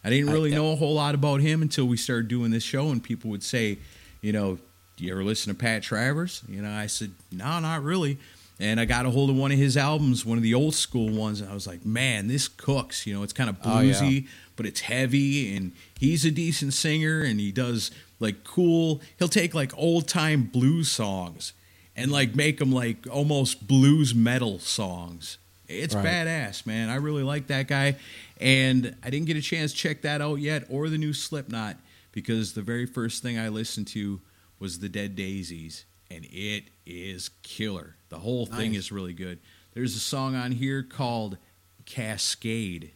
I 0.04 0.10
didn't 0.10 0.28
I- 0.28 0.32
really 0.32 0.50
know 0.50 0.72
a 0.72 0.76
whole 0.76 0.94
lot 0.94 1.14
about 1.14 1.40
him 1.40 1.62
until 1.62 1.86
we 1.86 1.96
started 1.96 2.28
doing 2.28 2.50
this 2.50 2.62
show, 2.62 2.90
and 2.90 3.02
people 3.02 3.30
would 3.30 3.42
say, 3.42 3.78
you 4.20 4.32
know, 4.32 4.58
do 4.96 5.04
you 5.04 5.12
ever 5.12 5.24
listen 5.24 5.52
to 5.52 5.58
Pat 5.58 5.82
Travers? 5.82 6.42
You 6.48 6.62
know, 6.62 6.70
I 6.70 6.86
said, 6.86 7.12
no, 7.32 7.58
not 7.60 7.82
really. 7.82 8.18
And 8.60 8.80
I 8.80 8.86
got 8.86 9.06
a 9.06 9.10
hold 9.10 9.30
of 9.30 9.36
one 9.36 9.52
of 9.52 9.58
his 9.58 9.76
albums, 9.76 10.26
one 10.26 10.36
of 10.36 10.42
the 10.42 10.52
old 10.54 10.74
school 10.74 11.10
ones, 11.10 11.40
and 11.40 11.48
I 11.48 11.54
was 11.54 11.66
like, 11.68 11.86
man, 11.86 12.26
this 12.26 12.48
cooks. 12.48 13.06
You 13.06 13.14
know, 13.14 13.22
it's 13.22 13.32
kind 13.32 13.48
of 13.48 13.56
Oh, 13.64 13.78
yeah. 13.78 13.92
bluesy, 13.94 14.26
but 14.56 14.66
it's 14.66 14.80
heavy, 14.80 15.54
and 15.56 15.70
he's 15.98 16.24
a 16.24 16.30
decent 16.32 16.74
singer, 16.74 17.20
and 17.22 17.38
he 17.38 17.52
does 17.52 17.92
like 18.20 18.44
cool. 18.44 19.00
He'll 19.18 19.28
take 19.28 19.54
like 19.54 19.72
old 19.76 20.08
time 20.08 20.44
blues 20.44 20.90
songs 20.90 21.52
and 21.96 22.10
like 22.12 22.34
make 22.34 22.58
them 22.58 22.72
like 22.72 23.06
almost 23.10 23.66
blues 23.66 24.14
metal 24.14 24.58
songs. 24.58 25.38
It's 25.68 25.94
Right. 25.94 26.04
badass, 26.06 26.64
man. 26.66 26.88
I 26.88 26.94
really 26.94 27.22
like 27.22 27.48
that 27.48 27.68
guy, 27.68 27.96
and 28.40 28.94
I 29.02 29.10
didn't 29.10 29.26
get 29.26 29.36
a 29.36 29.42
chance 29.42 29.72
to 29.72 29.76
check 29.78 30.00
that 30.02 30.22
out 30.22 30.36
yet, 30.36 30.64
or 30.70 30.88
the 30.88 30.96
new 30.96 31.12
Slipknot, 31.12 31.76
because 32.12 32.54
the 32.54 32.62
very 32.62 32.86
first 32.86 33.22
thing 33.22 33.38
I 33.38 33.48
listened 33.50 33.86
to 33.88 34.20
was 34.58 34.78
the 34.78 34.88
Dead 34.88 35.14
Daisies, 35.14 35.84
and 36.10 36.24
it 36.32 36.64
is 36.86 37.28
killer. 37.42 37.96
The 38.08 38.20
whole 38.20 38.46
thing 38.46 38.72
Nice. 38.72 38.78
is 38.84 38.92
really 38.92 39.12
good. 39.12 39.40
There's 39.74 39.94
a 39.94 40.00
song 40.00 40.34
on 40.34 40.52
here 40.52 40.82
called 40.82 41.36
Cascade 41.84 42.92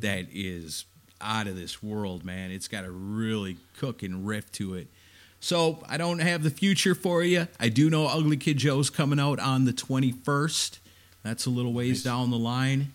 that 0.00 0.26
is 0.32 0.84
out 1.22 1.46
of 1.46 1.56
this 1.56 1.82
world, 1.82 2.24
man. 2.24 2.50
It's 2.50 2.68
got 2.68 2.84
a 2.84 2.90
really 2.90 3.56
cooking 3.78 4.24
riff 4.24 4.50
to 4.52 4.74
it. 4.74 4.88
So 5.40 5.82
I 5.88 5.96
don't 5.96 6.20
have 6.20 6.42
the 6.42 6.50
future 6.50 6.94
for 6.94 7.22
you. 7.22 7.48
I 7.58 7.68
do 7.68 7.90
know 7.90 8.06
Ugly 8.06 8.36
Kid 8.36 8.58
Joe's 8.58 8.90
coming 8.90 9.18
out 9.18 9.40
on 9.40 9.64
the 9.64 9.72
21st. 9.72 10.78
That's 11.24 11.46
a 11.46 11.50
little 11.50 11.72
ways 11.72 12.04
Nice. 12.04 12.12
down 12.12 12.30
the 12.30 12.38
line. 12.38 12.92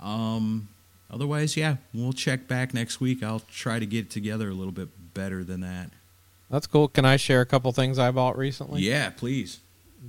Um, 0.00 0.68
otherwise, 1.10 1.56
yeah, 1.56 1.76
we'll 1.94 2.12
check 2.12 2.46
back 2.48 2.74
next 2.74 3.00
week. 3.00 3.22
I'll 3.22 3.40
try 3.50 3.78
to 3.78 3.86
get 3.86 4.06
it 4.06 4.10
together 4.10 4.48
a 4.50 4.54
little 4.54 4.72
bit 4.72 4.88
better 5.14 5.42
than 5.42 5.60
that. 5.60 5.90
That's 6.50 6.66
cool. 6.66 6.88
Can 6.88 7.04
I 7.04 7.16
share 7.16 7.40
a 7.40 7.46
couple 7.46 7.72
things 7.72 7.98
I 7.98 8.10
bought 8.10 8.36
recently? 8.36 8.82
Yeah, 8.82 9.10
please. 9.10 9.58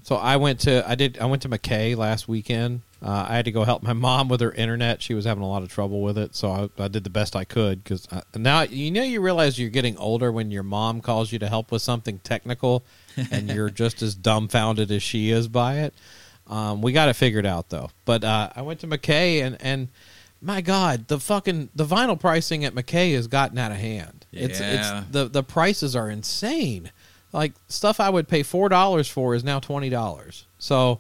So 0.04 0.16
I 0.16 0.38
went 0.38 0.62
to 0.62 0.88
I 0.90 0.96
did 0.96 1.18
I 1.20 1.26
went 1.26 1.42
to 1.44 1.50
McKay 1.50 1.96
last 1.96 2.28
weekend. 2.28 2.82
Uh, 3.02 3.28
I 3.30 3.36
had 3.36 3.46
to 3.46 3.52
go 3.52 3.64
help 3.64 3.84
my 3.84 3.94
mom 3.94 4.28
with 4.28 4.42
her 4.42 4.52
internet. 4.52 5.02
She 5.04 5.14
was 5.14 5.26
having 5.26 5.44
a 5.44 5.48
lot 5.48 5.62
of 5.62 5.70
trouble 5.70 6.02
with 6.02 6.18
it, 6.18 6.34
so 6.36 6.50
I, 6.78 6.84
I 6.84 6.88
did 6.88 7.04
the 7.04 7.12
best 7.12 7.36
I 7.36 7.44
could. 7.44 7.84
Because 7.84 8.08
now 8.36 8.62
you 8.62 8.90
know 8.90 9.04
you 9.04 9.22
realize 9.22 9.60
you're 9.60 9.70
getting 9.70 9.98
older 9.98 10.32
when 10.32 10.50
your 10.50 10.64
mom 10.64 11.02
calls 11.02 11.32
you 11.32 11.38
to 11.40 11.48
help 11.48 11.72
with 11.72 11.82
something 11.84 12.20
technical, 12.20 12.84
and 13.32 13.50
you're 13.52 13.70
just 13.70 14.02
as 14.02 14.16
dumbfounded 14.16 14.90
as 14.92 15.04
she 15.04 15.30
is 15.30 15.48
by 15.48 15.80
it. 15.80 15.94
Um, 16.48 16.82
we 16.82 16.92
got 16.92 17.10
it 17.10 17.14
figured 17.14 17.46
out 17.46 17.70
though. 17.70 17.90
But 18.06 18.24
uh, 18.24 18.50
I 18.56 18.62
went 18.64 18.80
to 18.80 18.88
McKay 18.88 19.44
and 19.44 19.58
and 19.60 19.90
my 20.42 20.62
God, 20.62 21.08
the 21.08 21.20
fucking 21.20 21.70
the 21.76 21.86
vinyl 21.86 22.20
pricing 22.20 22.64
at 22.66 22.74
McKay 22.74 23.14
has 23.16 23.28
gotten 23.28 23.58
out 23.58 23.72
of 23.72 23.78
hand. 23.78 24.26
It's 24.32 24.60
Yeah. 24.60 25.02
it's 25.02 25.12
the 25.12 25.26
the 25.26 25.44
prices 25.44 25.96
are 25.96 26.10
insane. 26.10 26.92
Like 27.34 27.54
stuff 27.68 28.00
I 28.00 28.10
would 28.10 28.28
pay 28.28 28.44
four 28.44 28.70
dollars 28.70 29.08
for 29.08 29.36
is 29.36 29.44
now 29.44 29.60
twenty 29.60 29.90
dollars. 29.90 30.46
So 30.60 31.00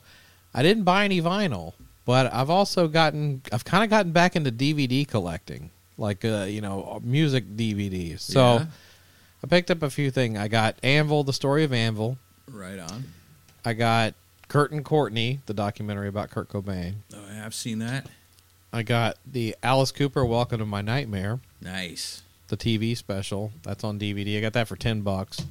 I 0.54 0.62
didn't 0.63 0.84
buy 0.84 1.06
any 1.06 1.22
vinyl, 1.22 1.74
but 2.06 2.32
I've 2.34 2.50
also 2.50 2.88
gotten 2.88 3.42
I've 3.52 3.66
kind 3.66 3.84
of 3.84 3.90
gotten 3.90 4.12
back 4.12 4.36
into 4.36 4.52
DVD 4.52 5.08
collecting, 5.08 5.72
like 5.98 6.26
uh, 6.26 6.46
you 6.50 6.62
know 6.62 7.00
music 7.04 7.46
DVDs. 7.56 8.20
So 8.22 8.58
Yeah. 8.58 8.66
I 9.44 9.48
picked 9.48 9.70
up 9.72 9.84
a 9.84 9.90
few 9.90 10.10
things. 10.12 10.38
I 10.38 10.48
got 10.48 10.76
Anvil, 10.84 11.24
the 11.24 11.34
story 11.34 11.63
of 11.63 11.72
Anvil. 11.72 12.18
Right 12.52 12.80
on. 12.80 13.06
I 13.63 13.74
got 13.74 14.13
Kurt 14.48 14.72
and 14.72 14.84
Courtney, 14.84 15.42
the 15.46 15.54
documentary 15.54 16.08
about 16.08 16.30
Kurt 16.32 16.50
Cobain. 16.50 16.96
Oh, 17.16 17.20
I've 17.44 17.54
seen 17.54 17.80
that. 17.80 18.08
I 18.74 18.84
got 18.84 19.18
the 19.26 19.56
Alice 19.63 19.92
Cooper 19.92 20.26
Welcome 20.26 20.60
to 20.60 20.66
My 20.66 20.82
Nightmare, 20.82 21.40
Nice. 21.62 22.22
the 22.48 22.58
TV 22.58 22.98
special. 22.98 23.52
That's 23.63 23.84
on 23.84 24.00
DVD. 24.00 24.38
I 24.38 24.42
got 24.42 24.54
that 24.54 24.68
for 24.68 24.76
10 24.76 25.02
bucks. 25.02 25.42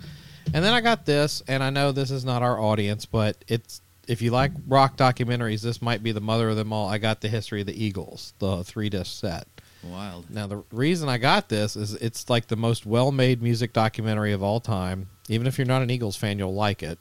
And 0.55 0.65
then 0.65 0.73
I 0.73 0.81
got 0.81 1.05
this, 1.05 1.43
and 1.49 1.63
I 1.63 1.71
know 1.71 1.93
this 1.93 2.11
is 2.11 2.25
not 2.25 2.43
our 2.43 2.59
audience, 2.59 3.05
but 3.05 3.37
it's 3.49 3.81
if 4.07 4.23
you 4.23 4.31
like 4.31 4.53
rock 4.69 4.97
documentaries, 4.97 5.63
this 5.63 5.83
might 5.83 6.03
be 6.03 6.13
the 6.13 6.21
mother 6.21 6.49
of 6.49 6.57
them 6.57 6.73
all. 6.73 6.89
I 6.89 6.99
got 6.99 7.21
the 7.21 7.29
History 7.29 7.61
of 7.61 7.67
the 7.67 7.85
Eagles, 7.85 8.35
the 8.39 8.63
three 8.65 8.89
disc 8.89 9.21
set. 9.21 9.47
Wild. 9.83 10.31
Now 10.31 10.47
the 10.47 10.63
reason 10.73 11.09
I 11.09 11.19
got 11.19 11.49
this 11.49 11.77
is 11.77 11.95
it's 11.95 12.31
like 12.31 12.49
the 12.49 12.57
most 12.57 12.87
well-made 12.87 13.43
music 13.43 13.73
documentary 13.73 14.33
of 14.33 14.43
all 14.43 14.61
time. 14.61 15.09
Even 15.29 15.47
if 15.47 15.59
you're 15.59 15.67
not 15.67 15.83
an 15.83 15.91
Eagles 15.91 16.17
fan, 16.17 16.39
you'll 16.39 16.55
like 16.55 16.83
it. 16.83 16.99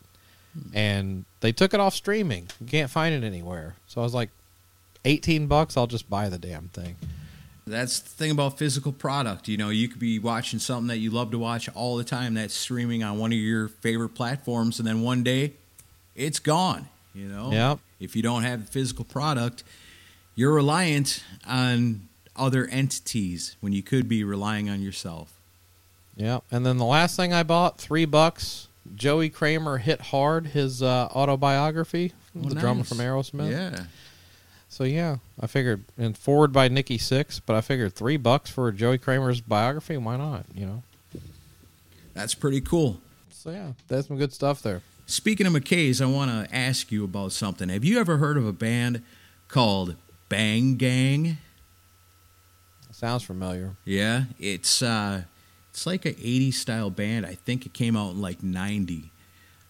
Hmm. 0.54 0.78
And 0.78 1.26
they 1.42 1.52
took 1.52 1.74
it 1.74 1.80
off 1.80 1.94
streaming. 1.94 2.50
You 2.60 2.68
can't 2.68 2.90
find 2.90 3.14
it 3.14 3.26
anywhere. 3.26 3.76
So 3.88 4.02
I 4.02 4.04
was 4.04 4.14
like, 4.14 4.30
18 5.06 5.48
bucks, 5.48 5.78
I'll 5.78 5.88
just 5.88 6.10
buy 6.10 6.30
the 6.30 6.40
damn 6.40 6.70
thing. 6.70 6.96
That's 7.67 7.99
the 7.99 8.10
thing 8.10 8.32
about 8.32 8.58
physical 8.60 8.91
product. 8.91 9.47
You 9.47 9.58
know, 9.58 9.69
you 9.69 9.88
could 9.88 9.99
be 9.99 10.19
watching 10.19 10.60
something 10.60 10.88
that 10.88 10.97
you 10.97 11.10
love 11.10 11.32
to 11.32 11.39
watch 11.39 11.67
all 11.73 11.97
the 11.97 12.04
time 12.04 12.36
that's 12.36 12.54
streaming 12.54 13.04
on 13.04 13.17
one 13.17 13.32
of 13.32 13.39
your 13.39 13.69
favorite 13.69 14.10
platforms, 14.10 14.80
and 14.80 14.88
then 14.88 15.01
one 15.01 15.23
day 15.23 15.54
it's 16.15 16.39
gone. 16.39 16.88
You 17.15 17.28
know? 17.28 17.51
Yep. 17.51 17.80
If 17.99 18.15
you 18.15 18.21
don't 18.21 18.43
have 18.43 18.65
the 18.65 18.71
physical 18.71 19.06
product, 19.06 19.63
you're 20.36 20.54
reliant 20.54 21.23
on 21.47 22.08
other 22.36 22.65
entities 22.67 23.56
when 23.62 23.73
you 23.73 23.82
could 23.82 24.08
be 24.08 24.23
relying 24.23 24.69
on 24.69 24.82
yourself. 24.82 25.34
Yeah. 26.15 26.39
And 26.51 26.65
then 26.65 26.78
the 26.78 26.86
last 26.86 27.15
thing 27.15 27.34
I 27.34 27.43
bought, 27.43 27.80
three 27.80 28.06
bucks. 28.06 28.67
Joey 28.95 29.30
Kramer 29.30 29.80
hit 29.80 29.99
hard 29.99 30.47
his 30.47 30.84
uh, 30.84 31.08
autobiography, 31.15 32.13
Oh, 32.38 32.49
the 32.49 32.56
drummer 32.56 32.84
from 32.84 32.99
Aerosmith. 32.99 33.49
Yeah. 33.49 33.86
So 34.76 34.84
yeah, 34.84 35.20
I 35.40 35.48
figured, 35.48 35.86
and 35.98 36.18
forward 36.18 36.52
by 36.52 36.68
Nikki 36.68 36.98
Sixx, 36.98 37.40
but 37.46 37.56
I 37.56 37.62
figured 37.62 37.94
three 37.94 38.18
bucks 38.18 38.50
for 38.50 38.70
Joey 38.74 38.98
Kramer's 38.98 39.40
biography. 39.40 39.96
Why 39.96 40.18
not? 40.18 40.44
You 40.54 40.66
know. 40.66 40.84
That's 42.14 42.36
pretty 42.36 42.60
cool. 42.60 43.00
So 43.32 43.52
yeah, 43.52 43.72
that's 43.88 44.10
some 44.10 44.18
good 44.18 44.34
stuff 44.34 44.62
there. 44.62 44.82
Speaking 45.06 45.48
of 45.48 45.54
McKay's, 45.54 46.02
I 46.02 46.08
want 46.08 46.30
to 46.30 46.54
ask 46.54 46.92
you 46.92 47.06
about 47.06 47.32
something. 47.32 47.70
Have 47.70 47.86
you 47.86 48.02
ever 48.02 48.18
heard 48.18 48.36
of 48.36 48.46
a 48.46 48.52
band 48.52 49.02
called 49.48 49.96
Bang 50.28 50.76
Gang? 50.76 51.38
Sounds 52.92 53.24
familiar. 53.24 53.78
Yeah, 53.86 54.26
it's 54.42 54.82
uh, 54.82 55.22
it's 55.70 55.86
like 55.88 56.04
an 56.04 56.16
'80s 56.16 56.56
style 56.56 56.90
band. 56.90 57.26
I 57.26 57.36
think 57.36 57.66
it 57.66 57.72
came 57.72 57.96
out 57.96 58.12
in 58.12 58.20
like 58.20 58.44
'90. 58.44 59.10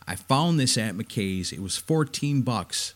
I 0.08 0.16
found 0.16 0.60
this 0.60 0.80
at 0.80 0.96
McKay's. 0.96 1.52
It 1.52 1.62
was 1.62 1.78
14 1.78 2.42
bucks, 2.42 2.95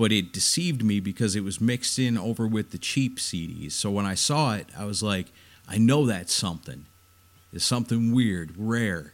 but 0.00 0.12
it 0.12 0.32
deceived 0.32 0.82
me 0.82 0.98
because 0.98 1.36
it 1.36 1.44
was 1.44 1.60
mixed 1.60 1.98
in 1.98 2.16
over 2.16 2.46
with 2.46 2.70
the 2.70 2.78
cheap 2.78 3.18
CDs. 3.18 3.72
So 3.72 3.90
when 3.90 4.06
I 4.06 4.14
saw 4.14 4.54
it, 4.54 4.66
I 4.74 4.86
was 4.86 5.02
like, 5.02 5.26
I 5.68 5.76
know 5.76 6.06
that's 6.06 6.32
something. 6.32 6.86
It's 7.52 7.66
something 7.66 8.10
weird, 8.10 8.54
rare. 8.56 9.12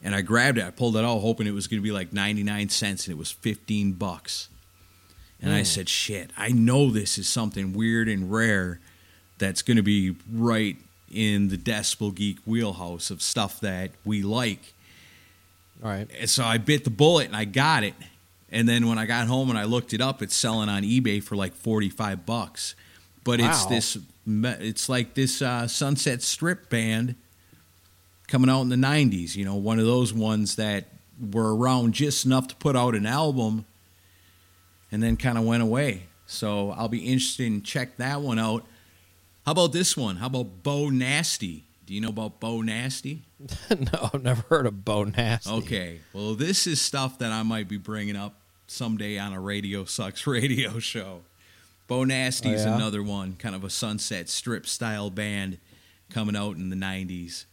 And 0.00 0.14
I 0.14 0.20
grabbed 0.22 0.58
it. 0.58 0.64
I 0.64 0.70
pulled 0.70 0.96
it 0.96 1.04
out, 1.04 1.18
hoping 1.18 1.48
it 1.48 1.50
was 1.50 1.66
going 1.66 1.82
to 1.82 1.84
be 1.84 1.90
like 1.90 2.12
99 2.12 2.68
cents, 2.68 3.08
and 3.08 3.12
it 3.12 3.18
was 3.18 3.32
15 3.32 3.94
bucks. 3.94 4.48
And 5.42 5.52
I 5.52 5.58
Hmm. 5.58 5.64
said, 5.64 5.88
shit, 5.88 6.30
I 6.36 6.50
know 6.50 6.92
this 6.92 7.18
is 7.18 7.26
something 7.28 7.72
weird 7.72 8.06
and 8.08 8.30
rare 8.30 8.78
that's 9.38 9.62
going 9.62 9.78
to 9.78 9.82
be 9.82 10.14
right 10.32 10.76
in 11.12 11.48
the 11.48 11.58
Decibel 11.58 12.14
Geek 12.14 12.38
wheelhouse 12.46 13.10
of 13.10 13.20
stuff 13.20 13.58
that 13.62 13.90
we 14.04 14.22
like. 14.22 14.74
All 15.82 15.90
right. 15.90 16.08
And 16.20 16.30
so 16.30 16.44
I 16.44 16.58
bit 16.58 16.84
the 16.84 16.90
bullet 16.90 17.26
and 17.26 17.34
I 17.34 17.46
got 17.46 17.82
it. 17.82 17.94
And 18.52 18.68
then 18.68 18.88
when 18.88 18.98
I 18.98 19.06
got 19.06 19.28
home 19.28 19.48
and 19.50 19.58
I 19.58 19.64
looked 19.64 19.92
it 19.94 20.00
up, 20.00 20.22
it's 20.22 20.34
selling 20.34 20.68
on 20.68 20.82
eBay 20.82 21.22
for 21.22 21.36
like 21.36 21.54
45 21.54 22.26
bucks. 22.26 22.74
But 23.22 23.40
it's 23.40 23.66
this 23.66 23.98
it's 24.26 24.88
like 24.88 25.14
this 25.14 25.42
uh, 25.42 25.66
Sunset 25.68 26.22
Strip 26.22 26.70
band 26.70 27.16
coming 28.28 28.48
out 28.48 28.62
in 28.62 28.68
the 28.68 28.76
90s, 28.76 29.34
you 29.34 29.44
know, 29.44 29.56
one 29.56 29.78
of 29.78 29.86
those 29.86 30.12
ones 30.12 30.56
that 30.56 30.86
were 31.32 31.54
around 31.54 31.92
just 31.92 32.24
enough 32.24 32.48
to 32.48 32.56
put 32.56 32.76
out 32.76 32.94
an 32.94 33.04
album 33.04 33.66
and 34.92 35.02
then 35.02 35.16
kind 35.16 35.36
of 35.36 35.44
went 35.44 35.62
away. 35.62 36.04
So 36.26 36.70
I'll 36.70 36.88
be 36.88 37.00
interested 37.00 37.46
in 37.46 37.62
check 37.62 37.96
that 37.96 38.20
one 38.20 38.38
out. 38.38 38.64
How 39.44 39.52
about 39.52 39.72
this 39.72 39.96
one? 39.96 40.16
How 40.16 40.26
about 40.26 40.62
Bo 40.62 40.90
Nasty? 40.90 41.64
Do 41.86 41.94
you 41.94 42.00
know 42.00 42.10
about 42.10 42.38
Bo 42.38 42.62
Nasty? 42.62 43.22
no, 43.70 44.10
I've 44.14 44.22
never 44.22 44.42
heard 44.48 44.66
of 44.66 44.84
Bo 44.84 45.04
Nasty. 45.04 45.50
Okay. 45.50 46.00
Well, 46.12 46.34
this 46.34 46.68
is 46.68 46.80
stuff 46.80 47.18
that 47.18 47.32
I 47.32 47.42
might 47.42 47.68
be 47.68 47.78
bringing 47.78 48.16
up 48.16 48.39
someday 48.70 49.18
on 49.18 49.32
a 49.32 49.40
Radio 49.40 49.84
Sucks 49.84 50.26
radio 50.26 50.78
show. 50.78 51.22
Bo 51.88 52.04
Nasty 52.04 52.50
Oh, 52.50 52.52
is 52.52 52.64
yeah? 52.64 52.74
another 52.76 53.02
one, 53.02 53.34
kind 53.36 53.54
of 53.54 53.64
a 53.64 53.70
Sunset 53.70 54.28
Strip 54.28 54.66
style 54.66 55.10
band 55.10 55.58
coming 56.08 56.36
out 56.36 56.56
in 56.56 56.70
the 56.70 56.76
90s. 56.76 57.44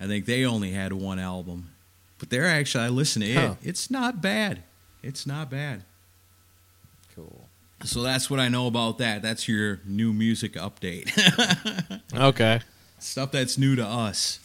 I 0.00 0.06
think 0.06 0.24
they 0.24 0.44
only 0.46 0.70
had 0.70 0.92
one 0.94 1.18
album. 1.18 1.70
But 2.18 2.30
they're 2.30 2.46
actually, 2.46 2.84
I 2.84 2.88
listen 2.88 3.20
to 3.22 3.34
Huh. 3.34 3.54
it. 3.62 3.68
It's 3.68 3.90
not 3.90 4.22
bad. 4.22 4.62
It's 5.02 5.26
not 5.26 5.50
bad. 5.50 5.84
Cool. 7.14 7.46
So 7.84 8.02
that's 8.02 8.30
what 8.30 8.40
I 8.40 8.48
know 8.48 8.66
about 8.66 8.98
that. 8.98 9.20
That's 9.22 9.48
your 9.48 9.80
new 9.86 10.12
music 10.12 10.54
update. 10.54 11.10
Okay. 12.14 12.60
Stuff 12.98 13.30
that's 13.32 13.56
new 13.56 13.76
to 13.76 13.86
us. 13.86 14.40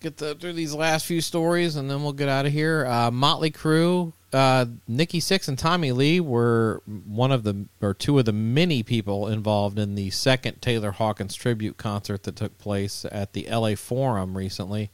Get 0.00 0.18
the, 0.18 0.34
through 0.34 0.52
these 0.52 0.74
last 0.74 1.06
few 1.06 1.20
stories 1.20 1.76
and 1.76 1.90
then 1.90 2.02
we'll 2.02 2.12
get 2.12 2.28
out 2.28 2.46
of 2.46 2.52
here. 2.52 2.86
Uh, 2.86 3.10
Motley 3.10 3.50
Crue, 3.50 4.12
uh, 4.32 4.66
Nikki 4.86 5.20
Sixx 5.20 5.48
and 5.48 5.58
Tommy 5.58 5.92
Lee 5.92 6.20
were 6.20 6.82
one 7.06 7.32
of 7.32 7.42
the 7.42 7.66
or 7.80 7.94
two 7.94 8.18
of 8.18 8.26
the 8.26 8.32
many 8.32 8.82
people 8.82 9.28
involved 9.28 9.78
in 9.78 9.94
the 9.94 10.10
second 10.10 10.60
Taylor 10.60 10.90
Hawkins 10.90 11.34
tribute 11.34 11.78
concert 11.78 12.24
that 12.24 12.36
took 12.36 12.58
place 12.58 13.06
at 13.10 13.32
the 13.32 13.46
LA 13.50 13.74
Forum 13.74 14.36
recently. 14.36 14.90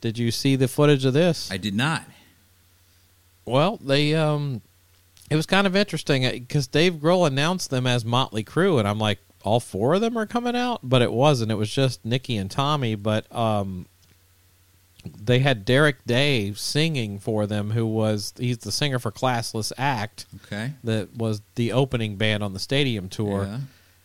Did 0.00 0.18
you 0.18 0.30
see 0.30 0.56
the 0.56 0.68
footage 0.68 1.04
of 1.04 1.12
this? 1.12 1.50
I 1.52 1.56
did 1.56 1.74
not. 1.74 2.04
Well, 3.44 3.76
they 3.76 4.14
um, 4.14 4.62
it 5.30 5.36
was 5.36 5.46
kind 5.46 5.66
of 5.66 5.76
interesting 5.76 6.28
because 6.28 6.66
Dave 6.66 6.94
Grohl 6.94 7.26
announced 7.26 7.70
them 7.70 7.86
as 7.86 8.04
Motley 8.04 8.42
Crue, 8.42 8.78
and 8.78 8.88
I'm 8.88 8.98
like, 8.98 9.18
all 9.42 9.60
four 9.60 9.94
of 9.94 10.00
them 10.00 10.18
are 10.18 10.26
coming 10.26 10.56
out, 10.56 10.80
but 10.82 11.02
it 11.02 11.12
wasn't. 11.12 11.52
It 11.52 11.56
was 11.56 11.72
just 11.72 12.04
Nikki 12.04 12.36
and 12.36 12.50
Tommy, 12.50 12.94
but 12.94 13.32
um, 13.34 13.86
they 15.04 15.38
had 15.38 15.64
Derek 15.64 16.04
Day 16.06 16.52
singing 16.54 17.18
for 17.18 17.46
them, 17.46 17.70
who 17.70 17.86
was 17.86 18.32
he's 18.38 18.58
the 18.58 18.72
singer 18.72 18.98
for 18.98 19.10
Classless 19.10 19.72
Act, 19.78 20.26
Okay. 20.44 20.72
that 20.84 21.16
was 21.16 21.40
the 21.54 21.72
opening 21.72 22.16
band 22.16 22.42
on 22.42 22.52
the 22.52 22.58
stadium 22.58 23.08
tour. 23.08 23.44
Yeah. 23.44 23.58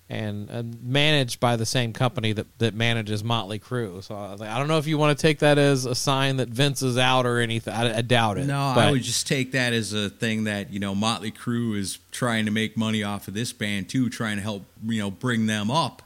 And 0.08 0.52
uh, 0.52 0.62
managed 0.84 1.40
by 1.40 1.56
the 1.56 1.66
same 1.66 1.92
company 1.92 2.32
that, 2.34 2.46
that 2.60 2.76
manages 2.76 3.24
Motley 3.24 3.58
Crue, 3.58 4.04
so 4.04 4.14
I, 4.16 4.32
was 4.34 4.40
like, 4.40 4.52
I 4.52 4.60
don't 4.60 4.68
know 4.68 4.78
if 4.78 4.86
you 4.86 5.00
want 5.00 5.18
to 5.18 5.20
take 5.20 5.40
that 5.40 5.58
as 5.58 5.86
a 5.88 5.96
sign 5.96 6.38
that 6.38 6.48
Vince 6.50 6.84
is 6.84 6.96
out 6.96 7.26
or 7.26 7.40
anything. 7.40 7.74
I, 7.74 7.98
I 7.98 8.02
doubt 8.02 8.38
it. 8.38 8.46
No, 8.46 8.56
I 8.60 8.92
would 8.92 9.02
just 9.02 9.26
take 9.28 9.54
that 9.54 9.74
as 9.74 9.94
a 9.94 10.12
thing 10.12 10.44
that 10.44 10.72
you 10.72 10.80
know 10.80 10.94
Motley 10.94 11.32
Crue 11.32 11.76
is 11.76 11.98
trying 12.12 12.46
to 12.46 12.52
make 12.52 12.78
money 12.78 13.02
off 13.02 13.28
of 13.28 13.34
this 13.34 13.52
band 13.52 13.90
too, 13.90 14.08
trying 14.12 14.36
to 14.38 14.44
help 14.44 14.64
you 14.86 15.00
know 15.02 15.10
bring 15.10 15.48
them 15.48 15.72
up. 15.72 16.04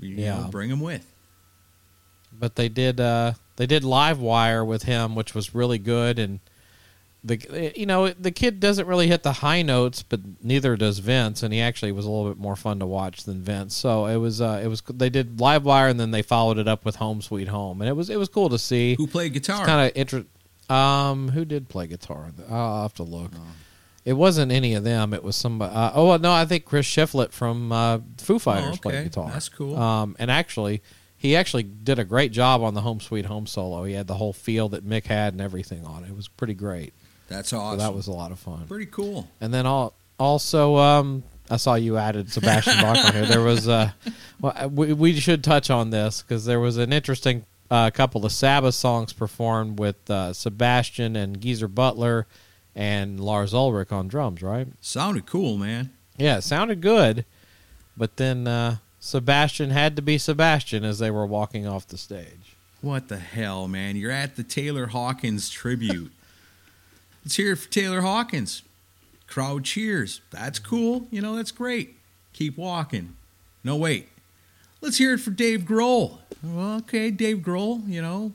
You 0.00 0.16
Yeah. 0.16 0.40
know, 0.44 0.48
bring 0.48 0.70
them 0.70 0.80
with. 0.80 1.06
but 2.32 2.56
they 2.56 2.70
did 2.70 2.98
uh 2.98 3.34
they 3.56 3.66
did 3.66 3.84
live 3.84 4.18
wire 4.20 4.64
with 4.64 4.84
him 4.84 5.14
which 5.14 5.34
was 5.34 5.54
really 5.54 5.78
good 5.78 6.18
and 6.18 6.40
the 7.24 7.72
you 7.76 7.86
know 7.86 8.08
the 8.08 8.32
kid 8.32 8.58
doesn't 8.58 8.86
really 8.88 9.06
hit 9.06 9.22
the 9.22 9.32
high 9.34 9.62
notes 9.62 10.02
but 10.02 10.20
neither 10.42 10.76
does 10.76 10.98
Vince 10.98 11.42
and 11.44 11.54
he 11.54 11.60
actually 11.60 11.92
was 11.92 12.04
a 12.04 12.10
little 12.10 12.28
bit 12.28 12.38
more 12.38 12.56
fun 12.56 12.80
to 12.80 12.86
watch 12.86 13.22
than 13.22 13.42
Vince. 13.42 13.76
So 13.76 14.06
it 14.06 14.16
was 14.16 14.40
uh 14.40 14.60
it 14.62 14.66
was 14.66 14.82
they 14.92 15.08
did 15.08 15.40
live 15.40 15.64
wire 15.64 15.86
and 15.86 16.00
then 16.00 16.10
they 16.10 16.22
followed 16.22 16.58
it 16.58 16.66
up 16.66 16.84
with 16.84 16.96
home 16.96 17.22
sweet 17.22 17.46
home 17.46 17.80
and 17.80 17.88
it 17.88 17.92
was 17.92 18.10
it 18.10 18.16
was 18.16 18.28
cool 18.28 18.48
to 18.48 18.58
see. 18.58 18.96
Who 18.96 19.06
played 19.06 19.34
guitar? 19.34 19.64
kind 19.64 19.88
of 19.88 19.96
inter- 19.96 20.24
um 20.68 21.28
who 21.28 21.44
did 21.44 21.68
play 21.68 21.86
guitar? 21.86 22.32
I'll 22.50 22.82
have 22.82 22.94
to 22.94 23.04
look. 23.04 23.30
It 24.04 24.14
wasn't 24.14 24.50
any 24.50 24.74
of 24.74 24.82
them. 24.82 25.14
It 25.14 25.22
was 25.22 25.36
somebody 25.36 25.72
uh, 25.72 25.92
oh 25.94 26.16
no 26.16 26.32
I 26.32 26.44
think 26.44 26.64
Chris 26.64 26.86
Shiflett 26.88 27.30
from 27.30 27.70
uh, 27.70 28.00
Foo 28.18 28.40
Fighters 28.40 28.64
Oh, 28.64 28.68
okay. 28.70 28.80
played 28.80 29.04
guitar. 29.04 29.30
That's 29.32 29.48
cool. 29.48 29.76
um, 29.76 30.16
and 30.18 30.28
actually, 30.28 30.82
he 31.22 31.36
actually 31.36 31.62
did 31.62 32.00
a 32.00 32.04
great 32.04 32.32
job 32.32 32.62
on 32.62 32.74
the 32.74 32.80
Home 32.80 32.98
Sweet 32.98 33.26
Home 33.26 33.46
solo. 33.46 33.84
He 33.84 33.92
had 33.92 34.08
the 34.08 34.14
whole 34.14 34.32
feel 34.32 34.68
that 34.70 34.84
Mick 34.84 35.06
had 35.06 35.34
and 35.34 35.40
everything 35.40 35.86
on 35.86 36.02
it. 36.02 36.08
It 36.08 36.16
was 36.16 36.26
pretty 36.26 36.54
great. 36.54 36.92
That's 37.28 37.52
awesome. 37.52 37.78
So 37.78 37.86
that 37.86 37.94
was 37.94 38.08
a 38.08 38.12
lot 38.12 38.32
of 38.32 38.40
fun. 38.40 38.66
pretty 38.66 38.86
cool. 38.86 39.30
And 39.40 39.54
then 39.54 39.64
all, 39.64 39.94
also, 40.18 40.74
um, 40.78 41.22
I 41.48 41.58
saw 41.58 41.76
you 41.76 41.96
added 41.96 42.32
Sebastian 42.32 42.74
Bach 42.82 43.04
on 43.04 43.12
here. 43.12 43.24
There 43.24 43.40
was, 43.40 43.68
uh, 43.68 43.92
well, 44.40 44.68
we, 44.68 44.94
we 44.94 45.20
should 45.20 45.44
touch 45.44 45.70
on 45.70 45.90
this 45.90 46.22
because 46.22 46.44
there 46.44 46.58
was 46.58 46.76
an 46.76 46.92
interesting 46.92 47.46
uh, 47.70 47.92
couple 47.92 48.26
of 48.26 48.32
Sabbath 48.32 48.74
songs 48.74 49.12
performed 49.12 49.78
with 49.78 50.10
uh, 50.10 50.32
Sebastian 50.32 51.14
and 51.14 51.40
Geezer 51.40 51.68
Butler 51.68 52.26
and 52.74 53.20
Lars 53.20 53.54
Ulrich 53.54 53.92
on 53.92 54.08
drums, 54.08 54.42
right? 54.42 54.66
Sounded 54.80 55.26
cool, 55.26 55.56
man. 55.56 55.92
Yeah, 56.16 56.38
it 56.38 56.42
sounded 56.42 56.80
good, 56.80 57.24
but 57.96 58.16
then 58.16 58.48
uh, 58.48 58.78
Sebastian 59.04 59.70
had 59.70 59.96
to 59.96 60.00
be 60.00 60.16
Sebastian 60.16 60.84
as 60.84 61.00
they 61.00 61.10
were 61.10 61.26
walking 61.26 61.66
off 61.66 61.88
the 61.88 61.98
stage. 61.98 62.54
What 62.82 63.08
the 63.08 63.18
hell, 63.18 63.66
man? 63.66 63.96
You're 63.96 64.12
at 64.12 64.36
the 64.36 64.44
Taylor 64.44 64.86
Hawkins 64.86 65.50
tribute. 65.50 66.12
Let's 67.24 67.34
hear 67.34 67.54
it 67.54 67.56
for 67.56 67.68
Taylor 67.68 68.02
Hawkins. 68.02 68.62
Crowd 69.26 69.64
cheers. 69.64 70.20
That's 70.30 70.60
cool. 70.60 71.08
You 71.10 71.20
know, 71.20 71.34
that's 71.34 71.50
great. 71.50 71.96
Keep 72.32 72.56
walking. 72.56 73.16
No, 73.64 73.74
wait. 73.74 74.08
Let's 74.80 74.98
hear 74.98 75.14
it 75.14 75.18
for 75.18 75.30
Dave 75.30 75.62
Grohl. 75.62 76.18
Well, 76.40 76.76
okay, 76.76 77.10
Dave 77.10 77.38
Grohl, 77.38 77.86
you 77.88 78.00
know, 78.00 78.32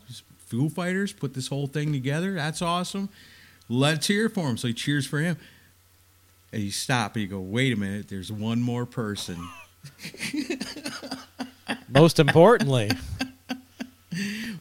Foo 0.48 0.68
Fighters 0.68 1.14
put 1.14 1.34
this 1.34 1.48
whole 1.48 1.68
thing 1.68 1.94
together. 1.94 2.34
That's 2.34 2.62
awesome. 2.62 3.08
Let's 3.70 4.08
hear 4.08 4.26
it 4.26 4.34
for 4.34 4.50
him. 4.50 4.58
So 4.58 4.68
he 4.68 4.74
cheers 4.74 5.08
for 5.08 5.20
him. 5.20 5.38
And 6.52 6.62
you 6.62 6.72
stop 6.72 7.16
and 7.16 7.22
you 7.22 7.30
go, 7.30 7.40
wait 7.40 7.72
a 7.72 7.78
minute, 7.78 8.10
there's 8.10 8.34
one 8.34 8.62
more 8.62 8.86
person. 8.86 9.38
Most 11.90 12.20
importantly, 12.20 12.92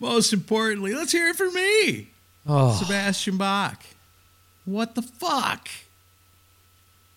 Most 0.01 0.33
importantly, 0.33 0.95
let's 0.95 1.12
hear 1.12 1.29
it 1.29 1.37
for 1.37 1.51
me, 1.51 2.09
oh, 2.47 2.77
Sebastian 2.83 3.37
Bach. 3.37 3.83
What 4.64 4.95
the 4.95 5.03
fuck? 5.03 5.68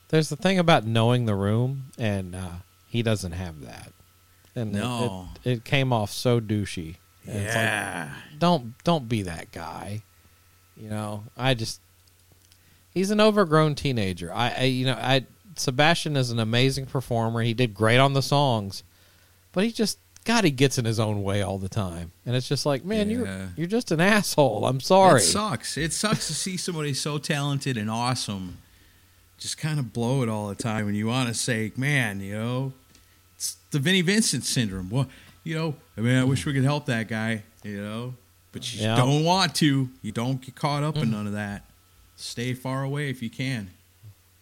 there's 0.10 0.30
the 0.30 0.36
thing 0.36 0.58
about 0.58 0.86
knowing 0.88 1.26
the 1.28 1.36
room, 1.36 1.84
and 1.98 2.36
uh, 2.36 2.50
he 2.88 3.04
doesn't 3.04 3.34
have 3.34 3.62
that. 3.62 3.92
And 4.56 4.76
it- 4.76 4.80
No. 4.80 5.30
it, 5.44 5.52
it, 5.52 5.64
came 5.64 5.94
off 5.94 6.12
so 6.12 6.40
douchey. 6.42 6.96
And 7.28 7.38
it's 7.38 7.48
like, 7.56 7.64
Yeah. 7.64 8.14
don't 8.40 8.74
don't 8.84 9.08
be 9.08 9.22
that 9.24 9.52
guy. 9.52 10.02
You 10.76 10.90
know, 10.90 11.26
I 11.38 11.54
just 11.54 11.80
he's 12.94 13.12
an 13.12 13.22
overgrown 13.22 13.76
teenager. 13.76 14.34
I, 14.34 14.50
I 14.58 14.64
you 14.64 14.86
know, 14.88 14.94
I 15.00 15.26
Sebastian 15.60 16.16
is 16.18 16.32
an 16.32 16.40
amazing 16.40 16.86
performer. 16.86 17.42
He 17.42 17.54
did 17.54 17.74
great 17.74 17.98
on 17.98 18.14
the 18.14 18.22
songs, 18.22 18.84
but 19.52 19.64
he 19.64 19.72
just 19.72 19.98
God, 20.26 20.44
he 20.44 20.52
gets 20.52 20.78
in 20.78 20.86
his 20.86 21.00
own 21.00 21.24
way 21.24 21.42
all 21.42 21.58
the 21.58 21.70
time, 21.70 22.12
and 22.26 22.36
it's 22.36 22.48
just 22.48 22.66
like, 22.66 22.84
man, 22.86 23.10
Yeah. 23.10 23.16
you're 23.18 23.50
you're 23.58 23.68
just 23.68 23.92
an 23.92 24.00
asshole. 24.02 24.66
I'm 24.66 24.80
sorry. 24.82 25.22
It 25.22 25.24
sucks. 25.26 25.78
It 25.78 25.94
sucks 25.94 26.28
to 26.28 26.34
see 26.34 26.58
somebody 26.58 26.94
so 26.94 27.18
talented 27.18 27.78
and 27.78 27.90
awesome 27.90 28.58
just 29.40 29.58
kind 29.58 29.80
of 29.80 29.94
blow 29.94 30.22
it 30.22 30.28
all 30.28 30.50
the 30.50 30.56
time. 30.56 30.86
And 30.90 30.98
you 30.98 31.08
want 31.08 31.30
to 31.30 31.34
say, 31.34 31.72
man, 31.78 32.20
you 32.20 32.34
know, 32.34 32.74
it's 33.38 33.56
the 33.72 33.80
Vinnie 33.80 34.02
Vincent 34.02 34.44
syndrome. 34.44 34.90
Well, 34.90 35.08
you 35.46 35.56
know, 35.56 35.76
I 35.98 36.02
mean, 36.02 36.18
I 36.18 36.26
wish 36.26 36.46
we 36.46 36.52
could 36.54 36.66
help 36.66 36.86
that 36.88 37.08
guy, 37.08 37.44
you 37.64 37.82
know, 37.82 38.16
but 38.52 38.74
you 38.76 38.82
Yeah. 38.82 38.98
don't 38.98 39.24
want 39.24 39.56
to. 39.56 39.90
You 40.02 40.12
don't 40.12 40.42
get 40.42 40.56
caught 40.56 40.84
up 40.84 40.98
in 40.98 41.12
none 41.12 41.26
of 41.26 41.32
that. 41.34 41.64
Stay 42.18 42.54
far 42.54 42.84
away 42.84 43.10
if 43.10 43.22
you 43.24 43.30
can. 43.30 43.70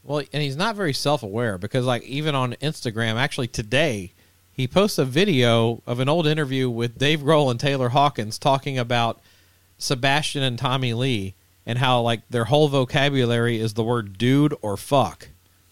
Well, 0.07 0.23
and 0.33 0.41
he's 0.41 0.55
not 0.55 0.75
very 0.75 0.93
self-aware 0.93 1.57
because, 1.57 1.85
like, 1.85 2.01
even 2.03 2.33
on 2.33 2.53
Instagram, 2.53 3.15
actually 3.15 3.47
today, 3.47 4.13
he 4.51 4.67
posts 4.67 4.97
a 4.97 5.05
video 5.05 5.83
of 5.85 5.99
an 5.99 6.09
old 6.09 6.25
interview 6.25 6.69
with 6.69 6.97
Dave 6.97 7.19
Grohl 7.19 7.51
and 7.51 7.59
Taylor 7.59 7.89
Hawkins 7.89 8.39
talking 8.39 8.79
about 8.79 9.19
Sebastian 9.77 10.41
and 10.43 10.57
Tommy 10.57 10.93
Lee 10.93 11.35
and 11.65 11.77
how 11.77 12.01
like 12.01 12.21
their 12.29 12.45
whole 12.45 12.69
vocabulary 12.69 13.59
is 13.59 13.73
the 13.73 13.83
word 13.83 14.17
"dude" 14.17 14.55
or 14.61 14.77
"fuck," 14.77 15.27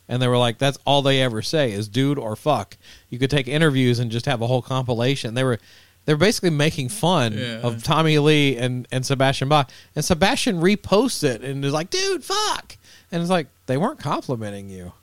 and 0.09 0.21
they 0.21 0.27
were 0.27 0.37
like, 0.37 0.57
"That's 0.57 0.77
all 0.85 1.01
they 1.01 1.21
ever 1.21 1.41
say 1.41 1.71
is 1.71 1.87
dude 1.87 2.19
or 2.19 2.35
fuck." 2.35 2.77
You 3.09 3.17
could 3.17 3.29
take 3.31 3.47
interviews 3.47 3.97
and 3.99 4.11
just 4.11 4.25
have 4.25 4.41
a 4.41 4.47
whole 4.47 4.61
compilation. 4.61 5.33
They 5.33 5.43
were. 5.43 5.57
They're 6.03 6.17
basically 6.17 6.51
making 6.51 6.89
fun 6.89 7.33
Yeah. 7.35 7.61
of 7.63 7.81
Tommy 7.81 8.19
Lee 8.19 8.57
and, 8.57 8.87
and 8.91 9.03
Sebastian 9.03 9.49
Bach. 9.49 9.71
And 9.95 10.05
Sebastian 10.05 10.61
reposts 10.61 11.23
it 11.23 11.41
and 11.41 11.65
is 11.65 11.73
like, 11.73 11.89
dude, 11.89 12.23
fuck. 12.23 12.77
And 13.11 13.21
it's 13.21 13.31
like, 13.31 13.47
they 13.65 13.77
weren't 13.77 13.99
complimenting 13.99 14.69
you. 14.69 14.93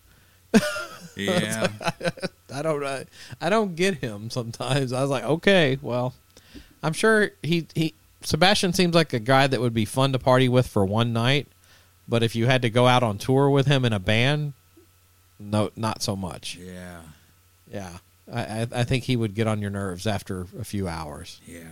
Yeah. 1.17 1.69
I 2.55 2.63
don't 2.63 2.85
I, 2.85 3.05
I 3.41 3.51
don't 3.51 3.77
get 3.77 3.97
him 3.97 4.31
sometimes. 4.31 4.93
I 4.93 5.03
was 5.03 5.11
like, 5.11 5.25
okay, 5.25 5.79
well, 5.83 6.15
I'm 6.83 6.93
sure 6.93 7.31
he 7.43 7.67
he 7.75 7.95
Sebastian 8.23 8.73
seems 8.73 8.95
like 8.95 9.13
a 9.13 9.19
guy 9.19 9.47
that 9.47 9.61
would 9.61 9.75
be 9.75 9.85
fun 9.85 10.13
to 10.13 10.19
party 10.19 10.49
with 10.49 10.67
for 10.67 10.85
one 10.85 11.13
night, 11.13 11.49
but 12.09 12.23
if 12.23 12.35
you 12.35 12.47
had 12.47 12.63
to 12.63 12.71
go 12.71 12.87
out 12.87 13.03
on 13.03 13.19
tour 13.19 13.51
with 13.51 13.67
him 13.67 13.85
in 13.85 13.93
a 13.93 13.99
band, 13.99 14.55
no, 15.39 15.71
not 15.77 16.03
so 16.03 16.17
much. 16.17 16.57
yeah. 16.57 17.01
Yeah, 17.71 17.99
I 18.33 18.41
I, 18.41 18.67
I 18.77 18.85
think 18.85 19.05
he 19.05 19.17
would 19.17 19.35
get 19.35 19.47
on 19.47 19.61
your 19.61 19.71
nerves 19.71 20.07
after 20.07 20.47
a 20.59 20.65
few 20.65 20.89
hours. 20.89 21.41
Yeah, 21.47 21.65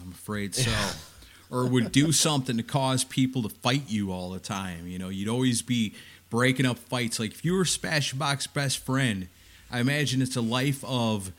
I'm 0.00 0.10
afraid 0.12 0.54
so. 0.54 0.70
or 1.50 1.66
would 1.66 1.92
do 1.92 2.12
something 2.12 2.56
to 2.56 2.62
cause 2.62 3.04
people 3.04 3.42
to 3.42 3.48
fight 3.48 3.84
you 3.88 4.10
all 4.12 4.30
the 4.30 4.38
time. 4.40 4.86
You 4.88 4.98
know, 4.98 5.08
you'd 5.08 5.28
always 5.28 5.62
be 5.62 5.94
breaking 6.30 6.66
up 6.66 6.78
fights. 6.78 7.18
Like 7.20 7.30
if 7.32 7.44
you 7.44 7.54
were 7.54 7.64
Sebastian 7.64 8.18
Bach's 8.18 8.46
best 8.46 8.78
friend, 8.78 9.28
I 9.70 9.80
imagine 9.80 10.22
it's 10.22 10.36
a 10.36 10.40
life 10.40 10.84
of 10.84 11.30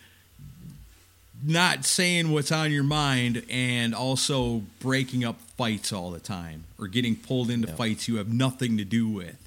not 1.44 1.86
saying 1.86 2.32
what's 2.32 2.52
on 2.52 2.72
your 2.72 2.84
mind 2.84 3.44
and 3.50 3.94
also 3.94 4.64
breaking 4.80 5.24
up 5.24 5.40
fights 5.56 5.94
all 5.94 6.10
the 6.12 6.20
time 6.20 6.64
or 6.80 6.88
getting 6.88 7.16
pulled 7.16 7.50
into 7.52 7.68
Yeah. 7.68 7.76
fights 7.76 8.08
you 8.08 8.16
have 8.18 8.30
nothing 8.32 8.78
to 8.78 8.86
do 8.86 9.08
with. 9.08 9.38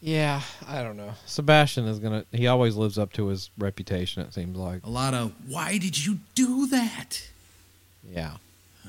Yeah, 0.00 0.42
I 0.66 0.82
don't 0.82 0.96
know. 0.96 1.14
Sebastian 1.24 1.86
is 1.86 1.98
gonna. 1.98 2.24
He 2.30 2.46
always 2.46 2.76
lives 2.76 2.98
up 2.98 3.12
to 3.14 3.28
his 3.28 3.50
reputation. 3.58 4.22
It 4.22 4.34
seems 4.34 4.56
like. 4.56 4.84
A 4.84 4.90
lot 4.90 5.14
of 5.14 5.32
why 5.48 5.78
did 5.78 6.04
you 6.04 6.18
do 6.34 6.66
that? 6.68 7.28
Yeah. 8.08 8.36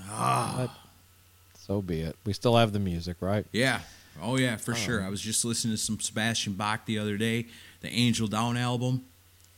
Ah. 0.10 0.54
But 0.58 0.72
so 1.68 1.82
be 1.82 2.02
it. 2.02 2.16
We 2.26 2.34
still 2.34 2.56
have 2.56 2.72
the 2.72 2.80
music, 2.80 3.18
right? 3.20 3.46
Yeah. 3.52 3.82
Oh 4.22 4.38
yeah, 4.38 4.56
for 4.56 4.72
um, 4.72 4.78
sure. 4.78 5.04
I 5.04 5.10
was 5.10 5.22
just 5.22 5.46
listening 5.46 5.76
to 5.76 5.78
some 5.78 6.00
Sebastian 6.00 6.54
Bach 6.54 6.86
the 6.86 6.98
other 6.98 7.18
day, 7.18 7.46
the 7.82 7.90
Angel 7.90 8.28
Down 8.28 8.58
album. 8.58 9.06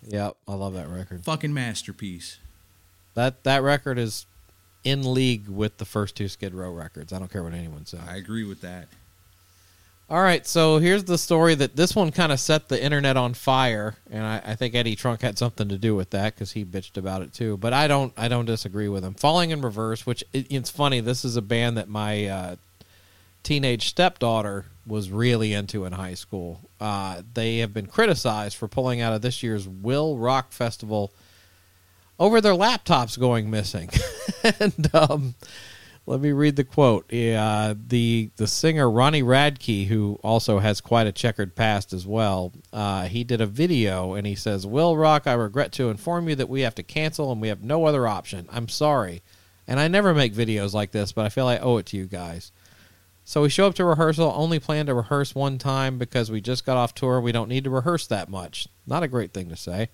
Yep, 0.03 0.35
I 0.47 0.53
love 0.53 0.73
that 0.73 0.89
record. 0.89 1.23
Fucking 1.23 1.53
masterpiece. 1.53 2.39
That 3.13 3.43
that 3.43 3.63
record 3.63 3.97
is 3.97 4.25
in 4.83 5.13
league 5.13 5.47
with 5.47 5.77
the 5.77 5.85
first 5.85 6.15
two 6.15 6.27
Skid 6.27 6.53
Row 6.53 6.71
records. 6.71 7.13
I 7.13 7.19
don't 7.19 7.31
care 7.31 7.43
what 7.43 7.53
anyone 7.53 7.85
says. 7.85 8.01
I 8.07 8.17
agree 8.17 8.43
with 8.43 8.61
that. 8.61 8.87
All 10.11 10.23
right, 10.23 10.45
so 10.47 10.79
here's 10.79 11.03
the 11.03 11.19
story 11.19 11.53
that 11.53 11.75
this 11.75 11.95
one 11.95 12.11
kind 12.11 12.31
of 12.31 12.39
set 12.39 12.67
the 12.67 12.83
internet 12.83 13.15
on 13.15 13.35
fire, 13.35 13.95
and 14.09 14.25
I, 14.25 14.41
I 14.43 14.55
think 14.55 14.73
Eddie 14.73 14.95
Trunk 14.95 15.21
had 15.21 15.37
something 15.37 15.69
to 15.69 15.77
do 15.77 15.95
with 15.95 16.09
that 16.09 16.33
because 16.33 16.53
he 16.53 16.65
bitched 16.65 16.97
about 16.97 17.21
it 17.21 17.31
too. 17.31 17.57
But 17.57 17.73
I 17.73 17.87
don't, 17.87 18.11
I 18.17 18.27
don't 18.27 18.45
disagree 18.45 18.89
with 18.89 19.05
him. 19.05 19.13
Falling 19.13 19.51
in 19.51 19.61
Reverse, 19.61 20.07
which 20.07 20.23
it, 20.33 20.47
it's 20.49 20.71
funny. 20.71 20.99
This 20.99 21.23
is 21.23 21.35
a 21.35 21.43
band 21.43 21.77
that 21.77 21.89
my 21.89 22.25
uh, 22.25 22.55
teenage 23.43 23.87
stepdaughter 23.87 24.65
was 24.87 25.11
really 25.11 25.53
into 25.53 25.85
in 25.85 25.93
high 25.93 26.15
school. 26.15 26.61
Uh, 26.79 27.21
they 27.35 27.59
have 27.59 27.71
been 27.71 27.85
criticized 27.85 28.57
for 28.57 28.67
pulling 28.67 29.01
out 29.01 29.13
of 29.13 29.21
this 29.21 29.43
year's 29.43 29.67
Will 29.67 30.17
Rock 30.17 30.51
Festival 30.51 31.13
over 32.17 32.41
their 32.41 32.53
laptops 32.53 33.19
going 33.19 33.51
missing, 33.51 33.91
and 34.59 34.89
um, 34.95 35.35
let 36.09 36.21
me 36.21 36.31
read 36.31 36.55
the 36.55 36.63
quote. 36.63 37.13
Uh, 37.13 37.75
the 37.87 38.31
the 38.35 38.47
singer 38.47 38.89
Ronnie 38.89 39.21
Radke, 39.21 39.85
who 39.85 40.19
also 40.23 40.57
has 40.57 40.81
quite 40.81 41.05
a 41.05 41.11
checkered 41.11 41.55
past 41.55 41.93
as 41.93 42.07
well, 42.07 42.51
uh, 42.73 43.03
he 43.05 43.23
did 43.23 43.41
a 43.41 43.45
video 43.45 44.15
and 44.15 44.25
he 44.25 44.33
says, 44.33 44.65
"Will 44.65 44.97
Rock, 44.97 45.27
I 45.27 45.33
regret 45.33 45.71
to 45.73 45.91
inform 45.91 46.27
you 46.27 46.33
that 46.35 46.49
we 46.49 46.61
have 46.61 46.73
to 46.75 46.83
cancel 46.83 47.31
and 47.31 47.39
we 47.39 47.49
have 47.49 47.63
no 47.63 47.85
other 47.85 48.07
option. 48.07 48.47
I'm 48.51 48.67
sorry, 48.67 49.21
and 49.67 49.79
I 49.79 49.87
never 49.87 50.15
make 50.15 50.33
videos 50.33 50.73
like 50.73 50.89
this, 50.91 51.11
but 51.11 51.27
I 51.27 51.29
feel 51.29 51.45
I 51.45 51.59
owe 51.59 51.77
it 51.77 51.85
to 51.87 51.97
you 51.97 52.07
guys." 52.07 52.51
So 53.23 53.43
we 53.43 53.49
show 53.49 53.67
up 53.67 53.75
to 53.75 53.85
rehearsal, 53.85 54.33
only 54.35 54.57
plan 54.57 54.87
to 54.87 54.95
rehearse 54.95 55.35
one 55.35 55.59
time 55.59 55.99
because 55.99 56.31
we 56.31 56.41
just 56.41 56.65
got 56.65 56.77
off 56.77 56.95
tour. 56.95 57.21
We 57.21 57.31
don't 57.31 57.49
need 57.49 57.65
to 57.65 57.69
rehearse 57.69 58.07
that 58.07 58.29
much. 58.29 58.67
Not 58.87 59.03
a 59.03 59.07
great 59.07 59.31
thing 59.31 59.49
to 59.49 59.55
say. 59.55 59.89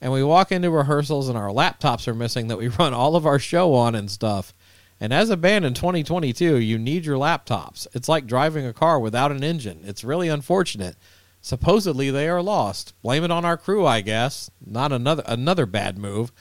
And 0.00 0.12
we 0.12 0.24
walk 0.24 0.50
into 0.50 0.70
rehearsals 0.70 1.28
and 1.28 1.36
our 1.36 1.50
laptops 1.50 2.08
are 2.08 2.14
missing 2.14 2.48
that 2.48 2.56
we 2.56 2.68
run 2.78 2.94
all 2.94 3.16
of 3.16 3.26
our 3.26 3.38
show 3.38 3.74
on 3.74 3.94
and 3.94 4.10
stuff. 4.10 4.54
And 5.00 5.12
as 5.12 5.30
a 5.30 5.36
band 5.36 5.64
in 5.64 5.74
2022, 5.74 6.56
you 6.56 6.78
need 6.78 7.06
your 7.06 7.18
laptops. 7.18 7.86
It's 7.94 8.08
like 8.08 8.26
driving 8.26 8.66
a 8.66 8.72
car 8.72 8.98
without 8.98 9.30
an 9.30 9.44
engine. 9.44 9.82
It's 9.84 10.02
really 10.02 10.28
unfortunate. 10.28 10.96
Supposedly 11.40 12.10
they 12.10 12.28
are 12.28 12.42
lost. 12.42 12.94
Blame 13.02 13.24
it 13.24 13.30
on 13.30 13.44
our 13.44 13.56
crew, 13.56 13.86
I 13.86 14.00
guess. 14.00 14.50
Not 14.64 14.92
another 14.92 15.22
another 15.26 15.66
bad 15.66 15.96
move. 15.96 16.32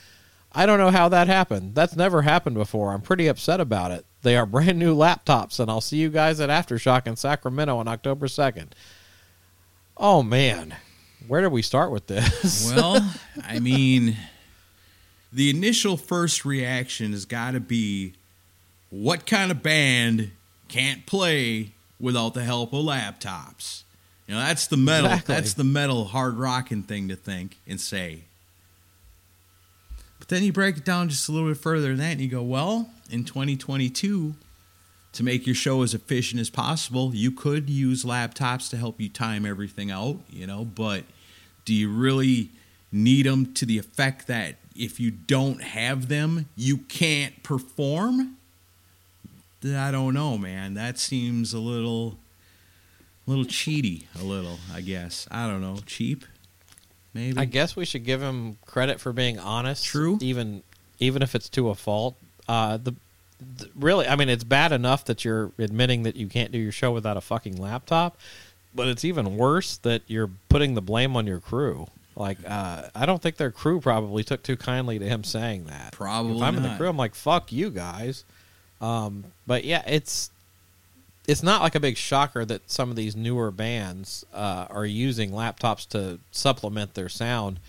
I 0.51 0.65
don't 0.65 0.79
know 0.79 0.89
how 0.89 1.07
that 1.09 1.27
happened. 1.27 1.75
That's 1.75 1.95
never 1.95 2.23
happened 2.23 2.55
before. 2.55 2.91
I'm 2.91 3.01
pretty 3.01 3.27
upset 3.27 3.59
about 3.59 3.91
it. 3.91 4.05
They 4.23 4.35
are 4.35 4.45
brand 4.47 4.79
new 4.79 4.95
laptops, 4.95 5.59
and 5.59 5.69
I'll 5.69 5.81
see 5.81 5.97
you 5.97 6.09
guys 6.09 6.39
at 6.39 6.49
Aftershock 6.49 7.05
in 7.05 7.15
Sacramento 7.15 7.77
on 7.77 7.87
October 7.87 8.27
2nd. 8.27 8.69
Oh, 9.95 10.23
man. 10.23 10.75
Where 11.27 11.41
do 11.41 11.49
we 11.49 11.61
start 11.61 11.91
with 11.91 12.07
this? 12.07 12.71
Well, 12.75 13.07
I 13.43 13.59
mean, 13.59 14.17
the 15.31 15.49
initial 15.49 15.97
first 15.97 16.45
reaction 16.45 17.11
has 17.11 17.25
got 17.25 17.51
to 17.51 17.59
be 17.59 18.13
what 18.89 19.25
kind 19.25 19.51
of 19.51 19.61
band 19.61 20.31
can't 20.67 21.05
play 21.05 21.71
without 21.99 22.33
the 22.33 22.43
help 22.43 22.73
of 22.73 22.85
laptops? 22.85 23.83
You 24.27 24.35
know, 24.35 24.41
that's 24.41 24.67
the 24.67 24.77
metal. 24.77 25.11
Exactly. 25.11 25.35
That's 25.35 25.53
the 25.53 25.63
metal 25.63 26.05
hard 26.05 26.35
rocking 26.35 26.83
thing 26.83 27.07
to 27.07 27.15
think 27.15 27.57
and 27.67 27.79
say. 27.79 28.23
But 30.19 30.27
then 30.27 30.43
you 30.43 30.51
break 30.51 30.77
it 30.77 30.85
down 30.85 31.09
just 31.09 31.29
a 31.29 31.31
little 31.31 31.47
bit 31.47 31.57
further 31.57 31.89
than 31.89 31.97
that, 31.97 32.13
and 32.13 32.21
you 32.21 32.27
go, 32.27 32.41
well, 32.41 32.89
in 33.09 33.23
2022, 33.23 34.35
to 35.13 35.23
make 35.23 35.45
your 35.45 35.55
show 35.55 35.81
as 35.81 35.93
efficient 35.93 36.41
as 36.41 36.49
possible, 36.49 37.15
you 37.15 37.31
could 37.31 37.69
use 37.69 38.03
laptops 38.03 38.69
to 38.69 38.77
help 38.77 38.99
you 38.99 39.09
time 39.09 39.45
everything 39.45 39.89
out, 39.89 40.19
you 40.29 40.45
know, 40.45 40.65
but 40.65 41.03
do 41.65 41.73
you 41.73 41.89
really 41.89 42.49
need 42.91 43.25
them 43.25 43.53
to 43.53 43.65
the 43.65 43.77
effect 43.77 44.27
that 44.27 44.55
if 44.75 44.99
you 44.99 45.11
don't 45.11 45.61
have 45.61 46.07
them, 46.07 46.47
you 46.55 46.77
can't 46.77 47.41
perform? 47.43 48.36
I 49.65 49.91
don't 49.91 50.13
know, 50.13 50.37
man. 50.37 50.75
That 50.75 50.97
seems 50.97 51.53
a 51.53 51.59
little, 51.59 52.17
a 53.25 53.29
little 53.29 53.45
cheaty. 53.45 54.05
A 54.19 54.23
little, 54.23 54.59
I 54.73 54.81
guess. 54.81 55.27
I 55.31 55.47
don't 55.47 55.61
know. 55.61 55.77
Cheap, 55.85 56.25
maybe. 57.13 57.37
I 57.37 57.45
guess 57.45 57.75
we 57.75 57.85
should 57.85 58.05
give 58.05 58.21
him 58.21 58.57
credit 58.65 58.99
for 58.99 59.13
being 59.13 59.39
honest. 59.39 59.85
True. 59.85 60.17
Even 60.21 60.63
even 60.99 61.21
if 61.21 61.35
it's 61.35 61.49
to 61.49 61.69
a 61.69 61.75
fault. 61.75 62.15
Uh, 62.47 62.77
the, 62.77 62.95
the 63.39 63.69
really, 63.75 64.07
I 64.07 64.15
mean, 64.15 64.29
it's 64.29 64.43
bad 64.43 64.71
enough 64.71 65.05
that 65.05 65.23
you're 65.25 65.51
admitting 65.57 66.03
that 66.03 66.15
you 66.15 66.27
can't 66.27 66.51
do 66.51 66.57
your 66.57 66.71
show 66.71 66.91
without 66.91 67.17
a 67.17 67.21
fucking 67.21 67.57
laptop, 67.57 68.17
but 68.73 68.87
it's 68.87 69.05
even 69.05 69.37
worse 69.37 69.77
that 69.77 70.01
you're 70.07 70.29
putting 70.49 70.73
the 70.73 70.81
blame 70.81 71.15
on 71.15 71.27
your 71.27 71.39
crew. 71.39 71.87
Like, 72.15 72.39
uh, 72.47 72.89
I 72.95 73.05
don't 73.05 73.21
think 73.21 73.37
their 73.37 73.51
crew 73.51 73.79
probably 73.79 74.23
took 74.23 74.41
too 74.41 74.57
kindly 74.57 74.97
to 74.97 75.05
him 75.05 75.23
saying 75.23 75.65
that. 75.65 75.91
Probably 75.91 76.37
If 76.37 76.41
I'm 76.41 76.55
in 76.55 76.63
the 76.63 76.75
crew, 76.75 76.89
I'm 76.89 76.97
like, 76.97 77.13
fuck 77.13 77.51
you 77.51 77.69
guys. 77.69 78.23
Um, 78.81 79.23
but 79.45 79.63
yeah, 79.65 79.83
it's 79.87 80.29
it's 81.27 81.43
not 81.43 81.61
like 81.61 81.75
a 81.75 81.79
big 81.79 81.97
shocker 81.97 82.45
that 82.45 82.69
some 82.71 82.89
of 82.89 82.95
these 82.95 83.15
newer 83.15 83.51
bands 83.51 84.25
uh, 84.33 84.67
are 84.69 84.85
using 84.85 85.31
laptops 85.31 85.87
to 85.89 86.19
supplement 86.31 86.93
their 86.93 87.09
sound. 87.09 87.59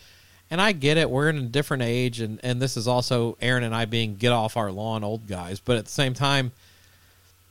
And 0.50 0.60
I 0.62 0.72
get 0.72 0.96
it. 0.96 1.10
We're 1.10 1.28
in 1.28 1.36
a 1.38 1.42
different 1.42 1.82
age, 1.82 2.20
and, 2.20 2.40
and 2.42 2.62
this 2.62 2.76
is 2.76 2.86
also 2.88 3.36
Aaron 3.42 3.64
and 3.64 3.74
I 3.74 3.84
being 3.84 4.14
get 4.16 4.32
off 4.32 4.56
our 4.56 4.70
lawn 4.72 5.04
old 5.04 5.26
guys. 5.26 5.60
But 5.60 5.76
at 5.76 5.84
the 5.84 5.90
same 5.90 6.14
time, 6.14 6.52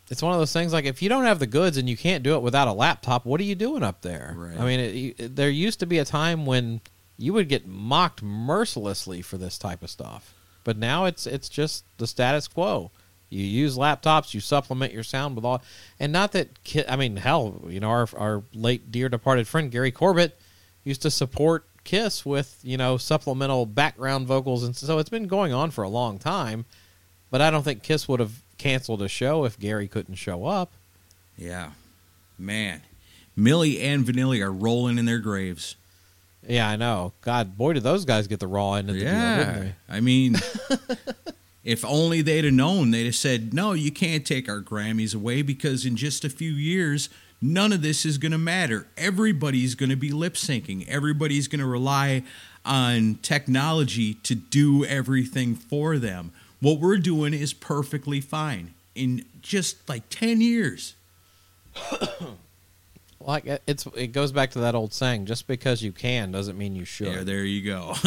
it's 0.10 0.22
one 0.24 0.34
of 0.34 0.39
those 0.39 0.53
things 0.53 0.72
like 0.74 0.86
if 0.86 1.01
you 1.01 1.10
don't 1.10 1.26
have 1.26 1.38
the 1.39 1.45
goods 1.45 1.78
and 1.78 1.88
you 1.89 1.97
can't 1.97 2.24
do 2.24 2.36
it 2.36 2.41
without 2.41 2.68
a 2.68 2.74
laptop, 2.74 3.26
what 3.26 3.39
are 3.41 3.43
you 3.43 3.53
doing 3.55 3.84
up 3.84 4.01
there? 4.01 4.34
Right. 4.36 4.60
I 4.60 4.66
mean, 4.66 4.80
it, 4.80 5.20
it- 5.20 5.36
there 5.36 5.49
used 5.49 5.80
to 5.82 5.86
be 5.86 5.99
a 5.99 6.05
time 6.05 6.45
when 6.45 6.82
you 7.20 7.34
would 7.34 7.49
get 7.49 7.68
mocked 7.68 8.24
mercilessly 8.24 9.22
for 9.22 9.38
this 9.38 9.58
type 9.58 9.84
of 9.84 9.89
stuff, 9.89 10.34
but 10.64 10.78
now 10.78 11.05
it's 11.05 11.28
it's 11.28 11.49
just 11.49 11.84
the 11.97 12.08
status 12.08 12.47
quo. 12.47 12.89
You 13.30 13.43
use 13.43 13.78
laptops, 13.78 14.34
you 14.34 14.39
supplement 14.39 14.93
your 14.93 15.03
sound 15.03 15.36
with 15.36 15.43
all, 15.43 15.61
and 15.99 16.13
not 16.13 16.32
that 16.32 16.49
I 16.88 16.95
mean, 16.95 17.17
hell, 17.17 17.61
you 17.67 17.80
know, 17.80 17.89
our 17.89 18.07
our 18.15 18.43
late 18.53 18.91
dear 18.91 19.09
departed 19.09 19.47
friend 19.47 19.69
Gary 19.71 19.91
Corbett 19.91 20.39
used 20.84 21.01
to 21.01 21.11
support 21.11 21.65
Kiss 21.84 22.25
with 22.25 22.59
you 22.63 22.78
know 22.78 22.97
supplemental 22.97 23.65
background 23.65 24.28
vocals, 24.28 24.63
and 24.63 24.75
so 24.75 24.97
it's 24.99 25.09
been 25.09 25.28
going 25.28 25.53
on 25.53 25.71
for 25.71 25.84
a 25.84 25.89
long 25.89 26.17
time. 26.19 26.65
But 27.30 27.41
I 27.41 27.51
don't 27.51 27.63
think 27.63 27.84
Kiss 27.84 28.07
would 28.07 28.19
have 28.21 28.41
canceled 28.57 29.01
a 29.01 29.09
show 29.09 29.43
if 29.43 29.59
Gary 29.59 29.88
couldn't 29.89 30.15
show 30.15 30.45
up. 30.45 30.71
Yeah, 31.38 31.71
man. 32.39 32.82
Milli 33.38 33.82
and 33.82 34.03
Vanilli 34.05 34.41
are 34.41 34.51
rolling 34.51 34.97
in 34.97 35.05
their 35.05 35.19
graves. 35.19 35.75
Yeah, 36.47 36.67
I 36.69 36.75
know. 36.78 37.13
God, 37.21 37.57
boy, 37.57 37.73
did 37.73 37.84
those 37.84 38.05
guys 38.05 38.28
get 38.28 38.39
the 38.39 38.47
raw 38.47 38.73
end 38.73 38.89
of 38.89 38.95
the 38.95 39.01
deal, 39.01 39.11
didn't 39.11 39.28
Yeah, 39.38 39.59
they? 39.59 39.73
I 39.89 39.99
mean, 39.99 40.36
if 41.68 41.84
only 41.84 42.22
they'd 42.22 42.45
have 42.45 42.53
known, 42.53 42.91
they'd 42.91 43.03
have 43.07 43.15
said, 43.15 43.53
"No, 43.53 43.74
you 43.74 43.91
can't 43.91 44.26
take 44.26 44.47
our 44.47 44.61
Grammys 44.61 45.13
away 45.13 45.41
because 45.41 45.86
in 45.86 45.97
just 45.97 46.24
a 46.24 46.30
few 46.30 46.51
years, 46.51 47.09
none 47.41 47.74
of 47.74 47.82
this 47.82 48.05
is 48.05 48.18
going 48.18 48.32
to 48.32 48.38
matter. 48.38 48.88
Everybody's 48.95 49.76
going 49.76 49.89
to 49.89 49.97
be 49.97 50.09
lip 50.09 50.36
syncing. 50.36 50.88
Everybody's 50.88 51.49
going 51.49 51.59
to 51.59 51.65
rely 51.65 52.24
on 52.63 53.15
technology 53.22 54.13
to 54.13 54.34
do 54.34 54.86
everything 54.86 55.55
for 55.55 55.97
them. 55.97 56.32
What 56.61 56.80
we're 56.80 56.99
doing 56.99 57.34
is 57.34 57.51
perfectly 57.51 58.22
fine 58.22 58.74
in 58.95 59.26
just 59.41 59.89
like 59.89 60.07
ten 60.09 60.39
years." 60.39 60.95
Like 63.20 63.45
it's 63.68 63.86
it 63.88 64.13
goes 64.13 64.32
back 64.32 64.51
to 64.51 64.59
that 64.59 64.74
old 64.74 64.93
saying: 64.93 65.26
just 65.26 65.47
because 65.47 65.82
you 65.82 65.91
can 65.91 66.32
doesn't 66.32 66.57
mean 66.57 66.78
you 66.78 66.86
should. 66.86 67.07
Yeah, 67.07 67.24
there 67.24 67.43
you 67.43 67.65
go. 67.65 67.93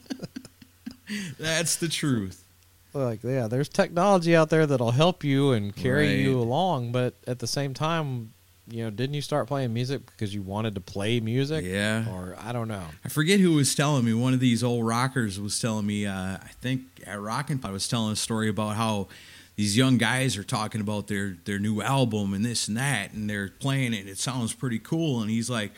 That's 1.38 1.76
the 1.76 1.88
truth. 1.88 2.44
like 2.94 3.22
yeah, 3.24 3.46
there's 3.48 3.68
technology 3.68 4.36
out 4.36 4.50
there 4.50 4.66
that'll 4.66 4.90
help 4.90 5.24
you 5.24 5.52
and 5.52 5.74
carry 5.74 6.08
Right. 6.08 6.18
you 6.18 6.38
along, 6.40 6.92
but 6.92 7.14
at 7.26 7.38
the 7.38 7.46
same 7.46 7.72
time, 7.74 8.32
you 8.68 8.84
know, 8.84 8.90
didn't 8.90 9.14
you 9.14 9.22
start 9.22 9.48
playing 9.48 9.74
music 9.74 10.06
because 10.06 10.32
you 10.34 10.40
wanted 10.42 10.74
to 10.76 10.80
play 10.80 11.18
music? 11.20 11.64
Yeah. 11.64 12.08
Or 12.10 12.36
I 12.38 12.52
don't 12.52 12.68
know. 12.68 12.84
I 13.04 13.08
forget 13.08 13.40
who 13.40 13.52
was 13.54 13.74
telling 13.74 14.04
me. 14.04 14.14
One 14.14 14.34
of 14.34 14.40
these 14.40 14.62
old 14.62 14.86
rockers 14.86 15.40
was 15.40 15.58
telling 15.58 15.84
me. 15.86 16.06
Uh, 16.06 16.14
I 16.36 16.50
think 16.60 16.82
at 17.06 17.20
Rockin' 17.20 17.58
Pod 17.58 17.72
was 17.72 17.88
telling 17.88 18.12
a 18.12 18.16
story 18.16 18.48
about 18.48 18.76
how 18.76 19.08
these 19.56 19.76
young 19.76 19.98
guys 19.98 20.36
are 20.38 20.44
talking 20.44 20.80
about 20.80 21.08
their 21.08 21.36
their 21.44 21.58
new 21.58 21.82
album 21.82 22.32
and 22.34 22.44
this 22.44 22.68
and 22.68 22.76
that, 22.76 23.12
and 23.12 23.28
they're 23.28 23.48
playing 23.48 23.94
it. 23.94 24.00
and 24.00 24.08
It 24.08 24.18
sounds 24.18 24.52
pretty 24.54 24.78
cool, 24.78 25.20
and 25.20 25.30
he's 25.30 25.50
like, 25.50 25.72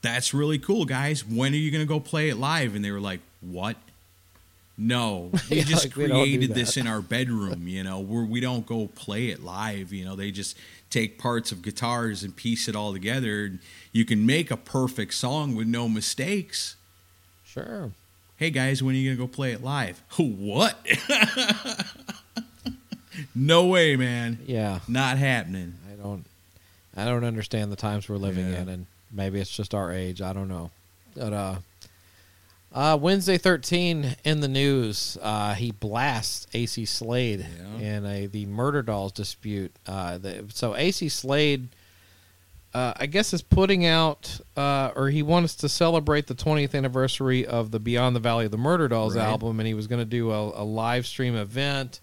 "That's 0.00 0.32
really 0.32 0.58
cool, 0.58 0.84
guys. 0.86 1.24
When 1.26 1.52
are 1.52 1.56
you 1.56 1.70
gonna 1.70 1.84
go 1.86 2.00
play 2.00 2.30
it 2.30 2.36
live?" 2.36 2.74
And 2.74 2.84
they 2.84 2.90
were 2.92 2.98
like, 3.00 3.20
"What?" 3.40 3.76
No, 4.84 5.30
we 5.50 5.58
Yeah, 5.58 5.64
just 5.64 5.84
like, 5.84 5.92
created 5.92 6.54
this 6.54 6.76
in 6.76 6.86
our 6.86 7.00
bedroom. 7.00 7.68
You 7.68 7.84
know, 7.84 8.00
where 8.00 8.24
we 8.24 8.40
don't 8.40 8.66
go 8.66 8.88
play 8.88 9.28
it 9.28 9.42
live. 9.42 9.92
You 9.92 10.04
know, 10.04 10.16
they 10.16 10.30
just 10.32 10.56
take 10.90 11.18
parts 11.18 11.52
of 11.52 11.62
guitars 11.62 12.22
and 12.24 12.34
piece 12.34 12.68
it 12.68 12.74
all 12.76 12.92
together. 12.92 13.44
And 13.44 13.58
you 13.92 14.04
can 14.04 14.26
make 14.26 14.50
a 14.50 14.56
perfect 14.56 15.14
song 15.14 15.54
with 15.54 15.66
no 15.66 15.88
mistakes 15.88 16.76
Sure. 17.44 17.92
hey 18.36 18.50
guys, 18.50 18.82
when 18.82 18.94
are 18.94 18.98
you 18.98 19.14
gonna 19.14 19.26
go 19.28 19.32
play 19.32 19.52
it 19.52 19.62
live? 19.62 20.02
What? 20.18 20.76
no 23.34 23.66
way, 23.66 23.96
man. 23.96 24.38
Yeah. 24.46 24.80
Not 24.88 25.18
happening. 25.18 25.74
I 25.90 25.94
don't 26.02 26.24
I 26.96 27.04
don't 27.04 27.24
understand 27.24 27.72
the 27.72 27.76
times 27.76 28.08
we're 28.08 28.16
living 28.16 28.50
Yeah. 28.50 28.62
in 28.62 28.68
and 28.68 28.86
maybe 29.10 29.40
it's 29.40 29.54
just 29.54 29.74
our 29.74 29.92
age, 29.92 30.20
I 30.22 30.32
don't 30.32 30.48
know. 30.48 30.70
But 31.14 31.32
uh 31.32 31.56
uh 32.74 32.98
Wednesday 33.00 33.38
13 33.38 34.16
in 34.24 34.40
the 34.40 34.48
news, 34.48 35.18
uh 35.20 35.54
he 35.54 35.70
blasts 35.72 36.46
Acey 36.54 36.86
Slade 36.86 37.44
Yeah. 37.78 37.78
in 37.96 38.06
a 38.06 38.26
the 38.26 38.46
Murder 38.46 38.82
Dolls 38.82 39.12
dispute. 39.12 39.72
Uh 39.86 40.18
the, 40.18 40.44
so 40.52 40.72
Acey 40.72 41.10
Slade 41.10 41.68
uh, 42.74 42.94
I 42.96 43.04
guess 43.04 43.34
is 43.34 43.42
putting 43.42 43.84
out, 43.84 44.40
uh, 44.56 44.92
or 44.96 45.10
he 45.10 45.22
wants 45.22 45.56
to 45.56 45.68
celebrate 45.68 46.26
the 46.26 46.34
20th 46.34 46.74
anniversary 46.74 47.44
of 47.46 47.70
the 47.70 47.78
Beyond 47.78 48.16
the 48.16 48.20
Valley 48.20 48.46
of 48.46 48.50
the 48.50 48.56
Murder 48.56 48.88
Dolls 48.88 49.14
Right. 49.14 49.22
album, 49.26 49.60
and 49.60 49.66
he 49.66 49.74
was 49.74 49.86
going 49.86 49.98
to 49.98 50.06
do 50.06 50.30
a, 50.30 50.62
a 50.62 50.64
live 50.64 51.06
stream 51.06 51.36
event, 51.36 52.00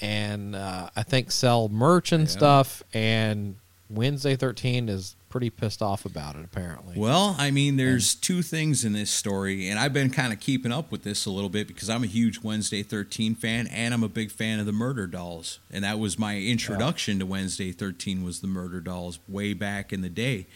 and 0.00 0.56
uh, 0.56 0.88
I 0.96 1.02
think 1.02 1.30
sell 1.30 1.68
merch 1.68 2.10
and 2.10 2.22
Yeah. 2.24 2.30
stuff. 2.30 2.82
And 2.94 3.56
Wednesday 3.90 4.34
13 4.34 4.88
is 4.88 5.14
pretty 5.32 5.48
pissed 5.48 5.80
off 5.80 6.04
about 6.04 6.36
it, 6.36 6.44
apparently. 6.44 6.94
Well, 6.94 7.34
I 7.38 7.50
mean, 7.50 7.76
there's 7.76 8.14
two 8.14 8.42
things 8.42 8.84
in 8.84 8.92
this 8.92 9.10
story, 9.10 9.66
and 9.70 9.78
I've 9.78 9.94
been 9.94 10.10
kind 10.10 10.30
of 10.30 10.40
keeping 10.40 10.70
up 10.70 10.92
with 10.92 11.04
this 11.04 11.24
a 11.24 11.30
little 11.30 11.48
bit 11.48 11.66
because 11.66 11.88
I'm 11.88 12.04
a 12.04 12.06
huge 12.06 12.42
Wednesday 12.42 12.82
13 12.82 13.34
fan, 13.34 13.66
and 13.68 13.94
I'm 13.94 14.02
a 14.02 14.10
big 14.10 14.30
fan 14.30 14.60
of 14.60 14.66
the 14.66 14.72
Murder 14.72 15.06
Dolls, 15.06 15.58
and 15.70 15.82
that 15.84 15.98
was 15.98 16.18
my 16.18 16.36
introduction 16.36 17.18
to 17.18 17.24
Wednesday 17.24 17.72
13 17.72 18.22
was 18.22 18.40
the 18.42 18.46
Murder 18.46 18.78
Dolls 18.80 19.20
way 19.26 19.54
back 19.54 19.90
in 19.90 20.02
the 20.02 20.10
day, 20.10 20.46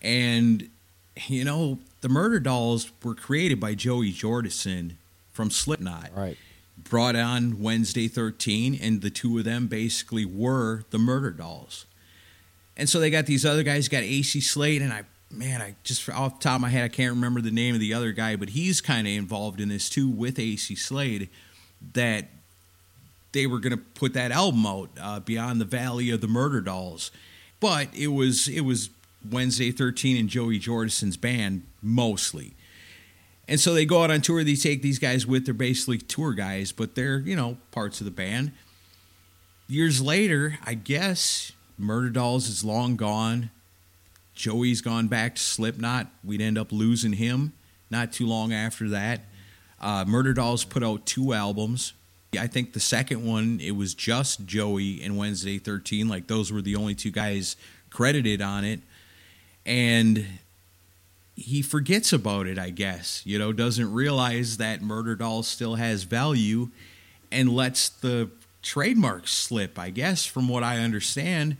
and 0.00 0.70
you 1.26 1.44
know, 1.44 1.78
the 2.00 2.08
Murder 2.08 2.40
Dolls 2.40 2.90
were 3.04 3.14
created 3.14 3.60
by 3.60 3.74
Joey 3.74 4.12
Jordison 4.12 4.92
from 5.30 5.50
Slipknot. 5.50 6.10
Right. 6.16 6.38
brought 6.82 7.16
on 7.16 7.60
Wednesday 7.60 8.08
13, 8.08 8.78
and 8.80 9.02
the 9.02 9.10
two 9.10 9.36
of 9.38 9.44
them 9.44 9.66
basically 9.66 10.24
were 10.24 10.84
the 10.88 10.98
Murder 10.98 11.32
Dolls. 11.32 11.84
And 12.76 12.88
so 12.88 13.00
they 13.00 13.10
got 13.10 13.26
these 13.26 13.46
other 13.46 13.62
guys, 13.62 13.88
got 13.88 14.02
Acey 14.02 14.42
Slade, 14.42 14.82
and 14.82 14.92
I, 14.92 15.02
man, 15.30 15.62
I 15.62 15.74
just 15.82 16.08
off 16.10 16.38
the 16.38 16.44
top 16.44 16.56
of 16.56 16.60
my 16.60 16.68
head, 16.68 16.84
I 16.84 16.88
can't 16.88 17.14
remember 17.14 17.40
the 17.40 17.50
name 17.50 17.74
of 17.74 17.80
the 17.80 17.94
other 17.94 18.12
guy, 18.12 18.36
but 18.36 18.50
he's 18.50 18.80
kind 18.80 19.06
of 19.06 19.12
involved 19.12 19.60
in 19.60 19.68
this 19.68 19.88
too 19.88 20.08
with 20.08 20.36
Acey 20.36 20.76
Slade. 20.76 21.28
That 21.92 22.28
they 23.32 23.46
were 23.46 23.58
going 23.58 23.76
to 23.76 23.82
put 23.94 24.14
that 24.14 24.32
album 24.32 24.64
out, 24.66 24.90
uh, 25.00 25.20
Beyond 25.20 25.60
the 25.60 25.66
Valley 25.66 26.10
of 26.10 26.20
the 26.20 26.28
Murder 26.28 26.60
Dolls, 26.60 27.10
but 27.60 27.88
it 27.94 28.08
was 28.08 28.48
it 28.48 28.62
was 28.62 28.90
Wednesday 29.30 29.70
13 29.70 30.16
and 30.16 30.28
Joey 30.28 30.58
Jordison's 30.58 31.16
band 31.16 31.62
mostly. 31.82 32.54
And 33.48 33.60
so 33.60 33.74
they 33.74 33.84
go 33.84 34.02
out 34.02 34.10
on 34.10 34.22
tour. 34.22 34.42
They 34.42 34.56
take 34.56 34.82
these 34.82 34.98
guys 34.98 35.26
with. 35.26 35.44
They're 35.44 35.54
basically 35.54 35.98
tour 35.98 36.32
guys, 36.32 36.72
but 36.72 36.94
they're 36.94 37.18
you 37.20 37.36
know 37.36 37.58
parts 37.70 38.00
of 38.00 38.04
the 38.04 38.10
band. 38.10 38.52
Years 39.68 40.00
later, 40.00 40.58
I 40.64 40.74
guess 40.74 41.52
Murder 41.78 42.10
Dolls 42.10 42.48
is 42.48 42.64
long 42.64 42.96
gone. 42.96 43.50
Joey's 44.34 44.80
gone 44.80 45.08
back 45.08 45.36
to 45.36 45.42
Slipknot. 45.42 46.08
We'd 46.22 46.40
end 46.40 46.58
up 46.58 46.72
losing 46.72 47.14
him 47.14 47.52
not 47.90 48.12
too 48.12 48.26
long 48.26 48.52
after 48.52 48.88
that. 48.90 49.20
Uh, 49.80 50.04
Murder 50.06 50.32
Dolls 50.32 50.64
put 50.64 50.82
out 50.82 51.06
two 51.06 51.32
albums. 51.32 51.92
I 52.38 52.46
think 52.46 52.72
the 52.72 52.80
second 52.80 53.24
one 53.24 53.60
it 53.62 53.72
was 53.72 53.94
just 53.94 54.46
Joey 54.46 55.02
and 55.02 55.16
Wednesday 55.16 55.58
13. 55.58 56.08
Like 56.08 56.26
those 56.26 56.52
were 56.52 56.62
the 56.62 56.76
only 56.76 56.94
two 56.94 57.10
guys 57.10 57.56
credited 57.90 58.42
on 58.42 58.64
it, 58.64 58.80
and 59.64 60.26
he 61.34 61.62
forgets 61.62 62.12
about 62.12 62.46
it, 62.46 62.58
I 62.58 62.70
guess. 62.70 63.22
You 63.24 63.38
know, 63.38 63.52
doesn't 63.52 63.92
realize 63.92 64.56
that 64.56 64.82
Murder 64.82 65.14
Doll 65.14 65.42
still 65.42 65.76
has 65.76 66.02
value 66.02 66.68
and 67.30 67.48
lets 67.54 67.88
the 67.88 68.30
trademark 68.62 69.28
slip, 69.28 69.78
I 69.78 69.90
guess, 69.90 70.24
from 70.26 70.48
what 70.48 70.62
I 70.62 70.78
understand. 70.78 71.56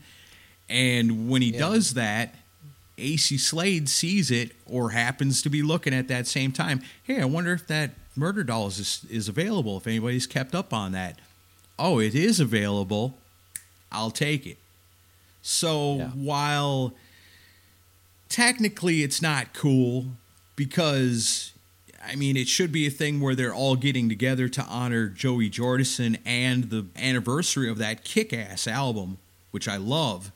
And 0.69 1.29
when 1.29 1.41
he 1.41 1.51
Yeah. 1.51 1.59
does 1.59 1.93
that, 1.93 2.35
Acey 2.97 3.39
Slade 3.39 3.87
sees 3.89 4.31
it 4.31 4.53
or 4.65 4.89
happens 4.89 5.41
to 5.43 5.49
be 5.49 5.61
looking 5.61 5.93
at 5.93 6.07
that 6.07 6.25
same 6.27 6.51
time. 6.51 6.81
Hey, 7.03 7.21
I 7.21 7.25
wonder 7.25 7.53
if 7.53 7.67
that 7.67 7.91
Murder 8.15 8.43
doll 8.43 8.67
is, 8.67 9.01
is 9.09 9.27
available, 9.29 9.77
if 9.77 9.85
anybody's 9.85 10.25
kept 10.25 10.55
up 10.55 10.73
on 10.73 10.91
that. 10.93 11.19
oh, 11.79 11.99
it 11.99 12.15
is 12.15 12.39
available, 12.39 13.15
I'll 13.91 14.09
take 14.09 14.47
it. 14.47 14.57
So 15.43 15.97
Yeah. 15.97 16.09
while 16.09 16.95
technically 18.29 19.03
it's 19.03 19.21
not 19.21 19.53
cool 19.53 20.07
because 20.55 21.51
I 22.07 22.15
mean 22.15 22.37
it 22.37 22.47
should 22.47 22.71
be 22.71 22.87
a 22.87 22.91
thing 22.91 23.19
where 23.19 23.35
they're 23.35 23.53
all 23.53 23.75
getting 23.75 24.07
together 24.07 24.47
to 24.49 24.63
honor 24.63 25.07
Joey 25.07 25.49
Jordison 25.49 26.17
and 26.25 26.69
the 26.69 26.85
anniversary 26.95 27.69
of 27.69 27.77
that 27.79 28.03
kick-ass 28.03 28.67
album, 28.67 29.17
which 29.51 29.67
I 29.67 29.77
love. 29.77 30.31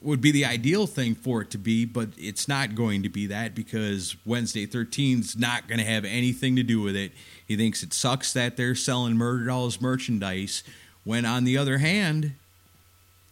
Would 0.00 0.20
be 0.20 0.30
the 0.30 0.44
ideal 0.44 0.86
thing 0.86 1.16
for 1.16 1.42
it 1.42 1.50
to 1.50 1.58
be, 1.58 1.84
but 1.84 2.10
it's 2.16 2.46
not 2.46 2.76
going 2.76 3.02
to 3.02 3.08
be 3.08 3.26
that 3.26 3.54
because 3.54 4.14
Wednesday 4.24 4.64
13's 4.64 5.36
not 5.36 5.66
going 5.66 5.80
to 5.80 5.84
have 5.84 6.04
anything 6.04 6.54
to 6.54 6.62
do 6.62 6.80
with 6.80 6.94
it. 6.94 7.10
He 7.46 7.56
thinks 7.56 7.82
it 7.82 7.92
sucks 7.92 8.32
that 8.32 8.56
they're 8.56 8.76
selling 8.76 9.16
Murder 9.16 9.46
Dolls 9.46 9.80
merchandise, 9.80 10.62
when 11.02 11.24
on 11.24 11.42
the 11.42 11.58
other 11.58 11.78
hand, 11.78 12.34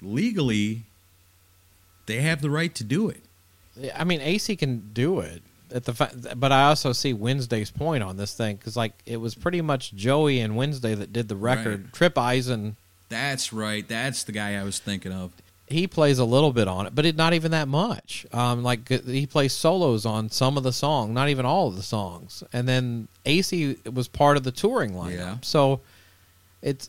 legally, 0.03 0.83
they 2.07 2.21
have 2.23 2.43
the 2.43 2.51
right 2.51 2.75
to 2.75 2.83
do 2.83 3.09
it. 3.11 3.23
I 3.95 4.03
mean, 4.03 4.19
Acey 4.19 4.59
can 4.59 4.91
do 4.93 5.21
it. 5.21 5.43
At 5.77 5.85
the 5.85 5.93
fa- 5.95 6.35
but 6.37 6.51
I 6.53 6.65
also 6.65 6.93
see 6.93 7.13
Wednesday's 7.13 7.71
point 7.71 8.03
on 8.03 8.17
this 8.17 8.33
thing 8.35 8.57
because 8.57 8.77
like 8.77 8.95
it 9.07 9.19
was 9.19 9.35
pretty 9.35 9.61
much 9.61 9.95
Joey 9.95 10.41
and 10.41 10.57
Wednesday 10.57 10.95
that 10.95 11.13
did 11.13 11.29
the 11.29 11.37
record. 11.37 11.85
Right. 11.85 11.93
Trip 11.93 12.17
Eisen 12.19 12.77
That's 13.11 13.53
right. 13.53 13.87
That's 13.87 14.25
the 14.25 14.33
guy 14.33 14.57
I 14.57 14.65
was 14.65 14.79
thinking 14.79 15.13
of. 15.13 15.33
he 15.69 15.87
plays 15.87 16.19
a 16.19 16.25
little 16.25 16.53
bit 16.53 16.67
on 16.69 16.87
it, 16.87 16.95
but 16.95 17.05
it 17.05 17.15
not 17.17 17.35
even 17.35 17.51
that 17.51 17.69
much. 17.69 18.25
Um, 18.33 18.63
like 18.63 18.89
he 18.89 19.27
plays 19.27 19.53
solos 19.53 20.07
on 20.07 20.31
some 20.31 20.57
of 20.57 20.63
the 20.63 20.73
songs, 20.73 21.11
not 21.13 21.29
even 21.29 21.45
all 21.45 21.69
of 21.69 21.77
the 21.77 21.83
songs. 21.83 22.43
And 22.53 22.67
then 22.67 23.09
Acey 23.27 23.77
was 23.93 24.09
part 24.09 24.37
of 24.37 24.45
the 24.45 24.53
touring 24.53 24.93
lineup, 24.93 25.17
Yeah. 25.17 25.37
so 25.43 25.81
it's 26.63 26.89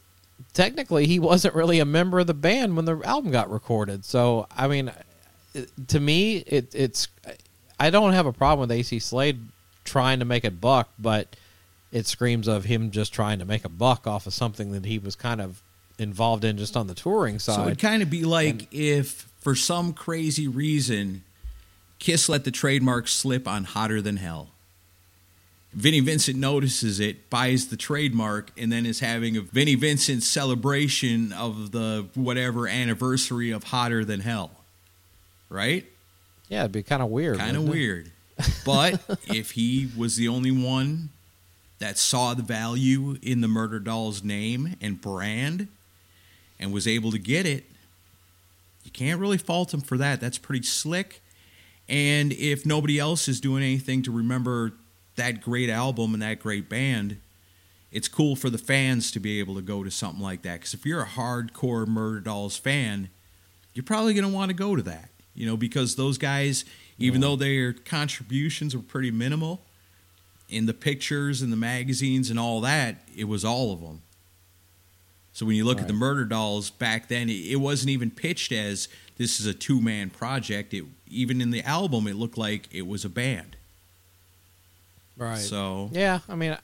technically 0.54 1.08
he 1.08 1.20
wasn't 1.20 1.56
really 1.56 1.80
a 1.80 1.86
member 1.86 2.20
of 2.20 2.28
the 2.28 2.34
band 2.34 2.76
when 2.78 2.86
the 2.86 3.02
album 3.04 3.32
got 3.32 3.50
recorded. 3.52 4.06
So 4.06 4.48
I 4.56 4.68
mean, 4.68 4.92
to 5.88 6.00
me, 6.00 6.38
it, 6.48 6.74
it's 6.74 7.08
I 7.80 7.90
don't 7.90 8.14
have 8.14 8.26
a 8.26 8.34
problem 8.34 8.68
with 8.68 8.78
Acey 8.78 9.02
Slade 9.02 9.40
trying 9.84 10.20
to 10.20 10.26
make 10.26 10.44
a 10.44 10.52
buck, 10.52 10.90
but 11.00 11.36
it 11.92 12.06
screams 12.08 12.48
of 12.48 12.66
him 12.66 12.92
just 12.92 13.14
trying 13.14 13.40
to 13.40 13.46
make 13.46 13.64
a 13.66 13.70
buck 13.70 14.08
off 14.08 14.28
of 14.28 14.34
something 14.34 14.72
that 14.72 14.86
he 14.86 15.00
was 15.00 15.16
kind 15.16 15.40
of 15.42 15.62
involved 15.98 16.44
in 16.44 16.58
just 16.58 16.76
on 16.76 16.88
the 16.88 16.94
touring 16.94 17.40
side. 17.40 17.56
So 17.56 17.66
it'd 17.68 17.80
kind 17.80 18.04
of 18.04 18.10
be 18.10 18.24
like 18.24 18.50
And- 18.64 18.68
if, 18.72 19.28
for 19.40 19.56
some 19.56 19.94
crazy 19.94 20.48
reason, 20.48 21.24
Kiss 22.00 22.30
let 22.30 22.44
the 22.44 22.52
trademark 22.52 23.08
slip 23.08 23.48
on 23.48 23.64
Hotter 23.64 24.02
Than 24.02 24.18
Hell. 24.18 24.50
Vinnie 25.74 26.00
Vincent 26.00 26.38
notices 26.38 27.00
it, 27.00 27.30
buys 27.30 27.68
the 27.68 27.78
trademark, 27.78 28.52
and 28.58 28.72
then 28.72 28.86
is 28.86 29.00
having 29.00 29.38
a 29.38 29.42
Vinnie 29.42 29.76
Vincent 29.76 30.24
celebration 30.24 31.32
of 31.34 31.72
the 31.72 32.08
whatever 32.16 32.68
anniversary 32.68 33.52
of 33.52 33.66
Hotter 33.66 34.04
Than 34.06 34.22
Hell. 34.22 34.52
Right? 35.50 35.86
Yeah, 36.50 36.62
it'd 36.62 36.72
be 36.72 36.84
kind 36.84 37.02
of 37.02 37.10
weird. 37.10 37.38
Kind 37.38 37.58
of 37.58 37.68
weird. 37.68 38.12
But 38.64 39.02
if 39.28 39.52
he 39.52 39.90
was 39.98 40.16
the 40.16 40.28
only 40.28 40.52
one 40.52 41.10
that 41.80 41.98
saw 41.98 42.36
the 42.36 42.44
value 42.44 43.18
in 43.24 43.42
the 43.42 43.48
Murder 43.48 43.80
Dolls 43.80 44.24
name 44.24 44.76
and 44.80 45.02
brand 45.02 45.68
and 46.60 46.72
was 46.72 46.88
able 46.88 47.10
to 47.12 47.18
get 47.18 47.48
it, 47.48 47.66
you 48.84 48.92
can't 48.92 49.20
really 49.20 49.40
fault 49.40 49.74
him 49.74 49.82
for 49.82 49.98
that. 49.98 50.22
That's 50.22 50.38
pretty 50.38 50.64
slick. 50.64 51.22
And 51.90 52.32
if 52.34 52.66
nobody 52.66 53.00
else 53.00 53.28
is 53.28 53.40
doing 53.42 53.64
anything 53.64 54.04
to 54.04 54.12
remember 54.12 54.74
that 55.16 55.42
great 55.42 55.70
album 55.70 56.14
and 56.14 56.22
that 56.22 56.40
great 56.40 56.70
band, 56.70 57.20
it's 57.92 58.08
cool 58.08 58.36
for 58.36 58.50
the 58.50 58.58
fans 58.58 59.10
to 59.12 59.20
be 59.20 59.40
able 59.40 59.56
to 59.56 59.62
go 59.62 59.84
to 59.84 59.90
something 59.90 60.22
like 60.22 60.42
that. 60.44 60.56
Because 60.60 60.74
if 60.74 60.86
you're 60.86 61.02
a 61.02 61.08
hardcore 61.08 61.88
Murder 61.88 62.20
Dolls 62.20 62.58
fan, 62.58 63.10
you're 63.74 63.84
probably 63.84 64.14
going 64.14 64.28
to 64.28 64.34
want 64.34 64.50
to 64.50 64.56
go 64.56 64.76
to 64.76 64.84
that. 64.84 65.10
You 65.38 65.46
know, 65.46 65.56
because 65.56 65.96
those 65.96 66.18
guys, 66.18 66.66
even 66.98 67.22
though 67.22 67.36
their 67.36 67.72
contributions 67.72 68.76
were 68.76 68.82
pretty 68.82 69.12
minimal, 69.12 69.62
in 70.50 70.66
the 70.66 70.74
pictures 70.74 71.42
and 71.44 71.52
the 71.54 71.58
magazines 71.58 72.30
and 72.32 72.40
all 72.40 72.60
that, 72.62 73.08
it 73.16 73.26
was 73.26 73.46
all 73.46 73.72
of 73.72 73.80
them. 73.82 74.02
So 75.34 75.46
when 75.46 75.56
you 75.56 75.64
look 75.66 75.80
at 75.80 75.88
the 75.88 75.94
Murder 75.94 76.26
Dolls 76.26 76.72
back 76.72 77.08
then, 77.08 77.30
it, 77.30 77.52
it 77.52 77.58
wasn't 77.58 77.92
even 77.92 78.10
pitched 78.10 78.52
as 78.52 78.88
this 79.18 79.40
is 79.40 79.46
a 79.46 79.54
two 79.54 79.80
man 79.80 80.10
project. 80.10 80.74
It 80.74 80.86
even 81.08 81.40
in 81.40 81.52
the 81.52 81.62
album, 81.62 82.08
it 82.08 82.16
looked 82.16 82.38
like 82.40 82.68
it 82.74 82.88
was 82.88 83.06
a 83.06 83.10
band. 83.10 83.56
Right. 85.16 85.38
So 85.38 85.90
Yeah, 85.92 86.20
I 86.28 86.34
mean, 86.36 86.58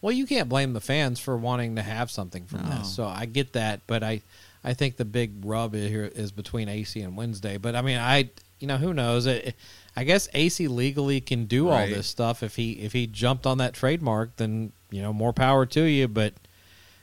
well, 0.00 0.12
you 0.12 0.26
can't 0.26 0.48
blame 0.48 0.72
the 0.72 0.80
fans 0.80 1.20
for 1.20 1.36
wanting 1.36 1.76
to 1.76 1.82
have 1.82 2.10
something 2.10 2.46
from 2.46 2.68
No. 2.68 2.78
this. 2.78 2.92
So 2.92 3.04
I 3.06 3.26
get 3.26 3.52
that, 3.52 3.80
but 3.86 4.02
I, 4.02 4.22
I 4.62 4.74
think 4.74 4.96
the 4.96 5.04
big 5.04 5.44
rub 5.44 5.74
here 5.74 6.10
is 6.14 6.32
between 6.32 6.68
Acey 6.68 7.02
and 7.02 7.16
Wednesday. 7.16 7.56
But 7.56 7.74
I 7.74 7.82
mean, 7.82 7.98
I, 7.98 8.30
you 8.58 8.66
know, 8.66 8.76
who 8.76 8.92
knows? 8.92 9.26
It, 9.26 9.54
I 9.96 10.04
guess 10.04 10.28
Acey 10.28 10.68
legally 10.68 11.20
can 11.20 11.46
do 11.46 11.68
all 11.68 11.86
this 11.86 12.06
stuff. 12.06 12.42
If 12.42 12.56
he 12.56 12.72
if 12.72 12.92
he 12.92 13.06
jumped 13.06 13.46
on 13.46 13.58
that 13.58 13.74
trademark, 13.74 14.36
then 14.36 14.72
you 14.90 15.02
know, 15.02 15.12
more 15.12 15.32
power 15.32 15.64
to 15.66 15.82
you. 15.82 16.08
But 16.08 16.34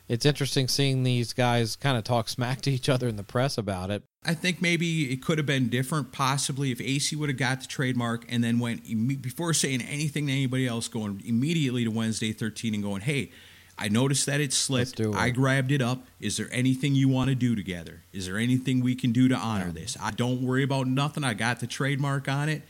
it's 0.08 0.26
interesting 0.26 0.68
seeing 0.68 1.04
these 1.04 1.34
guys 1.34 1.76
kind 1.76 1.98
of 1.98 2.04
talk 2.04 2.30
smack 2.30 2.62
to 2.62 2.72
each 2.72 2.90
other 2.90 3.08
in 3.08 3.18
the 3.18 3.24
press 3.24 3.58
about 3.58 3.90
it. 3.92 4.04
I 4.24 4.34
think 4.34 4.62
maybe 4.62 5.12
it 5.12 5.24
could 5.24 5.38
have 5.38 5.48
been 5.48 5.70
different, 5.70 6.12
possibly 6.12 6.72
if 6.72 6.80
Acey 6.80 7.16
would 7.16 7.30
have 7.30 7.38
got 7.38 7.62
the 7.62 7.68
trademark 7.68 8.26
and 8.30 8.44
then 8.44 8.60
went 8.60 8.84
before 9.22 9.54
saying 9.54 9.82
anything 9.82 10.28
to 10.28 10.34
anybody 10.34 10.68
else, 10.68 10.88
going 10.88 11.22
immediately 11.26 11.84
to 11.84 11.90
Wednesday 11.90 12.34
13 12.34 12.74
and 12.74 12.84
going, 12.84 13.02
"Hey, 13.02 13.32
I 13.80 13.90
noticed 13.90 14.26
that 14.26 14.42
it 14.42 14.54
slipped. 14.54 15.00
it." 15.00 15.14
I 15.14 15.30
grabbed 15.30 15.72
it 15.72 15.82
up. 15.82 16.06
Is 16.20 16.38
there 16.38 16.50
anything 16.52 16.96
you 16.96 17.08
want 17.08 17.30
to 17.30 17.36
do 17.36 17.56
together? 17.56 18.02
Is 18.14 18.26
there 18.26 18.38
anything 18.38 18.80
we 18.82 18.96
can 18.96 19.12
do 19.12 19.28
to 19.28 19.36
honor 19.38 19.68
Yeah. 19.68 19.82
this? 19.82 19.98
I 20.00 20.12
don't 20.12 20.42
worry 20.42 20.64
about 20.64 20.88
nothing. 20.88 21.24
I 21.24 21.34
got 21.34 21.60
the 21.60 21.68
trademark 21.68 22.28
on 22.28 22.50
it." 22.50 22.64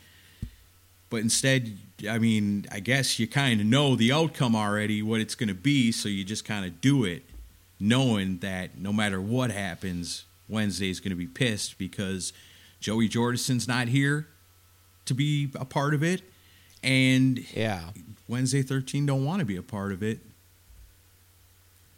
But 1.10 1.18
instead, 1.22 1.78
I 2.08 2.18
mean, 2.18 2.66
I 2.70 2.80
guess 2.80 3.18
you 3.18 3.26
kind 3.26 3.60
of 3.60 3.66
know 3.66 3.96
the 3.96 4.12
outcome 4.12 4.54
already, 4.54 5.02
what 5.02 5.20
it's 5.22 5.34
going 5.34 5.48
to 5.48 5.54
be, 5.54 5.90
so 5.90 6.08
you 6.08 6.22
just 6.22 6.44
kind 6.44 6.66
of 6.66 6.80
do 6.82 7.04
it, 7.04 7.24
knowing 7.80 8.38
that 8.38 8.78
no 8.78 8.92
matter 8.92 9.18
what 9.20 9.50
happens, 9.50 10.24
Wednesday's 10.48 11.00
going 11.00 11.10
to 11.10 11.16
be 11.16 11.26
pissed 11.26 11.78
because 11.78 12.34
Joey 12.80 13.08
Jordison's 13.08 13.66
not 13.66 13.88
here 13.88 14.26
to 15.06 15.14
be 15.14 15.48
a 15.54 15.64
part 15.64 15.94
of 15.94 16.02
it, 16.02 16.20
and 16.82 17.42
Yeah. 17.56 17.90
Wednesday 18.28 18.62
13 18.62 19.06
don't 19.06 19.24
want 19.24 19.40
to 19.40 19.46
be 19.46 19.56
a 19.56 19.62
part 19.62 19.92
of 19.92 20.02
it. 20.02 20.20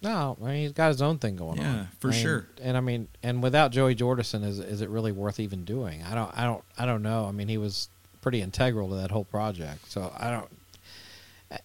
No, 0.03 0.37
I 0.43 0.45
mean 0.47 0.63
he's 0.63 0.73
got 0.73 0.89
his 0.89 1.03
own 1.03 1.19
thing 1.19 1.37
going 1.37 1.59
on. 1.59 1.65
Yeah, 1.65 1.87
for 1.99 2.09
And- 2.09 2.17
sure. 2.17 2.47
And 2.63 2.77
I 2.77 2.81
mean, 2.81 3.09
and 3.23 3.43
without 3.43 3.71
Joey 3.71 3.95
Jordison, 3.95 4.45
is 4.45 4.59
is 4.59 4.81
it 4.81 4.89
really 4.89 5.13
worth 5.13 5.39
even 5.41 5.65
doing? 5.65 6.03
I 6.03 6.15
don't, 6.15 6.31
I 6.37 6.45
don't, 6.45 6.65
I 6.79 6.87
don't 6.87 7.03
know. 7.03 7.27
I 7.27 7.33
mean, 7.33 7.49
he 7.49 7.59
was 7.59 7.89
pretty 8.23 8.41
integral 8.41 8.89
to 8.91 8.95
that 8.97 9.11
whole 9.11 9.25
project. 9.25 9.91
So 9.91 10.13
I 10.19 10.31
don't. 10.31 10.49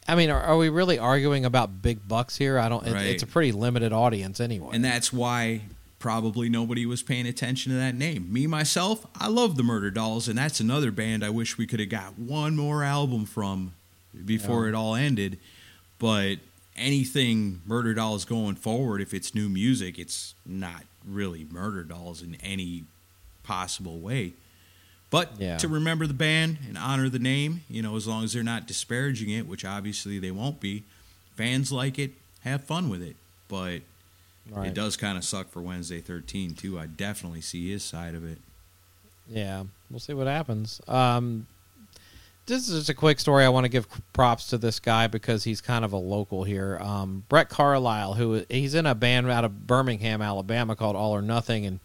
I 0.08 0.16
mean, 0.16 0.32
are, 0.32 0.42
are 0.42 0.58
we 0.58 0.70
really 0.70 0.98
arguing 0.98 1.46
about 1.46 1.82
big 1.82 2.08
bucks 2.08 2.36
here? 2.38 2.58
I 2.58 2.70
don't. 2.70 2.86
It, 2.88 2.94
Right. 2.94 3.06
It's 3.06 3.24
a 3.24 3.28
pretty 3.28 3.52
limited 3.52 3.94
audience 3.94 4.40
anyway. 4.40 4.72
And 4.74 4.84
that's 4.84 5.14
why 5.14 5.62
probably 6.00 6.50
nobody 6.50 6.86
was 6.86 7.02
paying 7.04 7.28
attention 7.28 7.72
to 7.72 7.78
that 7.78 7.96
name. 7.96 8.32
Me, 8.34 8.48
myself, 8.48 9.06
I 9.16 9.28
love 9.28 9.58
the 9.58 9.64
Murder 9.64 9.92
Dolls, 9.92 10.28
and 10.28 10.38
that's 10.38 10.60
another 10.60 10.92
band 10.92 11.24
I 11.24 11.30
wish 11.30 11.58
we 11.58 11.66
could 11.68 11.80
have 11.80 11.90
got 11.90 12.18
one 12.18 12.56
more 12.56 12.84
album 12.84 13.26
from 13.26 13.74
before 14.26 14.64
Yeah. 14.64 14.70
it 14.70 14.76
all 14.76 14.96
ended. 14.96 15.40
But 16.00 16.38
anything 16.76 17.62
Murder 17.66 17.94
Dolls 17.94 18.26
going 18.26 18.56
forward, 18.56 19.02
if 19.02 19.14
it's 19.14 19.34
new 19.34 19.50
music, 19.50 19.98
it's 19.98 20.34
not 20.46 20.84
really 21.08 21.46
Murder 21.50 21.84
Dolls 21.84 22.22
in 22.22 22.36
any 22.44 22.84
possible 23.44 24.00
way. 24.00 24.34
But 25.10 25.40
Yeah. 25.40 25.58
to 25.58 25.68
remember 25.68 26.08
the 26.08 26.14
band 26.14 26.58
and 26.68 26.78
honor 26.78 27.10
the 27.10 27.20
name, 27.20 27.62
you 27.70 27.82
know, 27.82 27.96
as 27.96 28.08
long 28.08 28.24
as 28.24 28.34
they're 28.34 28.44
not 28.44 28.68
disparaging 28.68 29.30
it, 29.30 29.48
which 29.48 29.64
obviously 29.64 30.20
they 30.20 30.32
won't 30.32 30.60
be, 30.60 30.84
fans 31.36 31.72
like 31.72 31.98
it, 32.00 32.14
have 32.42 32.64
fun 32.64 32.90
with 32.90 33.02
it. 33.02 33.16
But 33.48 33.82
right. 34.50 34.68
it 34.68 34.74
does 34.74 34.98
kind 34.98 35.18
of 35.18 35.24
suck 35.24 35.50
for 35.52 35.62
Wednesday 35.62 36.02
13 36.02 36.56
too. 36.56 36.80
I 36.80 36.88
definitely 36.88 37.42
see 37.42 37.72
his 37.72 37.84
side 37.84 38.16
of 38.16 38.26
it. 38.26 38.40
Yeah, 39.30 39.64
we'll 39.90 40.00
see 40.00 40.14
what 40.14 40.28
happens. 40.28 40.82
Um, 40.88 41.48
this 42.46 42.70
is 42.70 42.80
just 42.80 42.90
a 42.90 42.94
quick 42.94 43.20
story. 43.20 43.44
I 43.44 43.50
want 43.50 43.66
to 43.66 43.70
give 43.70 43.88
props 44.14 44.48
to 44.48 44.58
this 44.58 44.80
guy 44.80 45.08
because 45.08 45.44
he's 45.44 45.62
kind 45.62 45.84
of 45.84 45.94
a 45.94 45.98
local 45.98 46.44
here. 46.44 46.78
Um, 46.80 47.24
Brett 47.28 47.50
Carlisle, 47.50 48.14
who 48.14 48.46
he's 48.50 48.76
in 48.76 48.86
a 48.86 48.94
band 48.94 49.30
out 49.30 49.46
of 49.46 49.66
Birmingham, 49.66 50.22
Alabama 50.22 50.76
called 50.76 50.96
All 50.96 51.16
or 51.16 51.22
Nothing, 51.22 51.66
and 51.66 51.80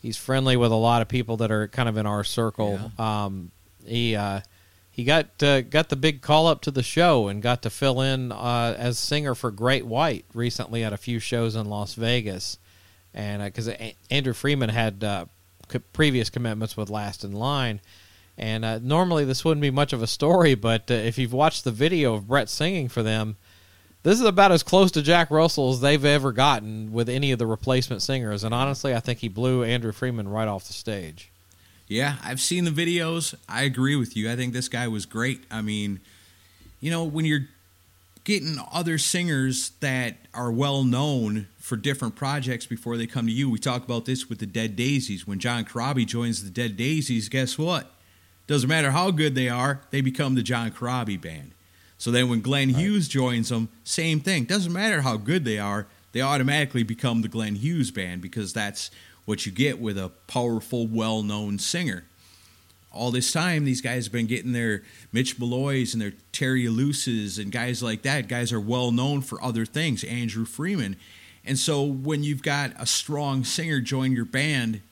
he's 0.00 0.16
friendly 0.16 0.56
with 0.56 0.72
a 0.72 0.76
lot 0.76 1.02
of 1.02 1.08
people 1.08 1.36
that 1.38 1.50
are 1.50 1.68
kind 1.68 1.88
of 1.88 1.96
in 1.96 2.06
our 2.06 2.24
circle. 2.24 2.92
Um, 2.98 3.50
he 3.84 4.16
uh, 4.16 4.40
he 4.90 5.04
got 5.04 5.42
uh, 5.42 5.62
got 5.62 5.88
the 5.90 5.96
big 5.96 6.22
call 6.22 6.46
up 6.46 6.62
to 6.62 6.70
the 6.70 6.82
show 6.82 7.28
and 7.28 7.42
got 7.42 7.62
to 7.62 7.70
fill 7.70 8.00
in 8.00 8.32
uh, 8.32 8.74
as 8.78 8.98
singer 8.98 9.34
for 9.34 9.50
Great 9.50 9.86
White 9.86 10.24
recently 10.32 10.84
at 10.84 10.92
a 10.92 10.98
few 10.98 11.18
shows 11.18 11.54
in 11.54 11.66
Las 11.66 11.94
Vegas, 11.94 12.58
and 13.12 13.42
because 13.42 13.68
Andrew 14.10 14.32
Freeman 14.32 14.70
had 14.70 15.04
uh, 15.04 15.26
previous 15.92 16.30
commitments 16.30 16.76
with 16.76 16.88
Last 16.90 17.24
in 17.24 17.32
Line. 17.32 17.80
And 18.42 18.64
uh, 18.64 18.80
normally 18.82 19.24
this 19.24 19.44
wouldn't 19.44 19.62
be 19.62 19.70
much 19.70 19.92
of 19.92 20.02
a 20.02 20.06
story, 20.08 20.56
but 20.56 20.90
uh, 20.90 20.94
if 20.94 21.16
you've 21.16 21.32
watched 21.32 21.62
the 21.62 21.70
video 21.70 22.14
of 22.14 22.26
Brett 22.26 22.48
singing 22.48 22.88
for 22.88 23.00
them, 23.00 23.36
this 24.02 24.18
is 24.18 24.26
about 24.26 24.50
as 24.50 24.64
close 24.64 24.90
to 24.92 25.00
Jack 25.00 25.30
Russell 25.30 25.70
as 25.70 25.80
they've 25.80 26.04
ever 26.04 26.32
gotten 26.32 26.92
with 26.92 27.08
any 27.08 27.30
of 27.30 27.38
the 27.38 27.46
replacement 27.46 28.02
singers. 28.02 28.42
And 28.42 28.52
honestly, 28.52 28.96
I 28.96 28.98
think 28.98 29.20
he 29.20 29.28
blew 29.28 29.62
Andrew 29.62 29.92
Freeman 29.92 30.26
right 30.26 30.48
off 30.48 30.66
the 30.66 30.72
stage. 30.72 31.30
Yeah, 31.86 32.16
I've 32.20 32.40
seen 32.40 32.64
the 32.64 32.72
videos. 32.72 33.32
I 33.48 33.62
agree 33.62 33.94
with 33.94 34.16
you. 34.16 34.28
I 34.28 34.34
think 34.34 34.54
this 34.54 34.68
guy 34.68 34.88
was 34.88 35.06
great. 35.06 35.44
I 35.48 35.62
mean, 35.62 36.00
you 36.80 36.90
know, 36.90 37.04
when 37.04 37.24
you're 37.24 37.46
getting 38.24 38.58
other 38.72 38.98
singers 38.98 39.70
that 39.78 40.16
are 40.34 40.50
well 40.50 40.82
known 40.82 41.46
for 41.60 41.76
different 41.76 42.16
projects 42.16 42.66
before 42.66 42.96
they 42.96 43.06
come 43.06 43.26
to 43.26 43.32
you, 43.32 43.48
we 43.48 43.60
talk 43.60 43.84
about 43.84 44.04
this 44.04 44.28
with 44.28 44.40
the 44.40 44.46
Dead 44.46 44.74
Daisies. 44.74 45.28
When 45.28 45.38
John 45.38 45.64
Corabi 45.64 46.04
joins 46.04 46.42
the 46.42 46.50
Dead 46.50 46.76
Daisies, 46.76 47.28
guess 47.28 47.56
what? 47.56 47.92
Doesn't 48.46 48.68
matter 48.68 48.90
how 48.90 49.10
good 49.10 49.34
they 49.34 49.48
are, 49.48 49.80
they 49.90 50.00
become 50.00 50.34
the 50.34 50.42
John 50.42 50.70
Corabi 50.70 51.20
band. 51.20 51.52
So 51.98 52.10
then 52.10 52.28
when 52.28 52.40
Glenn 52.40 52.72
right. 52.72 52.82
Hughes 52.82 53.06
joins 53.06 53.48
them, 53.48 53.68
same 53.84 54.20
thing. 54.20 54.44
Doesn't 54.44 54.72
matter 54.72 55.02
how 55.02 55.16
good 55.16 55.44
they 55.44 55.58
are, 55.58 55.86
they 56.12 56.20
automatically 56.20 56.82
become 56.82 57.22
the 57.22 57.28
Glenn 57.28 57.54
Hughes 57.54 57.90
band 57.90 58.22
because 58.22 58.52
that's 58.52 58.90
what 59.24 59.46
you 59.46 59.52
get 59.52 59.80
with 59.80 59.96
a 59.96 60.10
powerful, 60.26 60.86
well 60.86 61.22
known 61.22 61.58
singer. 61.58 62.04
All 62.90 63.10
this 63.10 63.32
time, 63.32 63.64
these 63.64 63.80
guys 63.80 64.06
have 64.06 64.12
been 64.12 64.26
getting 64.26 64.52
their 64.52 64.82
Mitch 65.12 65.38
Malloys 65.38 65.94
and 65.94 66.02
their 66.02 66.12
Terry 66.32 66.64
Ilouses 66.64 67.38
and 67.40 67.50
guys 67.50 67.82
like 67.82 68.02
that. 68.02 68.28
Guys 68.28 68.52
are 68.52 68.60
well 68.60 68.92
known 68.92 69.22
for 69.22 69.42
other 69.42 69.64
things, 69.64 70.04
Andrew 70.04 70.44
Freeman. 70.44 70.96
And 71.44 71.58
so 71.58 71.82
when 71.82 72.22
you've 72.22 72.42
got 72.42 72.72
a 72.78 72.86
strong 72.86 73.44
singer 73.44 73.80
join 73.80 74.12
your 74.12 74.26
band, 74.26 74.82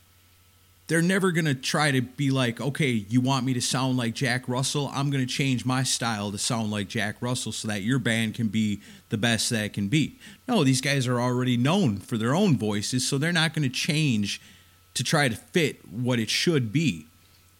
they're 0.91 1.01
never 1.01 1.31
going 1.31 1.45
to 1.45 1.55
try 1.55 1.89
to 1.89 2.01
be 2.01 2.31
like, 2.31 2.59
okay, 2.59 2.89
you 2.89 3.21
want 3.21 3.45
me 3.45 3.53
to 3.53 3.61
sound 3.61 3.95
like 3.95 4.13
Jack 4.13 4.49
Russell? 4.49 4.91
I'm 4.93 5.09
going 5.09 5.25
to 5.25 5.33
change 5.33 5.65
my 5.65 5.83
style 5.83 6.33
to 6.33 6.37
sound 6.37 6.69
like 6.69 6.89
Jack 6.89 7.15
Russell 7.21 7.53
so 7.53 7.69
that 7.69 7.83
your 7.83 7.97
band 7.97 8.35
can 8.35 8.49
be 8.49 8.81
the 9.07 9.17
best 9.17 9.49
that 9.51 9.63
it 9.63 9.73
can 9.73 9.87
be. 9.87 10.19
No, 10.49 10.65
these 10.65 10.81
guys 10.81 11.07
are 11.07 11.21
already 11.21 11.55
known 11.55 11.95
for 11.95 12.17
their 12.17 12.35
own 12.35 12.57
voices, 12.57 13.07
so 13.07 13.17
they're 13.17 13.31
not 13.31 13.53
going 13.53 13.63
to 13.63 13.73
change 13.73 14.41
to 14.95 15.01
try 15.01 15.29
to 15.29 15.35
fit 15.37 15.77
what 15.89 16.19
it 16.19 16.29
should 16.29 16.73
be. 16.73 17.05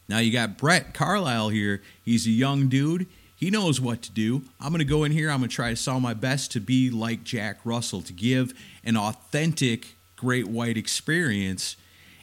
Now 0.09 0.17
you 0.17 0.34
got 0.34 0.57
Brett 0.57 0.93
Carlisle 0.93 1.49
here. 1.49 1.82
He's 2.03 2.27
a 2.27 2.32
young 2.32 2.67
dude. 2.67 3.07
He 3.38 3.49
knows 3.49 3.79
what 3.79 4.01
to 4.01 4.11
do. 4.11 4.41
I'm 4.59 4.73
going 4.73 4.79
to 4.79 4.84
go 4.84 5.05
in 5.05 5.13
here. 5.13 5.32
I'm 5.32 5.39
going 5.39 5.49
to 5.49 5.55
try 5.55 5.69
to 5.69 5.77
sound 5.77 6.03
my 6.03 6.13
best 6.13 6.51
to 6.51 6.59
be 6.59 6.89
like 6.89 7.23
Jack 7.23 7.59
Russell, 7.63 8.01
to 8.01 8.11
give 8.11 8.53
an 8.84 8.97
authentic 8.97 9.95
Great 10.17 10.49
White 10.49 10.75
experience 10.75 11.77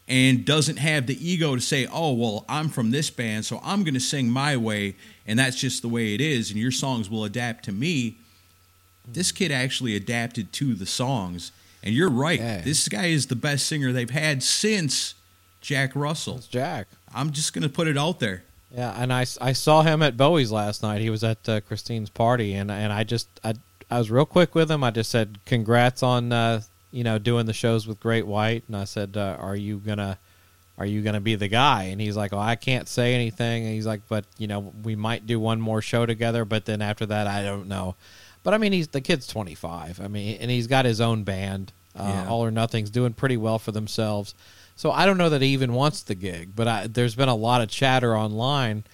and 0.09 0.45
doesn't 0.45 0.79
have 0.79 1.07
the 1.07 1.29
ego 1.29 1.55
to 1.55 1.61
say, 1.61 1.87
oh, 1.93 2.13
well, 2.15 2.45
I'm 2.49 2.71
from 2.71 2.91
this 2.91 3.11
band, 3.11 3.45
so 3.45 3.61
I'm 3.63 3.85
going 3.85 3.95
to 3.95 4.01
sing 4.01 4.31
my 4.31 4.57
way, 4.57 4.97
and 5.27 5.39
that's 5.39 5.61
just 5.61 5.83
the 5.83 5.89
way 5.89 6.15
it 6.15 6.21
is, 6.21 6.51
and 6.51 6.59
your 6.59 6.71
songs 6.71 7.11
will 7.11 7.25
adapt 7.25 7.65
to 7.67 7.73
me. 7.73 8.17
This 9.07 9.33
kid 9.33 9.53
actually 9.53 9.95
adapted 9.95 10.53
to 10.55 10.75
the 10.75 10.87
songs, 10.87 11.53
and 11.83 11.95
you're 11.95 12.11
right. 12.11 12.41
Yeah. 12.41 12.61
This 12.63 12.89
guy 12.89 13.07
is 13.07 13.27
the 13.27 13.37
best 13.37 13.67
singer 13.67 13.93
they've 13.93 14.09
had 14.09 14.43
since 14.43 15.15
Jack 15.61 15.95
Russell. 15.95 16.37
It's 16.37 16.47
Jack. 16.47 16.89
I'm 17.15 17.31
just 17.31 17.53
going 17.53 17.63
to 17.63 17.69
put 17.69 17.87
it 17.87 17.99
out 17.99 18.19
there. 18.19 18.45
Yeah, 18.75 18.95
and 18.97 19.13
I, 19.13 19.27
I 19.41 19.53
saw 19.53 19.83
him 19.83 20.03
at 20.03 20.17
Bowie's 20.17 20.53
last 20.53 20.83
night. 20.83 21.01
He 21.01 21.11
was 21.11 21.25
at 21.25 21.49
uh, 21.49 21.61
Christine's 21.61 22.11
party, 22.11 22.55
and 22.55 22.71
and 22.71 22.93
I 22.93 23.03
just 23.03 23.29
I 23.43 23.55
I 23.91 23.99
was 23.99 24.11
real 24.11 24.27
quick 24.27 24.55
with 24.55 24.71
him. 24.71 24.85
I 24.85 24.91
just 24.91 25.11
said 25.11 25.39
congrats 25.47 26.03
on 26.03 26.33
uh, 26.33 26.61
you 26.91 27.05
know, 27.05 27.19
doing 27.19 27.47
the 27.47 27.53
shows 27.53 27.87
with 27.87 28.01
Great 28.01 28.27
White, 28.27 28.65
and 28.67 28.77
I 28.77 28.85
said, 28.85 29.17
uh, 29.17 29.37
"Are 29.39 29.57
you 29.57 29.79
gonna, 29.79 30.19
are 30.79 30.87
you 30.87 31.03
gonna 31.03 31.21
be 31.21 31.35
the 31.35 31.49
guy?" 31.49 31.85
And 31.85 32.01
he's 32.01 32.17
like, 32.17 32.33
"Oh, 32.33 32.39
I 32.39 32.57
can't 32.57 32.89
say 32.89 33.15
anything." 33.15 33.65
And 33.65 33.75
he's 33.75 33.87
like, 33.87 34.03
"But 34.09 34.25
you 34.39 34.47
know, 34.47 34.73
we 34.83 34.97
might 34.97 35.27
do 35.27 35.39
one 35.39 35.61
more 35.61 35.83
show 35.83 36.07
together, 36.07 36.45
but 36.45 36.65
then 36.65 36.83
after 36.83 37.07
that, 37.07 37.27
I 37.27 37.43
don't 37.43 37.69
know." 37.69 37.95
But 38.43 38.55
I 38.55 38.59
mean, 38.59 38.73
he's 38.73 38.89
the 38.89 39.01
kid's 39.01 39.27
twenty 39.27 39.55
five. 39.55 40.01
I 40.01 40.09
mean, 40.09 40.39
and 40.41 40.51
he's 40.51 40.67
got 40.67 40.85
his 40.85 41.01
own 41.01 41.25
band. 41.25 41.73
Uh, 41.97 42.23
yeah. 42.25 42.29
All 42.29 42.45
or 42.45 42.51
Nothing's 42.51 42.91
doing 42.91 43.13
pretty 43.13 43.37
well 43.37 43.59
for 43.59 43.73
themselves. 43.73 44.35
So 44.77 44.93
I 44.93 45.07
don't 45.07 45.19
know 45.19 45.31
that 45.31 45.43
he 45.43 45.49
even 45.49 45.73
wants 45.73 46.03
the 46.03 46.15
gig, 46.15 46.51
but 46.55 46.69
I, 46.69 46.87
there's 46.87 47.17
been 47.17 47.29
a 47.29 47.35
lot 47.35 47.63
of 47.63 47.69
chatter 47.69 48.17
online 48.17 48.85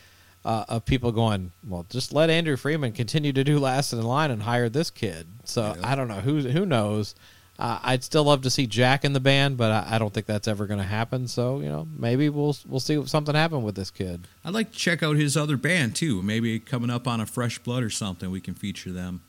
uh, 0.44 0.64
of 0.68 0.84
people 0.84 1.12
going, 1.12 1.52
"Well, 1.66 1.86
just 1.90 2.12
let 2.12 2.30
Andrew 2.30 2.56
Freeman 2.56 2.92
continue 2.92 3.32
to 3.32 3.44
do 3.44 3.58
last 3.58 3.92
in 3.92 4.02
line 4.02 4.30
and 4.30 4.42
hire 4.42 4.68
this 4.68 4.90
kid." 4.90 5.26
So 5.44 5.74
yeah. 5.78 5.90
I 5.90 5.94
don't 5.94 6.08
know 6.08 6.20
who 6.20 6.40
who 6.40 6.66
knows. 6.66 7.14
Uh, 7.58 7.78
I'd 7.82 8.02
still 8.02 8.24
love 8.24 8.42
to 8.42 8.50
see 8.50 8.66
Jack 8.66 9.04
in 9.04 9.12
the 9.12 9.20
band, 9.20 9.56
but 9.56 9.70
I, 9.70 9.94
I 9.94 9.98
don't 9.98 10.12
think 10.12 10.26
that's 10.26 10.48
ever 10.48 10.66
going 10.66 10.80
to 10.80 10.86
happen. 10.86 11.28
So 11.28 11.60
you 11.60 11.68
know, 11.68 11.86
maybe 11.96 12.28
we'll 12.28 12.56
we'll 12.66 12.80
see 12.80 12.94
if 12.94 13.08
something 13.08 13.34
happen 13.34 13.62
with 13.62 13.76
this 13.76 13.90
kid. 13.90 14.26
I'd 14.44 14.54
like 14.54 14.72
to 14.72 14.78
check 14.78 15.02
out 15.02 15.16
his 15.16 15.36
other 15.36 15.56
band 15.56 15.94
too. 15.94 16.20
Maybe 16.22 16.58
coming 16.58 16.90
up 16.90 17.06
on 17.06 17.20
a 17.20 17.26
Fresh 17.26 17.60
Blood 17.60 17.82
or 17.82 17.90
something, 17.90 18.30
we 18.30 18.40
can 18.40 18.54
feature 18.54 18.90
them. 18.90 19.22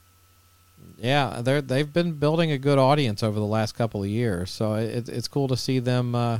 Yeah, 0.98 1.42
they're 1.44 1.62
they've 1.62 1.92
been 1.92 2.14
building 2.14 2.52
a 2.52 2.58
good 2.58 2.80
audience 2.80 3.22
over 3.22 3.40
the 3.40 3.46
last 3.46 3.74
couple 3.74 4.02
of 4.02 4.10
years, 4.10 4.50
so 4.50 4.74
it, 4.76 5.08
it's 5.08 5.28
cool 5.28 5.48
to 5.48 5.58
see 5.58 5.80
them 5.80 6.16
uh, 6.16 6.40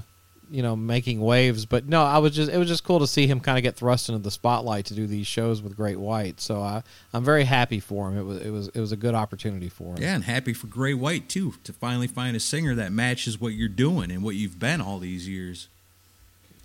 you 0.50 0.62
know 0.62 0.76
making 0.76 1.22
waves. 1.22 1.66
But 1.66 1.88
no 1.88 2.04
i 2.04 2.18
was 2.18 2.36
just 2.36 2.52
it 2.52 2.58
was 2.58 2.68
just 2.68 2.84
cool 2.84 3.00
to 3.00 3.08
see 3.08 3.28
him 3.28 3.40
kind 3.40 3.58
of 3.58 3.64
get 3.64 3.76
thrust 3.76 4.10
into 4.10 4.20
the 4.20 4.32
spotlight 4.32 4.86
to 4.86 4.94
do 4.94 5.08
these 5.08 5.28
shows 5.28 5.62
with 5.62 5.76
great 5.76 6.00
white. 6.00 6.40
So 6.42 6.62
i 6.62 6.84
i'm 7.14 7.24
very 7.24 7.44
happy 7.44 7.80
for 7.80 8.10
him. 8.10 8.18
It 8.18 8.24
was 8.24 8.42
it 8.42 8.50
was 8.50 8.68
it 8.70 8.80
was 8.80 8.92
a 8.92 8.98
good 8.98 9.16
opportunity 9.16 9.70
for 9.70 9.96
him. 9.96 10.02
Yeah 10.02 10.16
and 10.16 10.24
happy 10.24 10.54
for 10.54 10.68
great 10.68 10.96
white 10.96 11.30
too 11.30 11.54
to 11.64 11.74
finally 11.74 12.08
find 12.08 12.36
a 12.36 12.40
singer 12.40 12.76
that 12.76 12.92
matches 12.92 13.40
what 13.40 13.54
you're 13.54 13.68
doing 13.70 14.12
and 14.12 14.24
what 14.24 14.36
you've 14.36 14.60
been 14.60 14.82
all 14.82 15.00
these 15.00 15.28
years. 15.28 15.68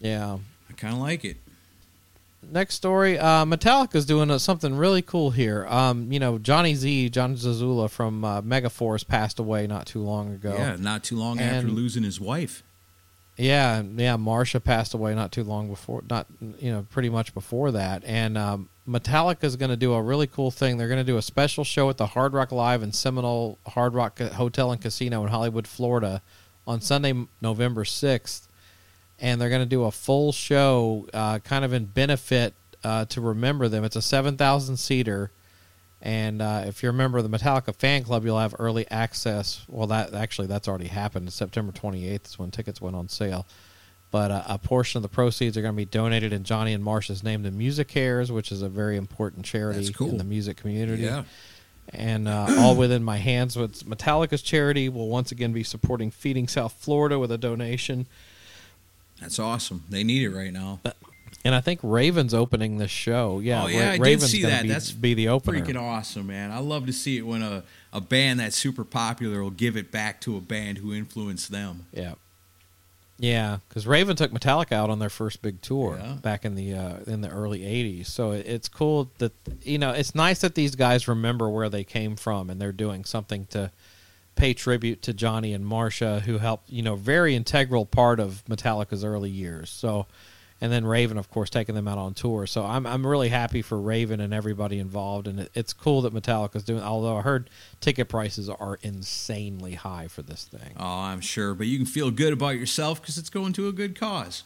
Yeah. 0.01 0.39
I 0.69 0.73
kind 0.75 0.95
of 0.95 1.01
like 1.01 1.25
it. 1.25 1.37
Next 2.51 2.75
story 2.75 3.19
uh, 3.19 3.45
metallica's 3.45 4.07
doing 4.07 4.37
something 4.39 4.75
really 4.75 5.03
cool 5.03 5.31
here. 5.31 5.67
Um, 5.69 6.11
you 6.11 6.19
know 6.19 6.39
johnny 6.39 6.75
z 6.75 7.11
jon 7.11 7.37
zazula 7.37 7.91
from 7.91 8.25
uh, 8.25 8.41
megaforce 8.43 9.07
passed 9.07 9.39
away 9.39 9.67
not 9.67 9.87
too 9.87 10.03
long 10.03 10.35
ago. 10.35 10.55
Yeah 10.57 10.77
not 10.77 11.05
too 11.05 11.17
long 11.17 11.39
and, 11.39 11.57
after 11.57 11.69
losing 11.69 12.03
his 12.03 12.19
wife 12.21 12.63
yeah, 13.41 13.83
yeah. 13.97 14.17
Marsha 14.17 14.63
passed 14.63 14.95
away 14.95 15.15
not 15.15 15.33
too 15.33 15.45
long 15.45 15.69
before, 15.69 16.03
not 16.09 16.27
you 16.59 16.71
know, 16.71 16.87
pretty 16.91 17.09
much 17.09 17.33
before 17.33 17.73
that. 17.73 18.03
And 18.05 18.37
um, 18.37 18.69
Metallica 18.87 19.45
is 19.45 19.57
going 19.57 19.71
to 19.71 19.77
do 19.77 19.95
a 19.95 20.03
really 20.03 20.27
cool 20.27 20.51
thing. 20.51 20.77
They're 20.77 20.89
going 20.89 21.05
to 21.05 21.13
do 21.13 21.17
a 21.17 21.23
special 21.23 21.65
show 21.65 21.89
at 21.91 21.97
the 21.97 22.07
Hard 22.07 22.35
Rock 22.35 22.53
Live 22.53 22.83
and 22.83 22.95
Seminole 22.95 23.59
Hard 23.67 23.95
Rock 23.95 24.19
Hotel 24.19 24.73
and 24.73 24.81
Casino 24.81 25.23
in 25.23 25.29
Hollywood, 25.29 25.67
Florida, 25.67 26.23
on 26.67 26.81
Sunday, 26.81 27.15
November 27.41 27.85
sixth. 27.85 28.49
And 29.19 29.41
they're 29.41 29.51
going 29.51 29.63
to 29.63 29.67
do 29.67 29.85
a 29.85 29.91
full 29.91 30.33
show, 30.33 31.07
uh, 31.13 31.39
kind 31.41 31.65
of 31.65 31.73
in 31.73 31.87
benefit 31.87 32.55
uh, 32.83 33.05
to 33.07 33.21
remember 33.21 33.69
them. 33.69 33.85
It's 33.85 33.97
a 33.97 34.03
seven 34.03 34.37
thousand 34.37 34.77
seater 34.79 35.31
and 36.03 36.41
uh, 36.41 36.65
if 36.67 36.83
you're 36.83 36.91
a 36.91 36.95
member 36.95 37.19
of 37.19 37.31
the 37.31 37.39
Metallica 37.39 37.75
fan 37.75 38.05
club, 38.05 38.25
you'll 38.25 38.39
have 38.39 38.55
early 38.59 38.91
access. 38.91 39.65
Well, 39.69 39.87
that 39.89 40.15
actually 40.15 40.47
that's 40.47 40.67
already 40.67 40.87
happened. 40.87 41.31
September 41.33 41.73
28th 41.73 42.27
is 42.27 42.39
when 42.39 42.51
tickets 42.51 42.81
went 42.81 42.97
on 42.97 43.09
sale. 43.09 43.47
But 44.11 44.31
uh, 44.31 44.43
a 44.49 44.59
portion 44.59 44.99
of 44.99 45.03
the 45.03 45.09
proceeds 45.09 45.57
are 45.57 45.63
going 45.63 45.75
to 45.75 45.77
be 45.77 45.85
donated 45.85 46.33
in 46.33 46.43
Johnny 46.43 46.73
and 46.73 46.83
Marsha's 46.83 47.23
name 47.23 47.45
to 47.45 47.51
MusiCares, 47.51 48.31
which 48.31 48.51
is 48.51 48.63
a 48.63 48.69
very 48.69 48.97
important 48.97 49.45
charity 49.45 49.93
cool. 49.93 50.09
in 50.09 50.19
the 50.19 50.25
music 50.25 50.57
community. 50.57 51.03
Yeah. 51.03 51.25
And 51.93 52.27
uh, 52.27 52.47
all 52.59 52.77
within 52.77 53.05
my 53.05 53.19
hands, 53.19 53.57
with 53.57 53.85
Metallica's 53.85 54.43
charity 54.43 54.89
will 54.89 55.09
once 55.09 55.33
again 55.33 55.53
be 55.53 55.63
supporting 55.63 56.11
Feeding 56.11 56.49
South 56.49 56.73
Florida 56.73 57.19
with 57.19 57.31
a 57.31 57.39
donation. 57.39 58.07
That's 59.21 59.39
awesome. 59.39 59.85
They 59.89 60.03
need 60.03 60.23
it 60.23 60.31
right 60.31 60.53
now. 60.53 60.81
And 61.45 61.55
I 61.55 61.61
think 61.61 61.81
Raven's 61.83 62.35
opening 62.35 62.77
this 62.77 62.91
show. 62.91 63.41
Yeah, 63.41 63.65
oh, 63.65 63.67
yeah, 63.67 63.87
Ra- 63.87 63.93
I 63.93 63.97
Raven's 63.97 64.23
did 64.23 64.29
see 64.29 64.43
that. 64.43 64.63
Be, 64.63 64.69
that's 64.69 64.91
be 64.91 65.15
the 65.15 65.29
opener. 65.29 65.61
Freaking 65.61 65.81
awesome, 65.81 66.27
man! 66.27 66.51
I 66.51 66.59
love 66.59 66.87
to 66.87 66.93
see 66.93 67.17
it 67.17 67.23
when 67.23 67.43
a, 67.43 67.63
a 67.93 68.01
band 68.01 68.41
that's 68.41 68.57
super 68.57 68.85
popular 68.85 69.43
will 69.43 69.51
give 69.51 69.77
it 69.77 69.91
back 69.91 70.21
to 70.23 70.37
a 70.37 70.41
band 70.41 70.79
who 70.79 70.93
influenced 70.93 71.51
them. 71.51 71.87
Yeah, 71.93 72.15
yeah, 73.21 73.59
because 73.69 73.87
Raven 73.87 74.17
took 74.17 74.33
Metallica 74.33 74.73
out 74.73 74.89
on 74.89 74.99
their 74.99 75.11
first 75.11 75.43
big 75.43 75.61
tour 75.61 75.99
yeah. 76.03 76.15
back 76.15 76.47
in 76.47 76.55
the 76.55 76.73
uh, 76.73 76.97
in 77.07 77.21
the 77.21 77.29
early 77.29 77.61
'80s. 77.61 78.07
So 78.07 78.33
it's 78.33 78.67
cool 78.67 79.11
that 79.19 79.33
you 79.63 79.77
know 79.77 79.91
it's 79.91 80.15
nice 80.15 80.41
that 80.41 80.55
these 80.55 80.75
guys 80.75 81.07
remember 81.07 81.51
where 81.51 81.69
they 81.69 81.85
came 81.85 82.17
from 82.17 82.49
and 82.49 82.59
they're 82.59 82.73
doing 82.73 83.05
something 83.05 83.45
to 83.51 83.73
pay 84.37 84.55
tribute 84.55 85.03
to 85.03 85.13
Johnny 85.13 85.53
and 85.53 85.67
Marsha, 85.67 86.23
who 86.23 86.39
helped 86.39 86.71
you 86.71 86.81
know 86.81 86.97
very 86.97 87.37
integral 87.37 87.85
part 87.85 88.21
of 88.21 88.43
Metallica's 88.49 89.05
early 89.05 89.31
years. 89.31 89.69
So 89.69 90.07
and 90.61 90.71
then 90.71 90.85
Raven, 90.85 91.17
of 91.17 91.31
course, 91.31 91.49
taking 91.49 91.75
them 91.75 91.89
out 91.89 91.99
on 91.99 92.15
tour. 92.15 92.47
So 92.47 92.65
I'm 92.65 92.87
I'm 92.87 93.07
really 93.07 93.29
happy 93.29 93.63
for 93.63 93.81
Raven 93.81 94.21
and 94.21 94.35
everybody 94.35 94.79
involved, 94.79 95.27
and 95.27 95.41
it, 95.41 95.51
it's 95.55 95.73
cool 95.73 96.03
that 96.03 96.13
Metallica's 96.13 96.65
doing. 96.65 96.83
Although 96.83 97.17
I 97.17 97.23
heard 97.23 97.49
ticket 97.81 98.09
prices 98.09 98.49
are 98.49 98.79
insanely 98.83 99.75
high 99.75 100.09
for 100.09 100.23
this 100.23 100.45
thing. 100.45 100.75
Oh, 100.79 100.85
I'm 100.85 101.21
sure, 101.21 101.55
but 101.55 101.67
you 101.67 101.79
can 101.79 101.87
feel 101.87 102.11
good 102.11 102.33
about 102.33 102.57
yourself 102.59 103.01
because 103.01 103.17
it's 103.17 103.31
going 103.31 103.53
to 103.55 103.69
a 103.69 103.73
good 103.73 103.99
cause. 103.99 104.45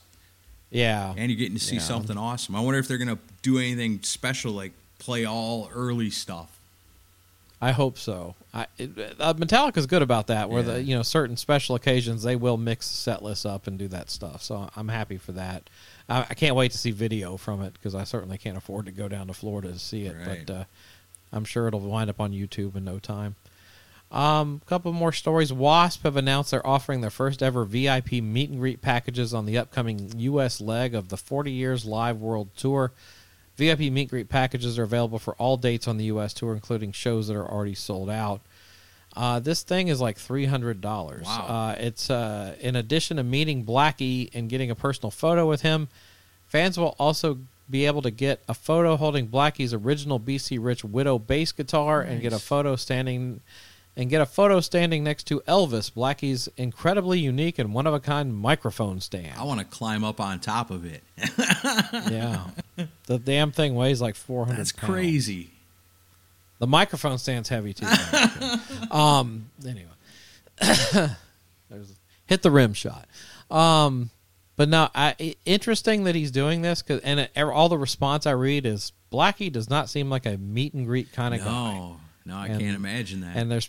Yeah, 0.71 1.15
and 1.17 1.31
you're 1.31 1.39
getting 1.39 1.59
to 1.59 1.65
see 1.65 1.77
yeah. 1.77 1.83
something 1.83 2.17
awesome. 2.17 2.55
I 2.55 2.61
wonder 2.61 2.79
if 2.79 2.89
they're 2.89 2.99
going 2.99 3.17
to 3.17 3.19
do 3.43 3.59
anything 3.59 4.01
special, 4.03 4.53
like 4.53 4.73
play 4.99 5.25
all 5.25 5.69
early 5.75 6.11
stuff. 6.11 6.59
I 7.65 7.73
hope 7.73 7.97
so. 7.97 8.35
I, 8.53 8.67
it, 8.77 8.91
uh, 9.19 9.33
Metallica's 9.33 9.87
good 9.87 10.03
about 10.03 10.27
that, 10.27 10.51
where 10.51 10.63
yeah. 10.63 10.73
the 10.75 10.83
you 10.83 10.95
know 10.95 11.03
certain 11.03 11.39
special 11.39 11.77
occasions 11.77 12.23
they 12.23 12.37
will 12.37 12.59
mix 12.59 12.87
set 12.87 13.23
list 13.23 13.47
up 13.47 13.67
and 13.67 13.79
do 13.79 13.89
that 13.89 14.11
stuff. 14.11 14.43
So 14.43 14.69
I'm 14.77 14.89
happy 14.89 15.17
for 15.17 15.33
that. 15.33 15.71
I, 16.07 16.27
I 16.29 16.35
can't 16.35 16.57
wait 16.57 16.73
to 16.73 16.79
see 16.79 16.91
video 16.91 17.39
from 17.39 17.63
it 17.63 17.73
because 17.73 17.95
I 17.95 18.05
certainly 18.05 18.37
can't 18.37 18.59
afford 18.59 18.85
to 18.85 18.93
go 18.93 19.09
down 19.09 19.29
to 19.29 19.33
Florida 19.33 19.73
to 19.73 19.79
see 19.79 20.05
it. 20.05 20.15
Right. 20.15 20.45
But 20.47 20.55
uh, 20.55 20.65
I'm 21.33 21.47
sure 21.47 21.67
it'll 21.67 21.81
wind 21.81 22.11
up 22.11 22.21
on 22.21 22.33
YouTube 22.33 22.77
in 22.77 22.85
no 22.85 22.99
time. 22.99 23.35
Um, 24.13 24.61
a 24.63 24.69
couple 24.69 24.93
more 24.93 25.13
stories. 25.13 25.51
Wasp 25.51 26.03
have 26.03 26.19
announced 26.19 26.51
they're 26.51 26.67
offering 26.67 27.01
their 27.01 27.09
first 27.09 27.43
ever 27.43 27.65
VIP 27.65 28.13
meet 28.13 28.51
and 28.51 28.61
greet 28.61 28.83
packages 28.83 29.33
on 29.33 29.47
the 29.47 29.57
upcoming 29.57 30.13
U.S. 30.19 30.61
leg 30.61 30.95
of 30.95 31.09
the 31.09 31.17
40 31.17 31.51
Years 31.51 31.87
Live 31.87 32.21
World 32.21 32.51
Tour. 32.59 32.93
VIP 33.57 33.81
meet 33.81 34.03
and 34.03 34.11
greet 34.11 34.29
packages 34.29 34.79
are 34.79 34.83
available 34.83 35.19
for 35.19 35.35
all 35.35 35.57
dates 35.57 35.87
on 35.87 35.97
the 35.97 36.07
U.S. 36.07 36.35
tour, 36.35 36.55
including 36.55 36.93
shows 36.93 37.29
that 37.29 37.37
are 37.37 37.49
already 37.49 37.75
sold 37.75 38.11
out. 38.11 38.41
Uh, 39.17 39.39
this 39.39 39.63
thing 39.63 39.89
is 39.89 40.01
like 40.01 40.19
three 40.19 40.47
hundred 40.47 40.81
dollars. 40.81 41.25
Wow. 41.25 41.47
Uh, 41.47 41.75
it's 41.79 42.11
uh, 42.11 42.57
in 42.61 42.75
addition 42.75 43.17
to 43.19 43.23
meeting 43.23 43.65
Blackie 43.65 44.29
and 44.35 44.49
getting 44.49 44.71
a 44.71 44.75
personal 44.75 45.11
photo 45.11 45.49
with 45.49 45.63
him, 45.63 45.89
fans 46.47 46.79
will 46.79 46.97
also 46.99 47.39
be 47.71 47.87
able 47.87 48.03
to 48.03 48.11
get 48.11 48.43
a 48.49 48.55
photo 48.55 48.97
holding 48.97 49.29
Blackie's 49.29 49.73
original 49.73 50.19
BC 50.21 50.59
Rich 50.61 50.85
Widow 50.85 51.19
bass 51.19 51.53
guitar 51.53 52.03
and 52.03 52.21
get 52.21 52.33
a 52.33 52.39
photo 52.39 52.77
standing 52.77 53.41
and 53.97 54.11
get 54.11 54.21
a 54.21 54.27
photo 54.27 54.61
standing 54.61 55.05
next 55.05 55.25
to 55.29 55.41
Elvis, 55.43 55.91
Blackie's 55.93 56.49
incredibly 56.57 57.21
unique 57.21 57.59
and 57.59 57.73
one 57.73 57.87
of 57.87 57.95
a 57.95 58.01
kind 58.01 58.35
microphone 58.37 59.01
stand. 59.01 59.39
I 59.39 59.45
want 59.45 59.61
to 59.61 59.67
climb 59.67 60.03
up 60.05 60.21
on 60.21 60.41
top 60.41 60.71
of 60.71 60.85
it. 60.85 61.03
yeah, 62.11 62.47
the 63.07 63.19
damn 63.19 63.53
thing 63.53 63.75
weighs 63.75 64.01
like 64.01 64.17
four 64.17 64.47
hundred. 64.47 64.59
That's 64.61 64.73
crazy. 64.73 65.51
The 66.59 66.67
microphone 66.67 67.19
stand's 67.19 67.49
heavy 67.49 67.75
too. 67.75 67.87
um. 68.91 69.51
Anyway, 69.67 69.91
hit 72.27 72.43
the 72.43 72.51
rim 72.51 72.73
shot. 72.75 73.07
Um. 73.51 74.11
But 74.57 74.69
no, 74.69 74.89
I, 74.95 75.35
interesting 75.45 76.05
that 76.05 76.15
he's 76.15 76.31
doing 76.31 76.63
this 76.63 76.81
because 76.81 77.01
and 77.01 77.19
it, 77.19 77.31
all 77.37 77.69
the 77.69 77.77
response 77.77 78.25
I 78.25 78.31
read 78.33 78.67
is 78.67 78.93
Blackie 79.13 79.51
does 79.51 79.69
not 79.69 79.89
seem 79.91 80.09
like 80.11 80.27
a 80.27 80.39
meet 80.39 80.75
and 80.75 80.87
greet 80.87 81.13
kind 81.13 81.35
of 81.35 81.41
guy. 81.41 81.75
No, 81.75 81.97
no, 82.25 82.37
I 82.37 82.47
And- 82.47 82.61
can't 82.61 82.77
imagine 82.77 83.23
that. 83.23 83.37
And 83.37 83.51
there's 83.51 83.69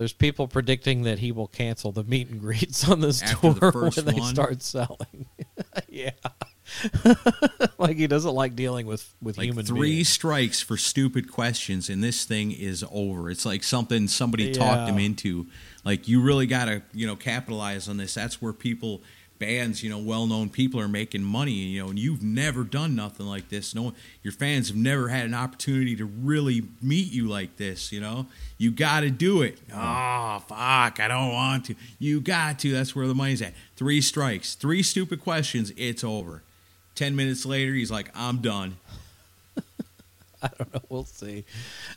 there's 0.00 0.14
people 0.14 0.48
predicting 0.48 1.02
that 1.02 1.18
he 1.18 1.30
will 1.30 1.46
cancel 1.46 1.92
the 1.92 2.02
meet 2.02 2.30
and 2.30 2.40
greets 2.40 2.88
on 2.88 3.00
this 3.00 3.20
After 3.20 3.52
tour 3.52 3.70
first 3.72 3.98
when 3.98 4.06
they 4.06 4.18
one? 4.18 4.34
start 4.34 4.62
selling. 4.62 5.26
yeah. 5.90 6.12
like 7.78 7.98
he 7.98 8.06
doesn't 8.06 8.32
like 8.32 8.56
dealing 8.56 8.86
with 8.86 9.12
with 9.20 9.36
like 9.36 9.44
human 9.44 9.66
three 9.66 9.96
beings. 9.96 10.08
strikes 10.08 10.62
for 10.62 10.78
stupid 10.78 11.30
questions, 11.30 11.90
and 11.90 12.02
this 12.02 12.24
thing 12.24 12.50
is 12.50 12.82
over. 12.90 13.30
It's 13.30 13.44
like 13.44 13.62
something 13.62 14.08
somebody 14.08 14.52
talked 14.52 14.88
him 14.88 14.98
into. 14.98 15.48
Like 15.84 16.08
you 16.08 16.22
really 16.22 16.46
got 16.46 16.64
to, 16.64 16.82
you 16.94 17.06
know, 17.06 17.16
capitalize 17.16 17.86
on 17.86 17.98
this. 17.98 18.14
That's 18.14 18.40
where 18.40 18.54
people, 18.54 19.02
bands, 19.40 19.82
you 19.82 19.90
know, 19.90 19.98
well-known 19.98 20.50
people 20.50 20.78
are 20.78 20.86
making 20.86 21.24
money. 21.24 21.50
You 21.50 21.82
know, 21.82 21.88
and 21.90 21.98
you've 21.98 22.22
never 22.22 22.62
done 22.62 22.94
nothing 22.94 23.26
like 23.26 23.48
this. 23.48 23.74
No, 23.74 23.92
your 24.22 24.32
fans 24.32 24.68
have 24.68 24.76
never 24.76 25.08
had 25.08 25.26
an 25.26 25.34
opportunity 25.34 25.96
to 25.96 26.04
really 26.04 26.62
meet 26.80 27.10
you 27.10 27.26
like 27.26 27.56
this. 27.56 27.90
You 27.90 28.00
know, 28.00 28.26
you 28.56 28.70
got 28.70 29.00
to 29.00 29.10
do 29.10 29.42
it. 29.42 29.58
Oh 29.74 30.38
fuck, 30.46 31.00
I 31.00 31.08
don't 31.08 31.32
want 31.32 31.64
to. 31.64 31.74
You 31.98 32.20
got 32.20 32.60
to. 32.60 32.70
That's 32.70 32.94
where 32.94 33.08
the 33.08 33.14
money's 33.16 33.42
at. 33.42 33.54
Three 33.74 34.00
strikes, 34.00 34.54
three 34.54 34.84
stupid 34.84 35.20
questions. 35.20 35.72
It's 35.76 36.04
over. 36.04 36.44
Ten 36.94 37.16
minutes 37.16 37.44
later, 37.44 37.72
he's 37.72 37.90
like, 37.90 38.10
"I'm 38.14 38.38
done." 38.38 38.76
I 40.42 40.50
don't 40.56 40.72
know. 40.72 40.80
We'll 40.88 41.04
see. 41.04 41.44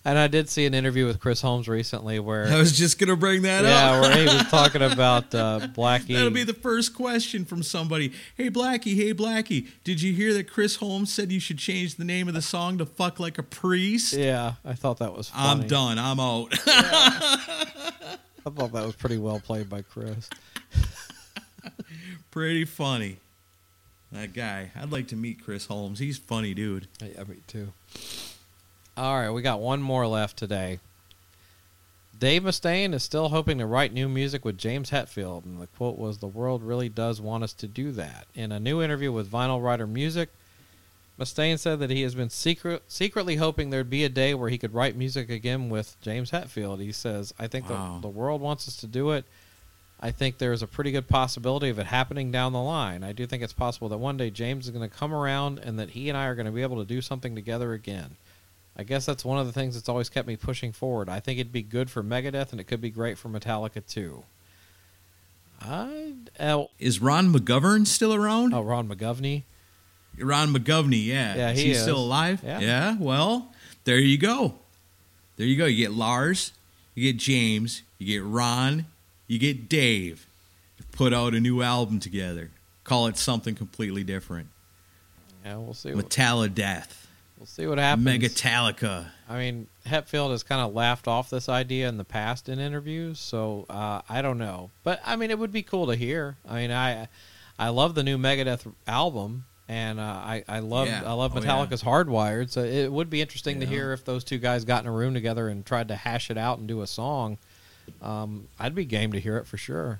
And 0.04 0.18
I 0.18 0.28
did 0.28 0.50
see 0.50 0.66
an 0.66 0.74
interview 0.74 1.06
with 1.06 1.20
Chris 1.20 1.42
Holmes 1.42 1.68
recently 1.68 2.20
where 2.20 2.48
I 2.48 2.58
was 2.58 2.78
just 2.78 3.00
gonna 3.00 3.16
bring 3.16 3.44
that 3.44 3.64
yeah, 3.64 3.70
up. 3.70 3.76
Yeah, 3.94 4.02
where 4.02 4.18
he 4.18 4.26
was 4.26 4.48
talking 4.50 4.82
about 4.82 5.34
uh, 5.34 5.68
Blackie. 5.74 6.14
That'll 6.14 6.30
be 6.30 6.44
the 6.44 6.54
first 6.54 6.94
question 6.94 7.46
from 7.46 7.64
somebody. 7.64 8.12
Hey 8.36 8.50
Blackie, 8.50 8.96
hey 8.96 9.14
Blackie, 9.14 9.68
did 9.84 10.02
you 10.02 10.14
hear 10.14 10.34
that 10.34 10.50
Chris 10.52 10.78
Holmes 10.78 11.14
said 11.14 11.32
you 11.32 11.40
should 11.40 11.58
change 11.58 11.96
the 11.96 12.06
name 12.06 12.28
of 12.28 12.34
the 12.34 12.42
song 12.42 12.78
to 12.80 12.86
"Fuck 12.86 13.20
Like 13.20 13.38
a 13.38 13.44
Priest"? 13.44 14.14
yeah, 14.14 14.54
I 14.66 14.74
thought 14.74 15.00
that 15.00 15.16
was. 15.16 15.30
Funny. 15.30 15.62
I'm 15.62 15.68
done. 15.68 15.98
I'm 15.98 16.20
out. 16.20 16.50
I 18.46 18.50
thought 18.50 18.74
that 18.74 18.86
was 18.86 18.96
pretty 18.96 19.18
well 19.18 19.40
played 19.40 19.70
by 19.70 19.84
Chris. 19.84 20.30
Pretty 22.32 22.66
funny. 22.66 23.18
That 24.12 24.34
guy. 24.34 24.72
I'd 24.76 24.92
like 24.92 25.08
to 25.08 25.16
meet 25.16 25.44
Chris 25.44 25.66
Holmes. 25.66 26.00
He's 26.00 26.18
funny, 26.18 26.54
dude. 26.54 26.88
Yeah, 27.02 27.24
me 27.24 27.38
too. 27.48 27.74
All 28.96 29.16
right, 29.20 29.32
we 29.32 29.42
got 29.42 29.60
one 29.60 29.82
more 29.82 30.06
left 30.06 30.38
today. 30.38 30.80
Dave 32.18 32.44
Mustaine 32.44 32.94
is 32.94 33.04
still 33.04 33.30
hoping 33.30 33.58
to 33.58 33.66
write 33.66 33.92
new 33.92 34.08
music 34.08 34.46
with 34.46 34.58
James 34.58 34.92
Hetfield, 34.92 35.46
and 35.46 35.60
the 35.60 35.68
quote 35.68 35.98
was, 35.98 36.20
"The 36.20 36.28
world 36.28 36.62
really 36.62 36.90
does 36.90 37.20
want 37.20 37.44
us 37.44 37.54
to 37.54 37.68
do 37.68 37.92
that." 37.94 38.28
In 38.36 38.52
a 38.52 38.60
new 38.60 38.84
interview 38.84 39.12
with 39.12 39.32
Vinyl 39.32 39.62
Writer 39.64 39.88
Music, 39.88 40.30
Mustaine 41.20 41.58
said 41.58 41.80
that 41.80 41.90
he 41.90 42.04
has 42.04 42.14
been 42.14 42.30
secret, 42.30 42.84
secretly 42.88 43.38
hoping 43.38 43.70
there'd 43.72 43.90
be 43.90 44.04
a 44.04 44.10
day 44.10 44.36
where 44.36 44.50
he 44.50 44.60
could 44.60 44.76
write 44.76 44.96
music 44.96 45.30
again 45.30 45.70
with 45.70 45.96
James 46.02 46.30
Hetfield. 46.30 46.80
He 46.80 46.92
says, 46.92 47.34
"I 47.40 47.48
think 47.48 47.70
Wow. 47.70 47.96
the, 47.96 48.02
the 48.04 48.14
world 48.14 48.42
wants 48.42 48.68
us 48.68 48.76
to 48.78 48.88
do 48.88 49.10
it. 49.12 49.26
I 50.00 50.12
think 50.12 50.38
there's 50.38 50.62
a 50.62 50.68
pretty 50.68 50.92
good 50.92 51.08
possibility 51.08 51.70
of 51.70 51.80
it 51.80 51.88
happening 51.88 52.32
down 52.32 52.54
the 52.54 52.62
line. 52.62 53.04
I 53.04 53.12
do 53.12 53.26
think 53.26 53.42
it's 53.42 53.54
possible 53.54 53.90
that 53.90 53.98
one 53.98 54.18
day 54.18 54.30
James 54.30 54.66
is 54.66 54.72
going 54.72 54.88
to 54.88 54.96
come 54.96 55.14
around 55.14 55.60
and 55.60 55.80
that 55.80 55.92
he 55.92 56.10
and 56.10 56.18
I 56.18 56.26
are 56.26 56.36
going 56.36 56.46
to 56.46 56.52
be 56.52 56.62
able 56.62 56.78
to 56.78 56.86
do 56.86 57.02
something 57.02 57.34
together 57.36 57.74
again. 57.74 58.18
I 58.76 58.84
guess 58.84 59.06
that's 59.06 59.24
one 59.24 59.38
of 59.38 59.46
the 59.46 59.52
things 59.52 59.76
that's 59.76 59.88
always 59.88 60.10
kept 60.10 60.28
me 60.28 60.36
pushing 60.36 60.72
forward. 60.72 61.08
I 61.08 61.20
think 61.20 61.40
it'd 61.40 61.52
be 61.52 61.62
good 61.62 61.92
for 61.92 62.04
Megadeth 62.04 62.52
and 62.52 62.60
it 62.60 62.66
could 62.66 62.82
be 62.82 62.90
great 62.90 63.18
for 63.18 63.30
Metallica 63.30 63.86
too. 63.86 64.24
I 65.62 66.14
oh, 66.40 66.70
Is 66.80 67.02
Ron 67.02 67.34
McGovern 67.34 67.86
still 67.88 68.14
around? 68.14 68.54
oh 68.54 68.62
Ron 68.62 68.88
McGovney. 68.88 69.44
Ron 70.20 70.54
McGovney, 70.54 71.06
yeah. 71.06 71.36
Yeah, 71.36 71.52
is 71.52 71.60
he 71.60 71.66
he 71.66 71.72
is. 71.72 71.82
still 71.82 71.98
alive? 71.98 72.42
Yeah. 72.44 72.96
well, 73.00 73.52
there 73.84 74.00
you 74.00 74.18
go. 74.18 74.56
There 75.38 75.48
you 75.48 75.58
go. 75.58 75.66
You 75.66 75.78
get 75.78 75.92
Lars, 75.92 76.52
you 76.94 77.12
get 77.12 77.20
James, 77.20 77.82
you 77.98 78.08
get 78.08 78.24
Ron, 78.24 78.86
you 79.28 79.40
get 79.40 79.70
Dave. 79.70 80.28
Put 80.92 81.14
out 81.14 81.34
a 81.34 81.40
new 81.40 81.62
album 81.64 82.00
together. 82.00 82.52
Call 82.84 83.08
it 83.08 83.18
something 83.18 83.56
completely 83.56 84.04
different. 84.04 84.50
Yeah, 85.44 85.58
we'll 85.58 85.74
see. 85.74 85.90
Metallica 85.90 86.54
Death. 86.54 87.03
We'll 87.38 87.46
see 87.46 87.68
what 87.68 87.78
happens. 87.78 88.06
Megatalica. 88.08 89.08
I 89.30 89.38
mean, 89.38 89.68
Hetfield 89.88 90.32
has 90.32 90.44
kind 90.44 90.62
of 90.62 90.74
laughed 90.74 91.08
off 91.08 91.30
this 91.30 91.50
idea 91.50 91.88
in 91.90 91.98
the 91.98 92.04
past 92.04 92.50
in 92.50 92.60
interviews, 92.60 93.20
so 93.20 93.66
uh, 93.70 94.02
I 94.10 94.22
don't 94.22 94.38
know. 94.38 94.70
But 94.84 95.02
I 95.06 95.16
mean, 95.16 95.32
it 95.32 95.40
would 95.40 95.52
be 95.52 95.64
cool 95.64 95.88
to 95.88 95.96
hear. 95.96 96.38
I 96.48 96.56
mean, 96.62 96.72
I 96.72 97.08
I 97.58 97.70
love 97.70 97.96
the 97.96 98.04
new 98.04 98.18
Megadeth 98.18 98.72
album, 98.88 99.46
and 99.68 100.00
uh, 100.00 100.04
I 100.04 100.44
I 100.48 100.60
love 100.60 100.88
Yeah. 100.88 101.04
I 101.06 101.14
love 101.14 101.36
Oh, 101.36 101.40
yeah. 101.42 101.46
Metallica's 101.48 101.84
Hardwired. 101.84 102.50
So 102.52 102.64
it 102.64 102.92
would 102.92 103.10
be 103.10 103.22
interesting 103.22 103.60
to 103.62 103.66
hear 103.66 103.94
if 103.94 104.06
those 104.06 104.24
two 104.24 104.38
guys 104.38 104.66
got 104.66 104.84
in 104.84 104.88
a 104.90 104.92
room 104.94 105.14
together 105.14 105.48
and 105.48 105.66
tried 105.66 105.88
to 105.90 105.96
hash 105.96 106.30
it 106.30 106.38
out 106.38 106.60
and 106.60 106.68
do 106.68 106.82
a 106.82 106.88
song. 106.88 107.38
Um, 108.02 108.48
I'd 108.60 108.76
be 108.76 108.86
game 108.86 109.12
to 109.14 109.20
hear 109.20 109.38
it 109.38 109.46
for 109.48 109.58
sure. 109.58 110.00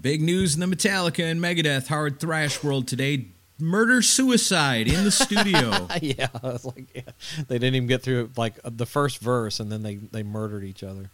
Big 0.00 0.22
news 0.22 0.54
in 0.54 0.60
the 0.60 0.66
Metallica 0.74 1.24
and 1.30 1.40
Megadeth 1.40 1.88
hard 1.88 2.20
thrash 2.20 2.62
world 2.62 2.86
today. 2.86 3.26
Murder 3.60 4.02
suicide 4.02 4.88
in 4.88 5.04
the 5.04 5.10
studio. 5.10 5.88
yeah, 6.00 6.28
it's 6.44 6.64
like 6.64 6.86
yeah, 6.94 7.02
they 7.48 7.58
didn't 7.58 7.74
even 7.76 7.88
get 7.88 8.02
through 8.02 8.30
like 8.36 8.58
the 8.64 8.86
first 8.86 9.18
verse, 9.18 9.60
and 9.60 9.70
then 9.70 9.82
they 9.82 9.96
they 9.96 10.22
murdered 10.22 10.64
each 10.64 10.82
other. 10.82 11.10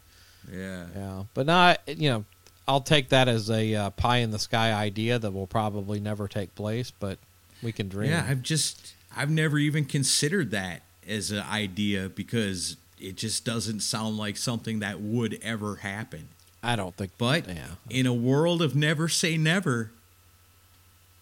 yeah. 0.52 0.86
Yeah, 0.94 1.22
but 1.34 1.46
no, 1.46 1.54
I, 1.54 1.76
you 1.86 2.10
know, 2.10 2.24
I'll 2.68 2.80
take 2.80 3.10
that 3.10 3.28
as 3.28 3.50
a 3.50 3.74
uh, 3.74 3.90
pie 3.90 4.18
in 4.18 4.30
the 4.30 4.38
sky 4.38 4.72
idea 4.72 5.18
that 5.18 5.30
will 5.30 5.46
probably 5.46 6.00
never 6.00 6.28
take 6.28 6.54
place, 6.54 6.90
but 6.90 7.18
we 7.62 7.72
can 7.72 7.88
dream. 7.88 8.10
Yeah, 8.10 8.26
I've 8.28 8.42
just 8.42 8.94
I've 9.16 9.30
never 9.30 9.58
even 9.58 9.84
considered 9.84 10.50
that 10.50 10.82
as 11.06 11.30
an 11.30 11.40
idea 11.40 12.08
because 12.08 12.76
it 13.00 13.16
just 13.16 13.44
doesn't 13.44 13.80
sound 13.80 14.16
like 14.16 14.36
something 14.36 14.80
that 14.80 15.00
would 15.00 15.38
ever 15.42 15.76
happen. 15.76 16.28
I 16.62 16.74
don't 16.76 16.96
think. 16.96 17.12
But 17.18 17.48
yeah, 17.48 17.66
in 17.88 18.06
a 18.06 18.14
world 18.14 18.60
of 18.62 18.74
never 18.74 19.08
say 19.08 19.36
never, 19.36 19.92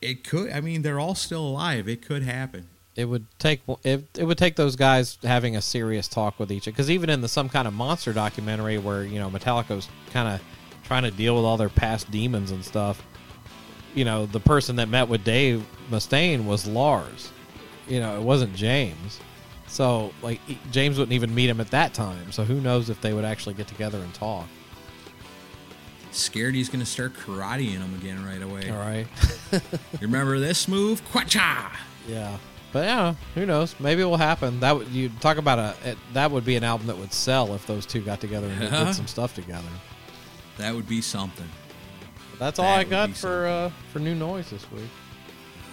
it 0.05 0.25
could. 0.29 0.51
I 0.51 0.61
mean, 0.61 0.83
they're 0.83 1.01
all 1.01 1.15
still 1.15 1.45
alive. 1.47 1.89
It 1.89 2.03
could 2.07 2.23
happen. 2.23 2.69
it 2.97 3.07
would 3.07 3.27
take 3.39 3.61
it, 3.83 4.07
it 4.17 4.25
would 4.25 4.39
take 4.39 4.57
those 4.57 4.77
guys 4.77 5.19
having 5.23 5.57
a 5.57 5.63
serious 5.63 6.07
talk 6.09 6.39
with 6.39 6.53
each 6.53 6.65
other. 6.65 6.73
Because 6.73 6.91
even 6.91 7.11
in 7.11 7.21
the 7.21 7.29
some 7.29 7.49
kind 7.49 7.67
of 7.67 7.75
monster 7.75 8.13
documentary 8.13 8.79
where 8.79 9.03
you 9.05 9.19
know 9.19 9.31
Metallica's 9.31 9.89
kind 10.13 10.29
of 10.29 10.41
trying 10.85 11.03
to 11.03 11.11
deal 11.11 11.35
with 11.35 11.45
all 11.45 11.57
their 11.57 11.69
past 11.71 12.11
demons 12.11 12.51
and 12.51 12.65
stuff, 12.65 13.03
you 13.95 14.05
know, 14.05 14.27
the 14.27 14.41
person 14.41 14.77
that 14.77 14.89
met 14.89 15.09
with 15.09 15.25
Dave 15.25 15.65
Mustaine 15.91 16.45
was 16.45 16.67
Lars. 16.67 17.31
You 17.89 18.01
know, 18.01 18.17
it 18.17 18.23
wasn't 18.23 18.55
James. 18.55 19.21
So 19.67 20.13
like 20.23 20.41
James 20.71 20.99
wouldn't 20.99 21.15
even 21.15 21.35
meet 21.35 21.51
him 21.51 21.61
at 21.61 21.71
that 21.71 21.95
time. 21.95 22.31
So 22.33 22.45
who 22.45 22.61
knows 22.61 22.91
if 22.91 23.01
they 23.01 23.13
would 23.13 23.25
actually 23.25 23.55
get 23.55 23.67
together 23.67 23.99
and 23.99 24.13
talk? 24.15 24.47
Scared 26.15 26.55
he's 26.55 26.69
going 26.69 26.81
to 26.81 26.87
start 26.87 27.15
karateing 27.15 27.79
him 27.79 27.93
again 27.95 28.25
right 28.25 28.41
away. 28.41 28.71
All 28.71 28.79
right. 28.79 29.07
You 30.01 30.01
remember 30.09 30.39
this 30.41 30.67
move? 30.69 31.05
Quacha! 31.11 31.71
Yeah, 32.09 32.37
but 32.73 32.85
yeah, 32.85 33.15
who 33.35 33.47
knows? 33.47 33.75
Maybe 33.79 34.03
it 34.03 34.05
will 34.05 34.17
happen. 34.17 34.59
That 34.61 34.77
would 34.77 34.89
you 34.89 35.09
talk 35.21 35.37
about 35.39 35.59
a 35.61 35.75
it, 35.91 35.99
that 36.13 36.31
would 36.31 36.45
be 36.45 36.57
an 36.57 36.65
album 36.65 36.87
that 36.89 36.99
would 36.99 37.13
sell 37.13 37.55
if 37.55 37.67
those 37.67 37.87
two 37.87 38.01
got 38.01 38.21
together 38.21 38.49
and 38.49 38.59
did- 38.61 38.73
Yeah. 38.73 38.85
did 38.85 38.95
some 38.95 39.07
stuff 39.07 39.35
together. 39.35 39.69
That 40.59 40.75
would 40.75 40.89
be 40.89 41.01
something. 41.01 41.49
But 42.33 42.39
that's 42.41 42.59
all 42.59 42.65
That 42.65 42.79
I 42.81 42.85
got 42.85 43.11
for 43.11 43.47
uh, 43.47 43.71
for 43.93 44.01
new 44.01 44.15
noise 44.15 44.51
this 44.51 44.69
week. 44.73 44.89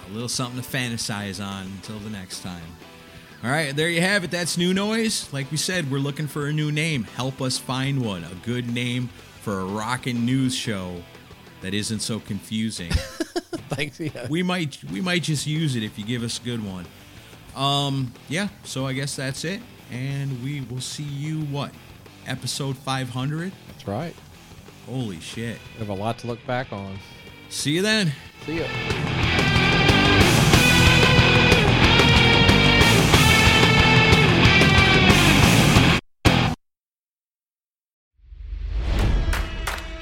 A 0.10 0.14
little 0.14 0.30
something 0.30 0.62
to 0.62 0.68
fantasize 0.68 1.44
on 1.44 1.64
until 1.66 2.00
the 2.00 2.10
next 2.12 2.42
time. 2.42 2.62
All 3.44 3.50
right, 3.50 3.76
there 3.76 3.89
you 3.89 4.02
have 4.02 4.24
it. 4.24 4.30
That's 4.32 4.56
New 4.58 4.72
Noise. 4.74 5.28
Like 5.34 5.50
we 5.50 5.58
said, 5.58 5.89
we're 5.89 5.98
looking 5.98 6.28
for 6.28 6.46
a 6.48 6.54
new 6.54 6.72
name. 6.72 7.04
Help 7.16 7.42
us 7.42 7.58
find 7.58 8.06
one. 8.06 8.24
A 8.24 8.36
good 8.46 8.72
name 8.72 9.10
for 9.42 9.60
a 9.60 9.66
rockin' 9.66 10.26
news 10.26 10.56
show 10.56 11.02
that 11.62 11.74
isn't 11.74 12.00
so 12.00 12.20
confusing. 12.20 12.92
Thanks. 13.70 14.00
Yeah. 14.00 14.28
we 14.30 14.44
might 14.44 14.84
we 14.92 15.02
might 15.02 15.24
just 15.24 15.48
use 15.48 15.76
it 15.76 15.84
if 15.84 15.98
you 15.98 16.06
give 16.06 16.24
us 16.24 16.39
a 16.39 16.44
good 16.44 16.64
one. 16.64 16.86
Um, 17.56 18.14
yeah. 18.30 18.50
So 18.64 18.86
I 18.86 18.94
guess 18.94 19.16
that's 19.16 19.44
it, 19.46 19.62
and 19.92 20.44
we 20.44 20.62
will 20.62 20.82
see 20.82 21.04
you 21.04 21.42
what 21.46 21.72
episode 22.28 22.78
500. 22.78 23.52
That's 23.68 23.88
right. 23.88 24.16
Holy 24.88 25.20
shit! 25.20 25.58
We 25.74 25.80
have 25.80 25.89
a 25.89 25.94
lot 25.94 26.18
to 26.20 26.28
look 26.28 26.46
back 26.46 26.74
on. 26.74 26.98
See 27.50 27.72
you 27.72 27.82
then. 27.82 28.12
See 28.46 28.60
ya. 28.60 29.11